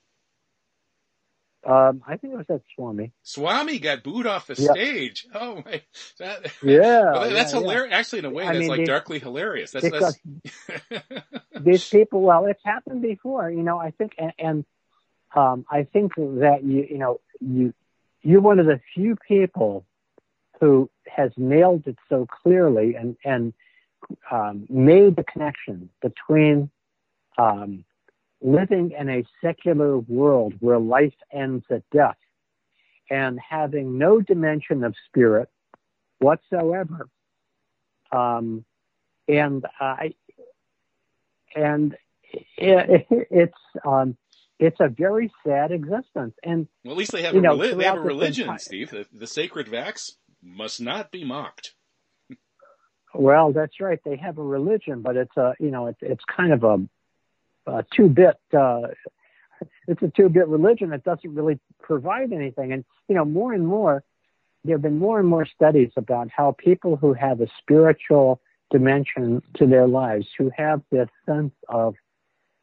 Um, 1.67 2.03
I 2.07 2.17
think 2.17 2.33
it 2.33 2.37
was 2.37 2.47
that 2.47 2.63
Swami. 2.77 3.13
Swami 3.25 3.81
got 3.81 4.05
booed 4.05 4.27
off 4.27 4.47
the 4.47 4.55
Yeah. 4.55 4.71
stage. 4.73 5.27
Oh 5.35 5.57
my, 5.67 5.83
that, 6.21 6.53
Yeah, 6.63 7.13
well, 7.13 7.31
that's 7.31 7.53
yeah, 7.53 7.61
yeah. 7.61 7.87
Actually, 7.91 8.21
in 8.21 8.25
a 8.27 8.31
way, 8.31 8.45
I 8.45 8.47
that's 8.53 8.59
mean, 8.61 8.69
like 8.69 8.79
they- 8.79 8.85
darkly 8.85 9.19
hilarious. 9.19 9.73
That's, 9.73 9.91
that's 9.91 10.19
these 11.61 11.89
people, 11.89 12.23
well, 12.23 12.47
it's 12.47 12.63
happened 12.65 13.03
before, 13.03 13.51
you 13.51 13.63
know. 13.65 13.79
I 13.79 13.91
think, 13.91 14.13
and, 14.19 14.33
and 14.39 14.65
um, 15.35 15.67
I 15.71 15.83
think 15.83 16.15
that 16.15 16.61
you, 16.63 16.87
you 16.89 16.99
know, 16.99 17.21
you, 17.41 17.75
you're 18.23 18.41
one 18.41 18.59
of 18.59 18.67
the 18.67 18.81
few 18.95 19.17
people 19.27 19.85
who 20.61 20.91
has 21.07 21.31
nailed 21.37 21.87
it 21.87 21.97
so 22.09 22.27
clearly 22.43 22.95
and 22.95 23.17
and 23.25 23.53
um, 24.31 24.67
made 24.69 25.17
the 25.17 25.25
connection 25.25 25.91
between 26.01 26.71
um, 27.37 27.85
living 28.41 28.93
in 28.99 29.09
a 29.09 29.25
secular 29.43 29.99
world 29.99 30.55
where 30.61 30.79
life 30.79 31.15
ends 31.33 31.65
at 31.71 31.83
death 31.91 32.17
and 33.11 33.39
having 33.41 33.99
no 33.99 34.21
dimension 34.21 34.85
of 34.85 34.95
spirit 35.07 35.49
whatsoever. 36.19 37.09
Um, 38.13 38.65
and 39.27 39.65
I, 39.81 40.15
and 41.55 41.97
it, 42.57 43.07
it's 43.31 43.59
um, 43.85 44.17
it's 44.59 44.81
a 44.81 44.89
very 44.89 45.33
sad 45.47 45.71
existence. 45.71 46.35
And 46.43 46.67
well, 46.85 46.93
at 46.93 46.99
least 46.99 47.13
they 47.13 47.23
have 47.23 47.35
a 47.35 47.41
know, 47.41 47.57
reli- 47.57 47.77
they 47.77 47.85
have 47.85 47.99
a 47.99 48.01
religion, 48.01 48.45
entire- 48.45 48.59
Steve. 48.59 48.91
The, 48.91 49.07
the 49.13 49.27
sacred 49.27 49.69
vax 49.69 50.13
must 50.43 50.81
not 50.81 51.11
be 51.11 51.25
mocked. 51.25 51.75
Well, 53.15 53.53
that's 53.53 53.81
right. 53.81 53.99
They 54.05 54.17
have 54.17 54.39
a 54.39 54.43
religion, 54.43 55.03
but 55.03 55.17
it's 55.17 55.37
a 55.37 55.55
you 55.59 55.71
know 55.71 55.87
it's 55.87 55.99
it's 56.03 56.25
kind 56.25 56.53
of 56.53 56.65
a, 56.65 57.71
a 57.71 57.85
two 57.97 58.09
bit. 58.09 58.39
Uh, 58.57 58.89
it's 59.89 60.03
a 60.03 60.09
two 60.09 60.29
bit 60.29 60.49
religion 60.49 60.91
that 60.91 61.05
doesn't 61.05 61.35
really 61.35 61.59
provide 61.83 62.33
anything. 62.33 62.73
And 62.73 62.85
you 63.09 63.15
know 63.15 63.25
more 63.25 63.53
and 63.53 63.67
more, 63.67 64.05
there 64.65 64.75
have 64.75 64.83
been 64.83 64.99
more 64.99 65.19
and 65.19 65.29
more 65.29 65.47
studies 65.47 65.91
about 65.97 66.29
how 66.31 66.55
people 66.59 66.97
who 66.97 67.15
have 67.15 67.41
a 67.41 67.47
spiritual 67.61 68.41
dimension 68.71 69.43
to 69.55 69.67
their 69.67 69.87
lives, 69.87 70.27
who 70.37 70.51
have 70.57 70.83
this 70.91 71.09
sense 71.25 71.55
of 71.69 71.95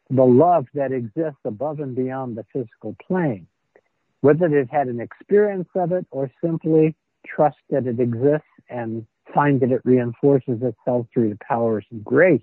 the 0.10 0.24
love 0.24 0.68
that 0.74 0.92
exists 0.92 1.40
above 1.46 1.80
and 1.80 1.96
beyond 1.96 2.38
the 2.38 2.46
physical 2.54 2.96
plane, 3.08 3.48
whether 4.22 4.48
they've 4.48 4.70
had 4.70 4.88
an 4.88 5.00
experience 5.00 5.68
of 5.76 5.92
it 5.92 6.06
or 6.12 6.32
simply 6.44 6.96
trust 7.26 7.58
that 7.70 7.88
it 7.88 8.00
exists 8.00 8.48
and 8.70 9.06
find 9.34 9.60
that 9.62 9.72
it 9.72 9.82
reinforces 9.84 10.62
itself 10.62 11.08
through 11.14 11.30
the 11.30 11.40
powers 11.48 11.86
of 11.92 12.04
grace, 12.04 12.42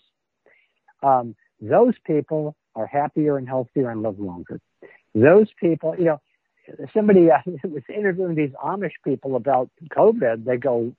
um, 1.02 1.34
those 1.60 1.94
people 2.04 2.56
are 2.74 2.86
happier 2.86 3.38
and 3.38 3.48
healthier 3.48 3.90
and 3.90 4.02
live 4.02 4.18
longer. 4.18 4.60
Those 5.14 5.48
people, 5.60 5.94
you 5.96 6.06
know, 6.06 6.20
somebody 6.94 7.30
uh, 7.30 7.38
was 7.64 7.82
interviewing 7.88 8.34
these 8.34 8.52
Amish 8.62 8.92
people 9.04 9.36
about 9.36 9.70
COVID. 9.90 10.44
They 10.44 10.56
go, 10.56 10.92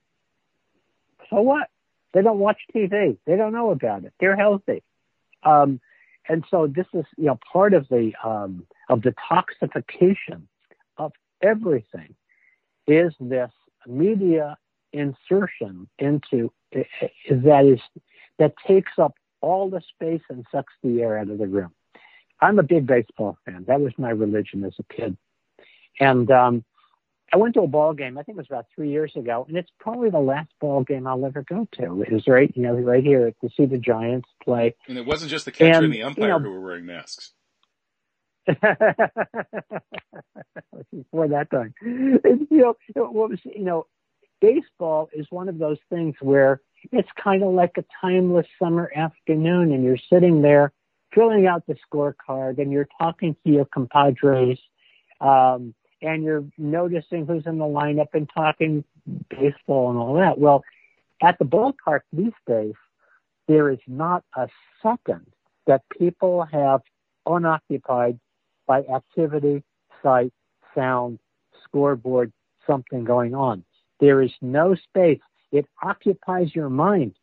so 1.30 1.40
what? 1.42 1.68
They 2.12 2.22
don't 2.22 2.38
watch 2.38 2.58
TV. 2.74 3.18
They 3.26 3.36
don't 3.36 3.52
know 3.52 3.70
about 3.70 4.04
it. 4.04 4.12
They're 4.20 4.36
healthy. 4.36 4.82
Um, 5.42 5.80
and 6.28 6.44
so 6.50 6.66
this 6.66 6.86
is, 6.94 7.04
you 7.16 7.26
know, 7.26 7.38
part 7.52 7.74
of 7.74 7.86
the 7.88 8.12
um, 8.24 8.66
of 8.88 9.02
the 9.02 9.14
toxification 9.30 10.42
of 10.96 11.12
everything 11.42 12.14
is 12.86 13.12
this 13.20 13.50
media 13.86 14.56
insertion 14.92 15.88
into 15.98 16.50
that 16.72 17.64
is 17.66 17.80
that 18.38 18.54
takes 18.66 18.92
up 18.98 19.14
all 19.40 19.68
the 19.68 19.82
space 19.94 20.22
and 20.30 20.46
sucks 20.50 20.72
the 20.82 21.02
air 21.02 21.18
out 21.18 21.28
of 21.28 21.38
the 21.38 21.46
room. 21.46 21.72
I'm 22.40 22.58
a 22.58 22.62
big 22.62 22.86
baseball 22.86 23.38
fan. 23.44 23.64
That 23.66 23.80
was 23.80 23.92
my 23.98 24.10
religion 24.10 24.64
as 24.64 24.74
a 24.78 24.94
kid. 24.94 25.16
And 26.00 26.30
um, 26.30 26.64
I 27.34 27.36
went 27.36 27.54
to 27.54 27.62
a 27.62 27.66
ball 27.66 27.94
game. 27.94 28.16
I 28.16 28.22
think 28.22 28.36
it 28.36 28.42
was 28.42 28.46
about 28.48 28.66
three 28.72 28.90
years 28.90 29.10
ago, 29.16 29.44
and 29.48 29.56
it's 29.56 29.70
probably 29.80 30.08
the 30.08 30.20
last 30.20 30.50
ball 30.60 30.84
game 30.84 31.04
I'll 31.04 31.26
ever 31.26 31.42
go 31.42 31.66
to. 31.72 32.02
It 32.02 32.12
was 32.12 32.28
right, 32.28 32.52
you 32.54 32.62
know, 32.62 32.74
right 32.74 33.02
here 33.02 33.32
to 33.40 33.50
see 33.56 33.66
the 33.66 33.76
Giants 33.76 34.28
play. 34.44 34.76
And 34.86 34.96
it 34.96 35.04
wasn't 35.04 35.32
just 35.32 35.44
the 35.44 35.50
catcher 35.50 35.78
and, 35.78 35.86
and 35.86 35.92
the 35.92 36.04
umpire 36.04 36.26
you 36.26 36.30
know, 36.30 36.38
who 36.38 36.50
were 36.52 36.60
wearing 36.60 36.86
masks. 36.86 37.32
Before 38.46 38.60
that 41.26 41.50
time, 41.50 41.74
you 41.82 42.46
know, 42.52 42.76
what 42.94 43.30
was 43.30 43.40
you 43.44 43.64
know, 43.64 43.88
baseball 44.40 45.08
is 45.12 45.26
one 45.30 45.48
of 45.48 45.58
those 45.58 45.78
things 45.90 46.14
where 46.20 46.60
it's 46.92 47.08
kind 47.20 47.42
of 47.42 47.52
like 47.52 47.72
a 47.78 47.84
timeless 48.00 48.46
summer 48.62 48.92
afternoon, 48.94 49.72
and 49.72 49.82
you're 49.82 49.98
sitting 50.08 50.40
there 50.40 50.72
filling 51.12 51.48
out 51.48 51.66
the 51.66 51.74
scorecard, 51.92 52.58
and 52.58 52.70
you're 52.70 52.88
talking 53.00 53.34
to 53.44 53.52
your 53.52 53.64
compadres. 53.64 54.60
Um, 55.20 55.74
and 56.04 56.22
you're 56.22 56.44
noticing 56.58 57.26
who's 57.26 57.46
in 57.46 57.58
the 57.58 57.64
lineup 57.64 58.08
and 58.12 58.28
talking 58.32 58.84
baseball 59.30 59.90
and 59.90 59.98
all 59.98 60.14
that. 60.14 60.38
Well, 60.38 60.62
at 61.22 61.38
the 61.38 61.44
ballpark 61.44 62.00
these 62.12 62.32
days, 62.46 62.74
there 63.48 63.70
is 63.70 63.78
not 63.86 64.24
a 64.36 64.48
second 64.82 65.26
that 65.66 65.82
people 65.98 66.46
have 66.52 66.82
unoccupied 67.26 68.18
by 68.66 68.80
activity, 68.82 69.62
sight, 70.02 70.32
sound, 70.74 71.18
scoreboard, 71.64 72.32
something 72.66 73.04
going 73.04 73.34
on. 73.34 73.64
There 74.00 74.22
is 74.22 74.32
no 74.42 74.74
space. 74.74 75.20
It 75.52 75.66
occupies 75.82 76.54
your 76.54 76.68
mind. 76.68 77.14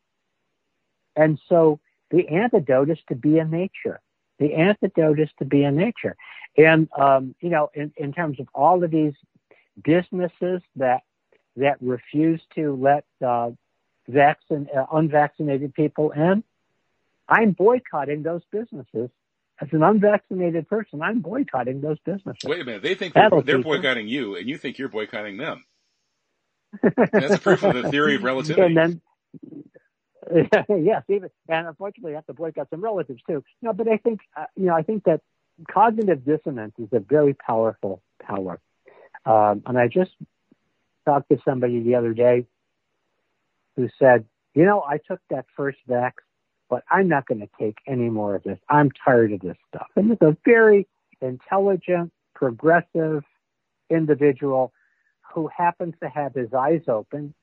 And 1.16 1.40
so 1.50 1.80
the 2.10 2.28
antidote 2.30 2.90
is 2.90 3.00
to 3.10 3.16
be 3.16 3.38
in 3.38 3.52
nature. 3.52 4.00
The 4.40 4.56
antidote 4.56 5.20
is 5.20 5.30
to 5.40 5.46
be 5.46 5.64
in 5.64 5.76
nature. 5.76 6.16
And 6.58 6.90
um, 6.98 7.36
you 7.40 7.50
know, 7.50 7.70
in, 7.74 7.94
in 7.98 8.14
terms 8.14 8.40
of 8.40 8.48
all 8.54 8.84
of 8.84 8.92
these 8.92 9.14
businesses 9.82 10.62
that 10.76 11.02
that 11.58 11.78
refuse 11.82 12.42
to 12.56 12.76
let 12.76 13.06
uh, 13.26 13.52
vaccine, 14.08 14.68
uh, 14.76 14.86
unvaccinated 14.92 15.74
people 15.74 16.12
in, 16.12 16.44
I'm 17.28 17.52
boycotting 17.52 18.24
those 18.24 18.42
businesses. 18.52 19.10
As 19.60 19.68
an 19.74 19.84
unvaccinated 19.84 20.68
person, 20.68 21.04
I'm 21.04 21.20
boycotting 21.20 21.82
those 21.82 22.00
businesses. 22.00 22.40
Wait 22.46 22.62
a 22.62 22.66
minute. 22.66 22.82
They 22.82 22.96
think 22.96 23.14
they're, 23.14 23.30
they're 23.44 23.60
boycotting 23.60 24.08
you, 24.08 24.36
and 24.36 24.50
you 24.50 24.58
think 24.58 24.80
you're 24.80 24.90
boycotting 24.90 25.38
them. 25.38 25.64
That's 27.12 27.38
proof 27.38 27.64
of 27.64 27.76
the 27.76 27.90
theory 27.92 28.16
of 28.16 28.24
relativity. 28.24 28.76
And 28.76 28.78
then, 28.78 29.02
yes, 30.84 31.04
even 31.10 31.30
and 31.48 31.68
unfortunately, 31.68 32.14
I 32.14 32.16
have 32.16 32.26
to 32.28 32.34
boycott 32.34 32.70
some 32.70 32.82
relatives 32.82 33.22
too. 33.28 33.44
No, 33.62 33.74
but 33.74 33.88
I 33.88 33.98
think 33.98 34.22
uh, 34.36 34.46
you 34.56 34.66
know, 34.66 34.76
I 34.76 34.82
think 34.82 35.04
that 35.04 35.22
cognitive 35.70 36.26
dissonance 36.26 36.74
is 36.78 36.90
a 36.92 37.00
very 37.00 37.34
powerful 37.34 38.02
power. 38.22 38.60
Um, 39.26 39.64
and 39.66 39.78
I 39.78 39.88
just 39.88 40.12
talked 41.06 41.30
to 41.30 41.38
somebody 41.46 41.82
the 41.82 41.96
other 41.96 42.14
day 42.14 42.46
who 43.76 43.90
said, 44.00 44.26
you 44.54 44.66
know, 44.66 44.82
I 44.82 44.98
took 44.98 45.20
that 45.30 45.46
first 45.56 45.78
vax, 45.88 46.14
but 46.70 46.84
I'm 46.90 47.08
not 47.08 47.26
going 47.26 47.42
to 47.42 47.50
take 47.60 47.78
any 47.88 48.10
more 48.10 48.36
of 48.36 48.44
this. 48.44 48.60
I'm 48.70 48.92
tired 48.92 49.32
of 49.34 49.40
this 49.42 49.58
stuff. 49.70 49.88
And 49.96 50.12
it's 50.12 50.22
a 50.22 50.36
very 50.46 50.88
intelligent, 51.22 52.12
progressive 52.34 53.24
individual 53.90 54.74
who 55.34 55.50
happens 55.56 55.94
to 56.02 56.10
have 56.10 56.34
his 56.34 56.54
eyes 56.54 56.82
open 56.88 57.34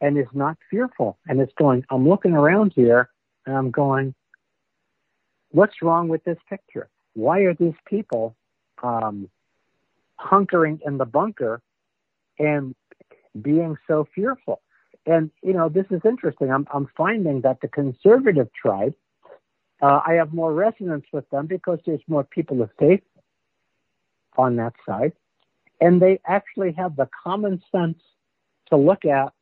and 0.00 0.18
is 0.18 0.26
not 0.32 0.56
fearful 0.70 1.18
and 1.26 1.40
is 1.40 1.48
going, 1.56 1.84
I'm 1.90 2.08
looking 2.08 2.32
around 2.32 2.72
here 2.74 3.08
and 3.46 3.56
I'm 3.56 3.70
going, 3.70 4.14
what's 5.50 5.82
wrong 5.82 6.08
with 6.08 6.24
this 6.24 6.38
picture? 6.48 6.88
Why 7.14 7.40
are 7.40 7.54
these 7.54 7.74
people 7.86 8.34
um, 8.82 9.28
hunkering 10.20 10.80
in 10.84 10.98
the 10.98 11.04
bunker 11.04 11.60
and 12.38 12.74
being 13.40 13.76
so 13.86 14.06
fearful? 14.14 14.60
And 15.06 15.30
you 15.42 15.52
know, 15.52 15.68
this 15.68 15.86
is 15.90 16.00
interesting. 16.04 16.50
I'm 16.52 16.66
I'm 16.72 16.88
finding 16.96 17.40
that 17.42 17.60
the 17.60 17.68
conservative 17.68 18.48
tribe, 18.52 18.94
uh, 19.80 20.00
I 20.06 20.14
have 20.14 20.32
more 20.32 20.52
resonance 20.52 21.06
with 21.12 21.28
them 21.30 21.46
because 21.46 21.80
there's 21.84 22.02
more 22.06 22.24
people 22.24 22.62
of 22.62 22.70
faith 22.78 23.02
on 24.36 24.56
that 24.56 24.74
side, 24.86 25.12
and 25.80 26.00
they 26.00 26.20
actually 26.26 26.72
have 26.72 26.94
the 26.96 27.08
common 27.24 27.60
sense 27.72 27.98
to 28.70 28.76
look 28.76 29.04
at 29.04 29.32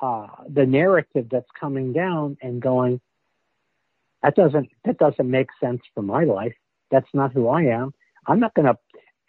uh, 0.00 0.26
the 0.48 0.66
narrative 0.66 1.26
that's 1.30 1.50
coming 1.58 1.92
down 1.92 2.36
and 2.42 2.60
going, 2.60 3.00
that 4.22 4.34
doesn't 4.34 4.68
that 4.84 4.98
doesn't 4.98 5.30
make 5.30 5.48
sense 5.60 5.80
for 5.94 6.02
my 6.02 6.24
life. 6.24 6.54
That's 6.90 7.08
not 7.12 7.32
who 7.32 7.48
I 7.48 7.62
am. 7.62 7.92
I'm 8.26 8.40
not 8.40 8.54
going 8.54 8.66
to, 8.66 8.76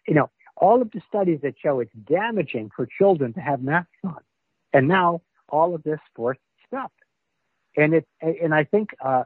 you 0.07 0.15
know, 0.15 0.29
all 0.57 0.81
of 0.81 0.91
the 0.91 1.01
studies 1.07 1.39
that 1.43 1.55
show 1.61 1.79
it's 1.79 1.91
damaging 1.93 2.71
for 2.75 2.87
children 2.97 3.33
to 3.33 3.39
have 3.39 3.61
masks 3.61 3.91
on, 4.03 4.19
and 4.73 4.87
now 4.87 5.21
all 5.47 5.75
of 5.75 5.83
this 5.83 5.99
forced 6.15 6.41
stuff. 6.67 6.91
And 7.77 7.93
it 7.93 8.07
and 8.21 8.53
I 8.53 8.63
think 8.63 8.89
uh, 9.03 9.23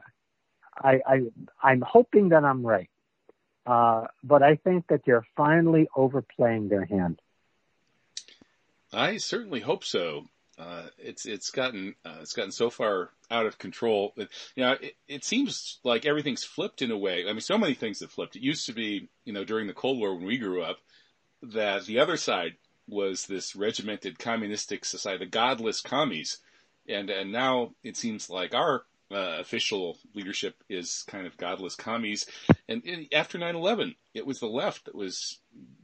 I, 0.76 1.00
I 1.06 1.20
I'm 1.62 1.82
hoping 1.86 2.30
that 2.30 2.44
I'm 2.44 2.64
right, 2.64 2.90
uh, 3.66 4.06
but 4.22 4.42
I 4.42 4.56
think 4.56 4.86
that 4.88 5.00
they're 5.06 5.26
finally 5.36 5.88
overplaying 5.96 6.68
their 6.68 6.84
hand. 6.84 7.20
I 8.92 9.16
certainly 9.16 9.60
hope 9.60 9.82
so. 9.82 10.28
Uh, 10.58 10.84
it's 10.98 11.26
it's 11.26 11.50
gotten 11.50 11.94
uh, 12.04 12.18
it's 12.20 12.32
gotten 12.32 12.52
so 12.52 12.70
far 12.70 13.10
out 13.30 13.46
of 13.46 13.58
control 13.58 14.12
that 14.16 14.28
you 14.54 14.62
know 14.62 14.72
it, 14.72 14.94
it 15.08 15.24
seems 15.24 15.78
like 15.82 16.06
everything's 16.06 16.44
flipped 16.44 16.82
in 16.82 16.90
a 16.90 16.98
way. 16.98 17.24
I 17.28 17.32
mean, 17.32 17.40
so 17.40 17.58
many 17.58 17.74
things 17.74 18.00
have 18.00 18.10
flipped. 18.10 18.36
It 18.36 18.42
used 18.42 18.66
to 18.66 18.72
be 18.72 19.08
you 19.24 19.32
know 19.32 19.44
during 19.44 19.66
the 19.66 19.72
Cold 19.72 19.98
War 19.98 20.14
when 20.14 20.24
we 20.24 20.38
grew 20.38 20.62
up 20.62 20.78
that 21.42 21.86
the 21.86 21.98
other 21.98 22.16
side 22.16 22.54
was 22.88 23.26
this 23.26 23.56
regimented 23.56 24.18
communistic 24.18 24.84
society, 24.84 25.24
the 25.24 25.30
godless 25.30 25.80
commies, 25.80 26.38
and 26.88 27.10
and 27.10 27.32
now 27.32 27.72
it 27.82 27.96
seems 27.96 28.30
like 28.30 28.54
our 28.54 28.84
uh, 29.14 29.38
official 29.40 29.96
leadership 30.14 30.62
is 30.68 31.04
kind 31.06 31.26
of 31.26 31.36
godless 31.36 31.76
commies. 31.76 32.26
And, 32.68 32.82
after 33.12 33.38
9/11, 33.38 33.94
it 34.12 34.26
was 34.26 34.40
the 34.40 34.46
left 34.46 34.86
that 34.86 34.94
was 34.94 35.38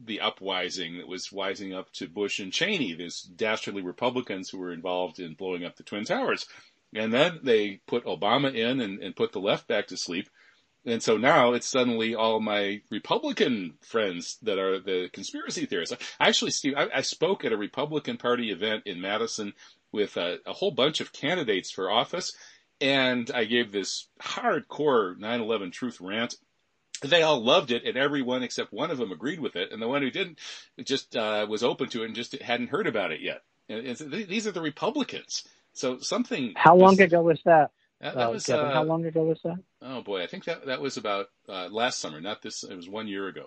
the 0.04 0.20
upwising 0.22 0.98
that 0.98 1.06
was 1.06 1.28
wising 1.28 1.76
up 1.76 1.92
to 1.94 2.08
Bush 2.08 2.40
and 2.40 2.52
Cheney, 2.52 2.94
these 2.94 3.22
dastardly 3.22 3.82
Republicans 3.82 4.48
who 4.48 4.58
were 4.58 4.72
involved 4.72 5.20
in 5.20 5.34
blowing 5.34 5.64
up 5.64 5.76
the 5.76 5.84
Twin 5.84 6.04
Towers. 6.04 6.46
And 6.92 7.12
then 7.12 7.40
they 7.44 7.80
put 7.86 8.04
Obama 8.04 8.52
in 8.52 8.80
and, 8.80 9.00
and 9.00 9.14
put 9.14 9.32
the 9.32 9.40
left 9.40 9.68
back 9.68 9.86
to 9.88 9.96
sleep. 9.96 10.28
And 10.84 11.02
so 11.02 11.16
now 11.18 11.52
it's 11.52 11.68
suddenly 11.68 12.14
all 12.14 12.40
my 12.40 12.80
Republican 12.90 13.74
friends 13.82 14.38
that 14.42 14.58
are 14.58 14.80
the 14.80 15.10
conspiracy 15.12 15.66
theorists. 15.66 15.94
Actually, 16.18 16.52
Steve, 16.52 16.74
I, 16.76 16.88
I 16.96 17.00
spoke 17.02 17.44
at 17.44 17.52
a 17.52 17.56
Republican 17.56 18.16
Party 18.16 18.50
event 18.50 18.84
in 18.86 19.00
Madison 19.00 19.52
with 19.92 20.16
a, 20.16 20.38
a 20.46 20.52
whole 20.52 20.70
bunch 20.70 21.00
of 21.00 21.12
candidates 21.12 21.70
for 21.70 21.90
office, 21.90 22.34
and 22.80 23.30
I 23.34 23.44
gave 23.44 23.72
this 23.72 24.08
hardcore 24.22 25.18
9/11 25.18 25.72
truth 25.72 26.00
rant. 26.00 26.36
They 27.02 27.22
all 27.22 27.42
loved 27.42 27.70
it, 27.70 27.84
and 27.84 27.96
everyone 27.96 28.42
except 28.42 28.72
one 28.72 28.90
of 28.90 28.98
them 28.98 29.12
agreed 29.12 29.40
with 29.40 29.56
it, 29.56 29.72
and 29.72 29.80
the 29.80 29.88
one 29.88 30.02
who 30.02 30.10
didn't 30.10 30.38
just 30.84 31.16
uh, 31.16 31.46
was 31.48 31.62
open 31.62 31.88
to 31.90 32.02
it 32.02 32.06
and 32.06 32.14
just 32.14 32.40
hadn't 32.42 32.68
heard 32.68 32.86
about 32.86 33.12
it 33.12 33.20
yet. 33.20 33.42
And, 33.68 33.86
and 33.86 34.12
these 34.28 34.46
are 34.46 34.52
the 34.52 34.60
Republicans. 34.60 35.46
So 35.72 35.98
something. 35.98 36.54
How 36.56 36.76
long 36.76 37.00
ago 37.00 37.22
was 37.22 37.40
that? 37.44 37.70
That, 38.00 38.14
that 38.14 38.28
uh, 38.28 38.30
was 38.32 38.46
Kevin, 38.46 38.66
uh, 38.66 38.72
how 38.72 38.82
long 38.82 39.04
ago 39.04 39.22
was 39.24 39.38
that? 39.44 39.58
Oh 39.82 40.02
boy, 40.02 40.22
I 40.22 40.26
think 40.26 40.44
that 40.44 40.66
that 40.66 40.80
was 40.80 40.96
about 40.96 41.26
uh, 41.48 41.68
last 41.70 41.98
summer, 41.98 42.20
not 42.20 42.42
this. 42.42 42.64
It 42.64 42.74
was 42.74 42.88
one 42.88 43.08
year 43.08 43.28
ago. 43.28 43.46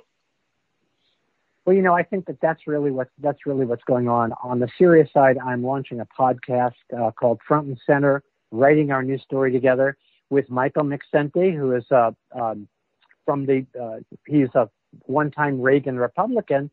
Well, 1.66 1.76
you 1.76 1.82
know, 1.82 1.94
I 1.94 2.04
think 2.04 2.26
that 2.26 2.40
that's 2.42 2.68
really 2.68 2.92
what 2.92 3.10
that's 3.20 3.46
really 3.46 3.66
what's 3.66 3.84
going 3.86 4.08
on. 4.08 4.34
On 4.44 4.60
the 4.60 4.70
serious 4.78 5.12
side, 5.12 5.38
I'm 5.38 5.64
launching 5.64 6.02
a 6.02 6.08
podcast 6.20 6.74
uh, 6.96 7.12
called 7.12 7.40
Front 7.48 7.68
and 7.68 7.80
Center 7.86 8.24
writing 8.54 8.92
our 8.92 9.04
new 9.04 9.18
story 9.18 9.52
together 9.52 9.98
with 10.30 10.50
Michael 10.50 10.84
McSenty, 10.84 11.56
who 11.56 11.74
is 11.74 11.84
uh, 11.92 12.12
um, 12.34 12.68
from 13.26 13.46
the 13.46 13.66
uh, 13.80 14.00
he's 14.28 14.50
a 14.56 14.70
one-time 15.06 15.60
Reagan 15.60 15.98
Republican 15.98 16.70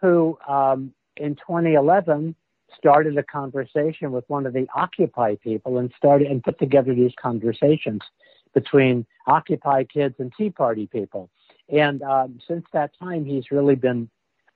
who 0.00 0.38
um, 0.46 0.92
in 1.16 1.34
2011 1.34 2.34
started 2.76 3.16
a 3.16 3.22
conversation 3.22 4.12
with 4.12 4.24
one 4.28 4.46
of 4.46 4.52
the 4.52 4.66
Occupy 4.74 5.36
people 5.36 5.78
and 5.78 5.92
started 5.96 6.28
and 6.28 6.42
put 6.42 6.58
together 6.58 6.94
these 6.94 7.12
conversations 7.20 8.02
between 8.54 9.06
Occupy 9.26 9.84
kids 9.84 10.14
and 10.18 10.32
Tea 10.36 10.50
Party 10.50 10.86
people. 10.86 11.30
And 11.68 12.02
um, 12.02 12.38
since 12.46 12.66
that 12.72 12.90
time, 12.98 13.24
he's 13.24 13.50
really 13.50 13.74
been 13.74 14.08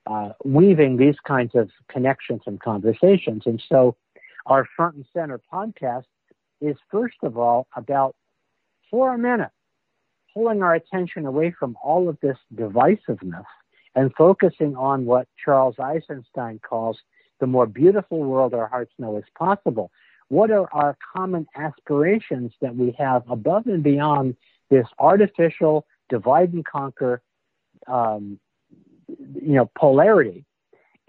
uh, 0.05 0.29
weaving 0.43 0.97
these 0.97 1.15
kinds 1.25 1.55
of 1.55 1.69
connections 1.89 2.41
and 2.45 2.59
conversations. 2.59 3.43
And 3.45 3.61
so, 3.67 3.95
our 4.45 4.67
front 4.75 4.95
and 4.95 5.05
center 5.13 5.39
podcast 5.51 6.03
is 6.63 6.77
first 6.89 7.17
of 7.23 7.37
all 7.37 7.67
about 7.75 8.15
for 8.89 9.13
a 9.13 9.17
minute 9.17 9.51
pulling 10.33 10.63
our 10.63 10.73
attention 10.73 11.25
away 11.25 11.53
from 11.57 11.77
all 11.83 12.09
of 12.09 12.17
this 12.21 12.37
divisiveness 12.55 13.45
and 13.95 14.11
focusing 14.17 14.75
on 14.75 15.05
what 15.05 15.27
Charles 15.43 15.75
Eisenstein 15.77 16.59
calls 16.59 16.97
the 17.39 17.47
more 17.47 17.67
beautiful 17.67 18.19
world 18.19 18.53
our 18.53 18.67
hearts 18.67 18.93
know 18.97 19.17
is 19.17 19.25
possible. 19.37 19.91
What 20.29 20.49
are 20.49 20.67
our 20.71 20.97
common 21.15 21.45
aspirations 21.55 22.53
that 22.61 22.75
we 22.75 22.95
have 22.97 23.23
above 23.29 23.67
and 23.67 23.83
beyond 23.83 24.35
this 24.69 24.87
artificial 24.97 25.85
divide 26.09 26.53
and 26.53 26.65
conquer, 26.65 27.21
um, 27.85 28.39
you 29.07 29.53
know, 29.53 29.69
polarity? 29.77 30.45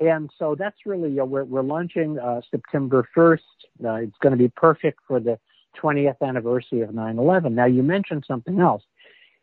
And 0.00 0.30
so 0.38 0.54
that's 0.58 0.78
really, 0.84 1.18
uh, 1.20 1.24
we're, 1.24 1.44
we're 1.44 1.62
launching 1.62 2.18
uh, 2.18 2.40
September 2.50 3.08
1st. 3.16 3.38
Uh, 3.84 3.94
it's 3.94 4.18
going 4.20 4.32
to 4.32 4.36
be 4.36 4.48
perfect 4.48 4.98
for 5.06 5.20
the 5.20 5.38
20th 5.80 6.16
anniversary 6.20 6.80
of 6.82 6.90
9-11. 6.90 7.52
Now 7.52 7.66
you 7.66 7.82
mentioned 7.82 8.24
something 8.26 8.60
else. 8.60 8.82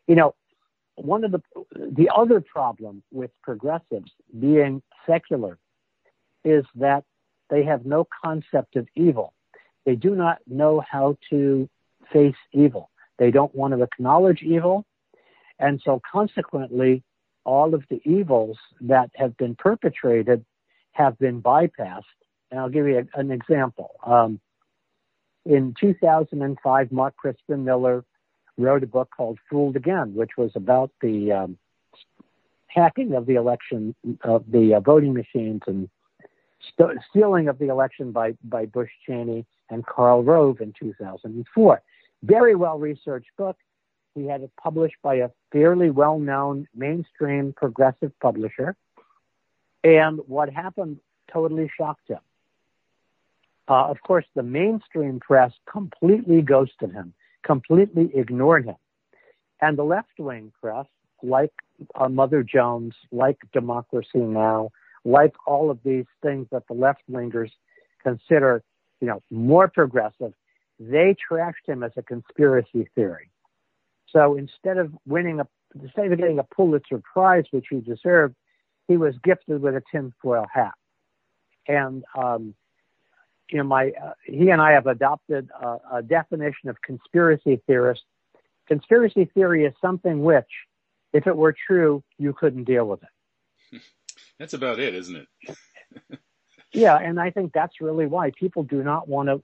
You 0.06 0.14
know, 0.14 0.34
one 0.96 1.24
of 1.24 1.32
the, 1.32 1.42
the 1.74 2.10
other 2.14 2.40
problem 2.40 3.02
with 3.10 3.30
progressives 3.42 4.10
being 4.38 4.82
secular 5.06 5.58
is 6.44 6.64
that 6.74 7.04
they 7.50 7.64
have 7.64 7.86
no 7.86 8.06
concept 8.24 8.76
of 8.76 8.86
evil. 8.94 9.32
They 9.84 9.96
do 9.96 10.14
not 10.14 10.38
know 10.46 10.82
how 10.88 11.16
to 11.30 11.68
face 12.12 12.36
evil. 12.52 12.90
They 13.18 13.30
don't 13.30 13.54
want 13.54 13.74
to 13.74 13.82
acknowledge 13.82 14.42
evil. 14.42 14.84
And 15.58 15.80
so 15.84 16.00
consequently, 16.10 17.02
all 17.44 17.74
of 17.74 17.84
the 17.90 18.00
evils 18.04 18.58
that 18.80 19.10
have 19.14 19.36
been 19.36 19.54
perpetrated 19.54 20.44
have 20.92 21.18
been 21.18 21.42
bypassed. 21.42 22.02
And 22.50 22.60
I'll 22.60 22.68
give 22.68 22.86
you 22.86 22.98
a, 22.98 23.18
an 23.18 23.30
example. 23.30 23.92
Um, 24.04 24.40
in 25.44 25.74
2005, 25.80 26.92
Mark 26.92 27.16
Crispin 27.16 27.64
Miller 27.64 28.04
wrote 28.58 28.82
a 28.82 28.86
book 28.86 29.10
called 29.16 29.38
Fooled 29.50 29.76
Again, 29.76 30.14
which 30.14 30.32
was 30.36 30.52
about 30.54 30.90
the 31.00 31.32
um, 31.32 31.58
hacking 32.68 33.14
of 33.14 33.26
the 33.26 33.34
election, 33.34 33.94
of 34.22 34.44
the 34.50 34.74
uh, 34.74 34.80
voting 34.80 35.14
machines 35.14 35.62
and 35.66 35.88
st- 36.72 36.98
stealing 37.10 37.48
of 37.48 37.58
the 37.58 37.68
election 37.68 38.12
by, 38.12 38.34
by 38.44 38.66
Bush 38.66 38.90
Cheney 39.06 39.44
and 39.70 39.84
Karl 39.86 40.22
Rove 40.22 40.60
in 40.60 40.72
2004. 40.78 41.82
Very 42.22 42.54
well 42.54 42.78
researched 42.78 43.30
book. 43.36 43.56
He 44.14 44.26
had 44.26 44.42
it 44.42 44.50
published 44.62 44.96
by 45.02 45.16
a 45.16 45.30
fairly 45.50 45.90
well 45.90 46.18
known 46.18 46.68
mainstream 46.74 47.54
progressive 47.56 48.12
publisher. 48.20 48.76
And 49.82 50.20
what 50.26 50.50
happened 50.50 50.98
totally 51.32 51.70
shocked 51.76 52.08
him. 52.08 52.20
Uh, 53.68 53.86
of 53.86 54.02
course, 54.02 54.26
the 54.34 54.42
mainstream 54.42 55.20
press 55.20 55.52
completely 55.70 56.42
ghosted 56.42 56.92
him, 56.92 57.14
completely 57.42 58.10
ignored 58.14 58.64
him. 58.64 58.76
And 59.60 59.78
the 59.78 59.84
left 59.84 60.18
wing 60.18 60.52
press, 60.60 60.86
like 61.22 61.52
uh, 61.94 62.08
Mother 62.08 62.42
Jones, 62.42 62.94
like 63.10 63.38
Democracy 63.52 64.18
Now, 64.18 64.70
like 65.04 65.34
all 65.46 65.70
of 65.70 65.78
these 65.84 66.04
things 66.22 66.48
that 66.52 66.66
the 66.68 66.74
left 66.74 67.02
wingers 67.10 67.50
consider, 68.02 68.62
you 69.00 69.06
know, 69.06 69.22
more 69.30 69.68
progressive, 69.68 70.34
they 70.78 71.16
trashed 71.30 71.66
him 71.66 71.82
as 71.82 71.92
a 71.96 72.02
conspiracy 72.02 72.88
theory. 72.94 73.31
So 74.12 74.36
instead 74.36 74.78
of 74.78 74.92
winning 75.06 75.40
a, 75.40 75.46
instead 75.80 76.12
of 76.12 76.18
getting 76.18 76.38
a 76.38 76.44
Pulitzer 76.44 77.02
Prize, 77.12 77.44
which 77.50 77.66
he 77.70 77.80
deserved, 77.80 78.34
he 78.88 78.96
was 78.96 79.14
gifted 79.24 79.62
with 79.62 79.74
a 79.74 79.82
tinfoil 79.90 80.46
hat. 80.52 80.74
And 81.66 82.04
um, 82.14 82.54
you 83.50 83.58
know, 83.58 83.64
my 83.64 83.92
uh, 84.02 84.12
he 84.24 84.50
and 84.50 84.60
I 84.60 84.72
have 84.72 84.86
adopted 84.86 85.50
a, 85.60 85.76
a 85.94 86.02
definition 86.02 86.68
of 86.68 86.80
conspiracy 86.82 87.60
theorist. 87.66 88.02
Conspiracy 88.66 89.26
theory 89.34 89.64
is 89.64 89.74
something 89.80 90.22
which, 90.22 90.48
if 91.12 91.26
it 91.26 91.36
were 91.36 91.54
true, 91.66 92.02
you 92.18 92.32
couldn't 92.32 92.64
deal 92.64 92.86
with 92.86 93.00
it. 93.02 93.80
That's 94.38 94.54
about 94.54 94.78
it, 94.78 94.94
isn't 94.94 95.16
it? 95.16 96.18
yeah, 96.72 96.96
and 96.96 97.20
I 97.20 97.30
think 97.30 97.52
that's 97.52 97.80
really 97.80 98.06
why 98.06 98.32
people 98.38 98.62
do 98.62 98.82
not 98.82 99.06
want 99.06 99.28
to. 99.28 99.42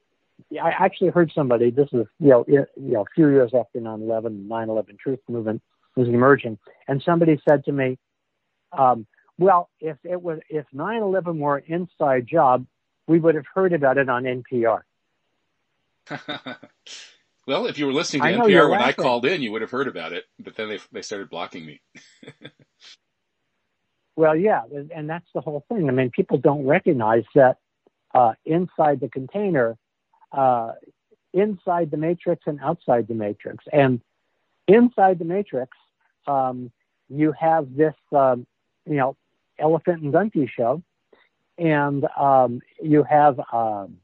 I 0.63 0.71
actually 0.71 1.11
heard 1.11 1.33
somebody. 1.35 1.71
This 1.71 1.89
is 1.93 2.07
you 2.19 2.29
know 2.29 2.45
you 2.49 2.67
know 2.77 3.03
a 3.03 3.15
few 3.15 3.29
years 3.29 3.53
after 3.55 3.81
9/11, 3.81 4.47
9/11 4.49 4.99
Truth 4.99 5.21
Movement 5.29 5.63
was 5.97 6.09
emerging, 6.09 6.59
and 6.87 7.03
somebody 7.03 7.41
said 7.49 7.65
to 7.65 7.73
me, 7.73 7.99
um, 8.73 9.07
"Well, 9.39 9.69
if 9.81 9.97
it 10.05 10.21
was 10.21 10.41
if 10.49 10.67
9/11 10.73 11.39
were 11.39 11.59
an 11.59 11.65
inside 11.67 12.27
job, 12.27 12.67
we 13.07 13.19
would 13.19 13.35
have 13.35 13.47
heard 13.53 13.73
about 13.73 13.99
it 13.99 14.09
on 14.09 14.25
NPR." 14.25 14.83
well, 17.47 17.67
if 17.67 17.79
you 17.79 17.87
were 17.87 17.93
listening 17.93 18.23
to 18.23 18.29
NPR 18.29 18.71
when 18.71 18.81
laughing. 18.81 18.95
I 19.01 19.03
called 19.03 19.27
in, 19.27 19.43
you 19.43 19.53
would 19.53 19.63
have 19.63 19.71
heard 19.71 19.89
about 19.89 20.13
it. 20.13 20.25
But 20.39 20.57
then 20.57 20.69
they 20.69 20.79
they 20.93 21.03
started 21.03 21.31
blocking 21.31 21.67
me. 21.67 21.81
Well, 24.19 24.35
yeah, 24.35 24.63
and 24.93 25.09
that's 25.09 25.29
the 25.33 25.41
whole 25.41 25.65
thing. 25.69 25.89
I 25.89 25.93
mean, 25.93 26.11
people 26.11 26.39
don't 26.39 26.67
recognize 26.67 27.23
that 27.37 27.59
uh, 28.13 28.33
inside 28.45 28.99
the 28.99 29.09
container, 29.09 29.79
uh, 30.33 30.73
inside 31.33 31.91
the 31.91 31.97
matrix 31.97 32.43
and 32.47 32.59
outside 32.61 33.09
the 33.09 33.15
matrix. 33.15 33.65
And 33.73 34.01
inside 34.67 35.19
the 35.19 35.25
matrix, 35.25 35.77
um, 36.27 36.71
you 37.09 37.33
have 37.33 37.75
this, 37.75 37.95
um, 38.13 38.47
you 38.87 38.97
know, 38.97 39.17
elephant 39.59 40.03
and 40.03 40.13
donkey 40.13 40.51
show, 40.55 40.83
and 41.57 42.07
um, 42.17 42.61
you 42.81 43.03
have 43.03 43.41
um, 43.53 43.97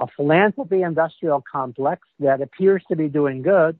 a 0.00 0.06
philanthropy 0.16 0.82
industrial 0.82 1.42
complex 1.50 2.06
that 2.18 2.40
appears 2.40 2.82
to 2.88 2.96
be 2.96 3.08
doing 3.08 3.42
good, 3.42 3.78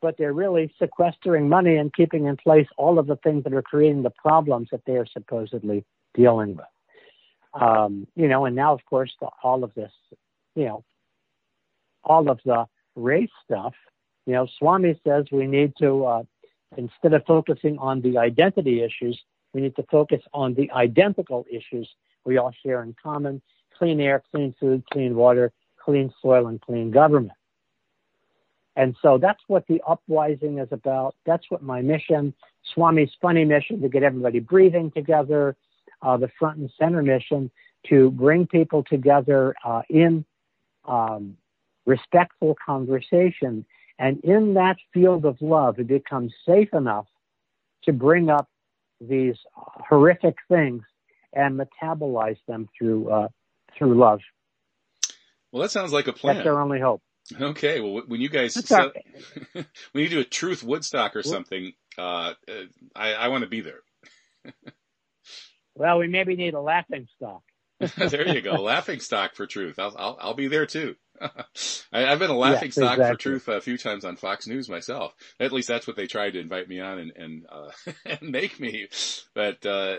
but 0.00 0.16
they're 0.16 0.32
really 0.32 0.72
sequestering 0.80 1.48
money 1.48 1.76
and 1.76 1.92
keeping 1.92 2.26
in 2.26 2.36
place 2.36 2.66
all 2.76 2.98
of 2.98 3.06
the 3.06 3.16
things 3.16 3.44
that 3.44 3.52
are 3.52 3.62
creating 3.62 4.02
the 4.02 4.10
problems 4.10 4.68
that 4.70 4.84
they 4.86 4.96
are 4.96 5.06
supposedly 5.06 5.84
dealing 6.14 6.56
with. 6.56 6.66
Um, 7.60 8.06
you 8.14 8.28
know, 8.28 8.44
and 8.44 8.54
now, 8.54 8.72
of 8.74 8.84
course, 8.86 9.12
the, 9.20 9.28
all 9.42 9.64
of 9.64 9.74
this, 9.74 9.92
you 10.54 10.64
know, 10.64 10.84
all 12.08 12.30
of 12.30 12.40
the 12.44 12.66
race 12.96 13.30
stuff, 13.44 13.74
you 14.26 14.34
know, 14.34 14.46
Swami 14.58 15.00
says 15.04 15.26
we 15.30 15.46
need 15.46 15.72
to, 15.80 16.04
uh, 16.04 16.22
instead 16.76 17.14
of 17.14 17.24
focusing 17.26 17.78
on 17.78 18.00
the 18.02 18.18
identity 18.18 18.82
issues, 18.82 19.18
we 19.54 19.60
need 19.60 19.76
to 19.76 19.84
focus 19.90 20.20
on 20.34 20.54
the 20.54 20.70
identical 20.72 21.46
issues 21.50 21.88
we 22.24 22.36
all 22.36 22.52
share 22.62 22.82
in 22.82 22.94
common 23.02 23.40
clean 23.78 24.00
air, 24.00 24.22
clean 24.30 24.54
food, 24.58 24.82
clean 24.92 25.14
water, 25.14 25.52
clean 25.82 26.12
soil, 26.20 26.48
and 26.48 26.60
clean 26.60 26.90
government. 26.90 27.32
And 28.76 28.94
so 29.02 29.18
that's 29.18 29.42
what 29.46 29.66
the 29.66 29.82
upwising 29.88 30.62
is 30.62 30.68
about. 30.72 31.14
That's 31.24 31.44
what 31.48 31.62
my 31.62 31.80
mission, 31.80 32.34
Swami's 32.74 33.10
funny 33.20 33.44
mission 33.44 33.80
to 33.80 33.88
get 33.88 34.02
everybody 34.02 34.40
breathing 34.40 34.90
together, 34.90 35.56
uh, 36.02 36.16
the 36.16 36.30
front 36.38 36.58
and 36.58 36.70
center 36.78 37.02
mission 37.02 37.50
to 37.88 38.10
bring 38.10 38.46
people 38.46 38.84
together 38.84 39.54
uh, 39.64 39.82
in 39.88 40.24
um, 40.84 41.36
respectful 41.88 42.54
conversation. 42.64 43.64
And 43.98 44.20
in 44.22 44.54
that 44.54 44.76
field 44.92 45.24
of 45.24 45.38
love, 45.40 45.80
it 45.80 45.88
becomes 45.88 46.32
safe 46.46 46.68
enough 46.72 47.06
to 47.84 47.92
bring 47.92 48.28
up 48.28 48.48
these 49.00 49.36
horrific 49.54 50.36
things 50.48 50.82
and 51.32 51.58
metabolize 51.58 52.38
them 52.46 52.68
through 52.76 53.10
uh, 53.10 53.28
through 53.76 53.98
love. 53.98 54.20
Well, 55.50 55.62
that 55.62 55.70
sounds 55.70 55.92
like 55.92 56.06
a 56.06 56.12
plan. 56.12 56.36
That's 56.36 56.46
our 56.46 56.60
only 56.60 56.80
hope. 56.80 57.02
Okay, 57.40 57.80
well, 57.80 58.02
when 58.06 58.20
you 58.20 58.28
guys 58.28 58.54
sell, 58.54 58.92
when 59.52 59.64
you 59.94 60.08
do 60.08 60.20
a 60.20 60.24
Truth 60.24 60.62
Woodstock 60.62 61.16
or 61.16 61.22
something, 61.22 61.72
uh, 61.98 62.34
uh 62.48 62.52
I, 62.94 63.12
I 63.14 63.28
want 63.28 63.44
to 63.44 63.50
be 63.50 63.60
there. 63.60 63.80
well, 65.74 65.98
we 65.98 66.08
maybe 66.08 66.36
need 66.36 66.54
a 66.54 66.60
laughing 66.60 67.08
stock. 67.16 67.42
there 67.96 68.28
you 68.28 68.40
go, 68.40 68.52
laughing 68.62 69.00
stock 69.00 69.34
for 69.34 69.46
Truth. 69.46 69.78
I'll 69.78 69.94
I'll, 69.98 70.18
I'll 70.20 70.34
be 70.34 70.48
there 70.48 70.66
too. 70.66 70.96
I, 71.92 72.00
have 72.00 72.18
been 72.18 72.30
a 72.30 72.36
laughing 72.36 72.70
stock 72.70 72.98
exactly. 72.98 73.14
for 73.14 73.20
Truth 73.20 73.48
a 73.48 73.60
few 73.60 73.78
times 73.78 74.04
on 74.04 74.16
Fox 74.16 74.46
News 74.46 74.68
myself. 74.68 75.14
At 75.40 75.52
least 75.52 75.68
that's 75.68 75.86
what 75.86 75.96
they 75.96 76.06
tried 76.06 76.32
to 76.32 76.40
invite 76.40 76.68
me 76.68 76.80
on 76.80 76.98
and 76.98 77.12
and, 77.16 77.46
uh, 77.48 77.70
and 78.04 78.30
make 78.30 78.58
me. 78.60 78.88
But 79.34 79.64
uh, 79.66 79.96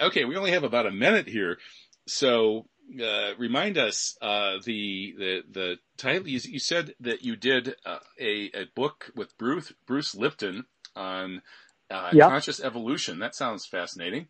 okay, 0.00 0.24
we 0.24 0.36
only 0.36 0.52
have 0.52 0.64
about 0.64 0.86
a 0.86 0.92
minute 0.92 1.26
here, 1.26 1.58
so 2.06 2.66
uh, 3.02 3.34
remind 3.38 3.78
us 3.78 4.16
uh, 4.20 4.56
the 4.64 5.14
the 5.16 5.40
the 5.50 5.76
title. 5.96 6.28
You, 6.28 6.40
you 6.44 6.58
said 6.58 6.94
that 7.00 7.22
you 7.22 7.36
did 7.36 7.74
uh, 7.84 7.98
a 8.18 8.50
a 8.54 8.64
book 8.74 9.10
with 9.14 9.36
Bruce 9.38 9.72
Bruce 9.86 10.14
Lipton 10.14 10.64
on 10.96 11.42
uh, 11.90 12.10
yep. 12.12 12.28
conscious 12.28 12.60
evolution. 12.60 13.18
That 13.18 13.34
sounds 13.34 13.66
fascinating. 13.66 14.28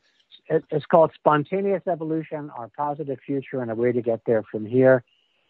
It's 0.49 0.86
called 0.86 1.12
Spontaneous 1.14 1.82
Evolution: 1.86 2.51
Our 2.51 2.68
Positive 2.76 3.18
Future 3.24 3.62
and 3.62 3.70
a 3.70 3.74
Way 3.74 3.93
to 3.93 4.03
Get 4.03 4.22
There 4.26 4.43
from 4.43 4.66
Here. 4.66 5.05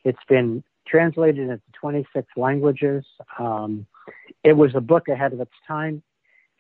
It's 0.05 0.23
been 0.29 0.63
translated 0.87 1.39
into 1.39 1.61
26 1.81 2.27
languages. 2.37 3.05
Um, 3.39 3.87
it 4.43 4.53
was 4.53 4.75
a 4.75 4.81
book 4.81 5.09
ahead 5.09 5.33
of 5.33 5.41
its 5.41 5.53
time, 5.67 6.03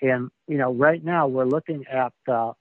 and 0.02 0.30
you 0.46 0.58
know, 0.58 0.72
right 0.72 1.02
now 1.02 1.26
we're 1.26 1.44
looking 1.44 1.86
at 1.86 2.12
uh, 2.28 2.52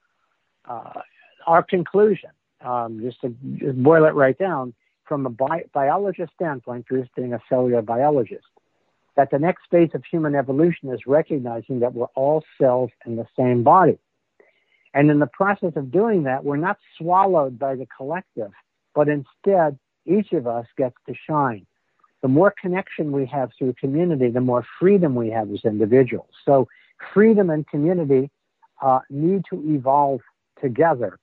uh, 0.65 1.01
our 1.45 1.63
conclusion 1.63 2.29
um, 2.61 2.99
just 3.01 3.21
to 3.21 3.29
boil 3.73 4.05
it 4.05 4.13
right 4.13 4.37
down, 4.37 4.73
from 5.05 5.25
a 5.25 5.29
bi- 5.29 5.65
biologist 5.73 6.31
standpoint, 6.35 6.85
Bruce 6.87 7.07
being 7.15 7.33
a 7.33 7.41
cellular 7.49 7.81
biologist, 7.81 8.45
that 9.15 9.31
the 9.31 9.39
next 9.39 9.63
phase 9.71 9.89
of 9.93 10.03
human 10.05 10.35
evolution 10.35 10.89
is 10.89 11.01
recognizing 11.07 11.79
that 11.79 11.93
we're 11.93 12.05
all 12.15 12.43
cells 12.59 12.91
in 13.05 13.15
the 13.15 13.25
same 13.37 13.63
body. 13.63 13.97
And 14.93 15.09
in 15.09 15.19
the 15.19 15.27
process 15.27 15.73
of 15.75 15.91
doing 15.91 16.23
that, 16.23 16.43
we're 16.43 16.57
not 16.57 16.77
swallowed 16.97 17.59
by 17.59 17.75
the 17.75 17.87
collective. 17.95 18.51
but 18.95 19.07
instead 19.07 19.77
each 20.09 20.31
of 20.33 20.47
us 20.47 20.65
gets 20.77 20.95
to 21.07 21.13
shine. 21.29 21.65
The 22.21 22.27
more 22.27 22.53
connection 22.61 23.11
we 23.11 23.25
have 23.27 23.51
through 23.57 23.75
community, 23.79 24.29
the 24.29 24.41
more 24.41 24.65
freedom 24.79 25.15
we 25.15 25.29
have 25.29 25.51
as 25.51 25.61
individuals. 25.63 26.29
So 26.45 26.67
freedom 27.13 27.49
and 27.49 27.65
community 27.67 28.29
uh, 28.81 28.99
need 29.09 29.43
to 29.51 29.63
evolve 29.65 30.21
together 30.61 31.19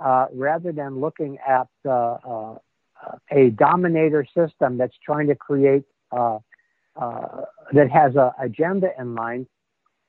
uh, 0.00 0.26
rather 0.32 0.72
than 0.72 1.00
looking 1.00 1.38
at 1.46 1.68
uh, 1.86 1.90
uh 1.90 2.58
a 3.30 3.50
dominator 3.50 4.26
system 4.34 4.78
that's 4.78 4.96
trying 5.04 5.26
to 5.26 5.34
create 5.34 5.84
uh, 6.10 6.38
uh, 6.96 7.42
that 7.72 7.90
has 7.90 8.16
an 8.16 8.30
agenda 8.40 8.88
in 8.98 9.08
mind. 9.08 9.46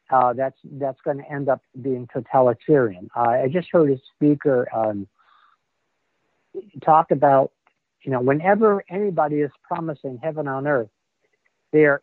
that's 0.09 0.57
that's 0.63 1.01
going 1.01 1.17
to 1.17 1.29
end 1.29 1.49
up 1.49 1.61
being 1.81 2.07
totalitarian. 2.13 3.09
I 3.13 3.49
just 3.51 3.67
heard 3.69 3.91
a 3.91 3.99
speaker 4.15 4.67
um, 4.73 5.07
talk 6.83 7.11
about 7.11 7.51
you 8.05 8.11
know, 8.11 8.21
whenever 8.21 8.83
anybody 8.87 9.37
is 9.37 9.51
promising 9.63 10.19
heaven 10.21 10.47
on 10.47 10.67
earth, 10.67 10.89
they're 11.73 12.01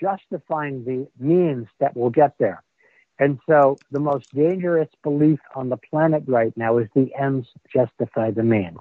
justifying 0.00 0.84
the 0.84 1.06
means 1.22 1.66
that 1.78 1.94
will 1.96 2.10
get 2.10 2.34
there. 2.38 2.62
And 3.18 3.38
so 3.48 3.76
the 3.90 4.00
most 4.00 4.34
dangerous 4.34 4.88
belief 5.02 5.40
on 5.54 5.68
the 5.68 5.76
planet 5.76 6.22
right 6.26 6.56
now 6.56 6.78
is 6.78 6.88
the 6.94 7.10
ends 7.20 7.46
justify 7.70 8.30
the 8.30 8.42
means. 8.42 8.78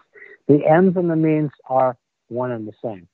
The 0.47 0.66
ends 0.66 0.95
and 0.95 1.10
the 1.10 1.16
means 1.16 1.51
are 1.66 1.97
one 2.30 2.51
and 2.51 2.68
the 2.68 2.74
same. 2.84 3.10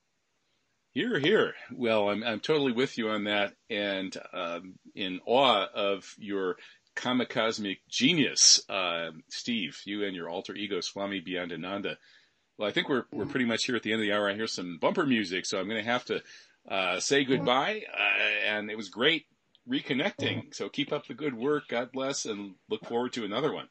Here, 0.92 1.18
here. 1.18 1.54
Well, 1.72 2.10
I'm, 2.10 2.22
I'm 2.22 2.38
totally 2.38 2.70
with 2.70 2.96
you 2.96 3.08
on 3.08 3.24
that 3.24 3.54
and 3.68 4.16
um, 4.32 4.74
in 4.94 5.20
awe 5.26 5.66
of 5.74 6.14
your 6.18 6.56
kamikaze 6.94 7.78
genius, 7.88 8.60
uh, 8.68 9.10
Steve, 9.28 9.80
you 9.84 10.04
and 10.04 10.14
your 10.14 10.28
alter 10.28 10.54
ego, 10.54 10.80
Swami 10.80 11.20
Beyondananda. 11.20 11.96
Well, 12.58 12.68
I 12.68 12.72
think 12.72 12.88
we're 12.88 13.04
we're 13.12 13.26
pretty 13.26 13.46
much 13.46 13.64
here 13.64 13.76
at 13.76 13.82
the 13.82 13.92
end 13.92 14.00
of 14.00 14.06
the 14.06 14.12
hour. 14.12 14.30
I 14.30 14.34
hear 14.34 14.46
some 14.46 14.78
bumper 14.80 15.06
music, 15.06 15.46
so 15.46 15.58
I'm 15.58 15.68
going 15.68 15.82
to 15.82 15.90
have 15.90 16.04
to 16.06 16.22
uh, 16.68 17.00
say 17.00 17.24
goodbye. 17.24 17.82
Uh, 17.92 18.22
and 18.46 18.70
it 18.70 18.76
was 18.76 18.88
great 18.88 19.26
reconnecting. 19.68 20.54
So 20.54 20.68
keep 20.68 20.92
up 20.92 21.06
the 21.06 21.14
good 21.14 21.34
work. 21.34 21.64
God 21.68 21.90
bless, 21.92 22.26
and 22.26 22.54
look 22.68 22.84
forward 22.84 23.12
to 23.14 23.24
another 23.24 23.52
one. 23.52 23.68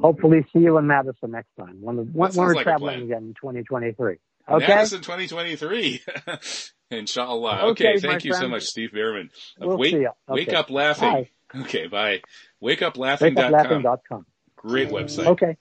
Hopefully, 0.00 0.44
see 0.52 0.60
you 0.60 0.76
in 0.78 0.86
Madison 0.86 1.30
next 1.30 1.50
time 1.56 1.78
when, 1.80 1.96
when 2.12 2.32
we're 2.34 2.54
like 2.54 2.64
traveling 2.64 3.02
again 3.02 3.18
in 3.18 3.34
2023. 3.34 4.16
Okay. 4.48 4.66
Madison 4.66 5.00
2023. 5.02 6.02
Inshallah. 6.90 7.66
Okay. 7.70 7.90
okay 7.90 8.00
thank 8.00 8.24
you 8.24 8.32
friend. 8.32 8.42
so 8.42 8.48
much, 8.48 8.64
Steve 8.64 8.90
Bhaerman. 8.92 9.30
We'll 9.60 9.76
wake, 9.76 9.94
okay. 9.94 10.06
wake 10.28 10.52
up 10.52 10.70
laughing. 10.70 11.10
Bye. 11.54 11.60
Okay. 11.60 11.86
Bye. 11.86 12.22
Wakeuplaughing.com. 12.62 13.52
Wakeuplaughing.com. 13.52 14.26
Great 14.56 14.88
website. 14.88 15.26
Okay. 15.26 15.56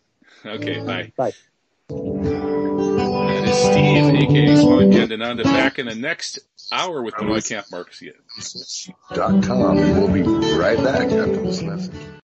Okay. 0.46 0.80
Bye. 0.80 1.14
Bye. 1.16 1.34
That 1.92 3.44
is 3.48 3.58
Steve, 3.58 4.16
aka 4.16 4.56
Swami 4.56 4.86
Beyondananda, 4.86 5.44
back 5.44 5.78
in 5.80 5.88
the 5.88 5.96
next 5.96 6.40
hour 6.72 7.02
with 7.04 7.16
the 7.16 7.24
Kampmarks. 7.24 8.02
Dot 9.14 9.44
com, 9.44 9.76
we'll 9.76 10.08
be 10.08 10.22
right 10.56 10.78
back 10.78 11.12
after 11.12 11.42
this 11.42 11.62
message. 11.62 12.21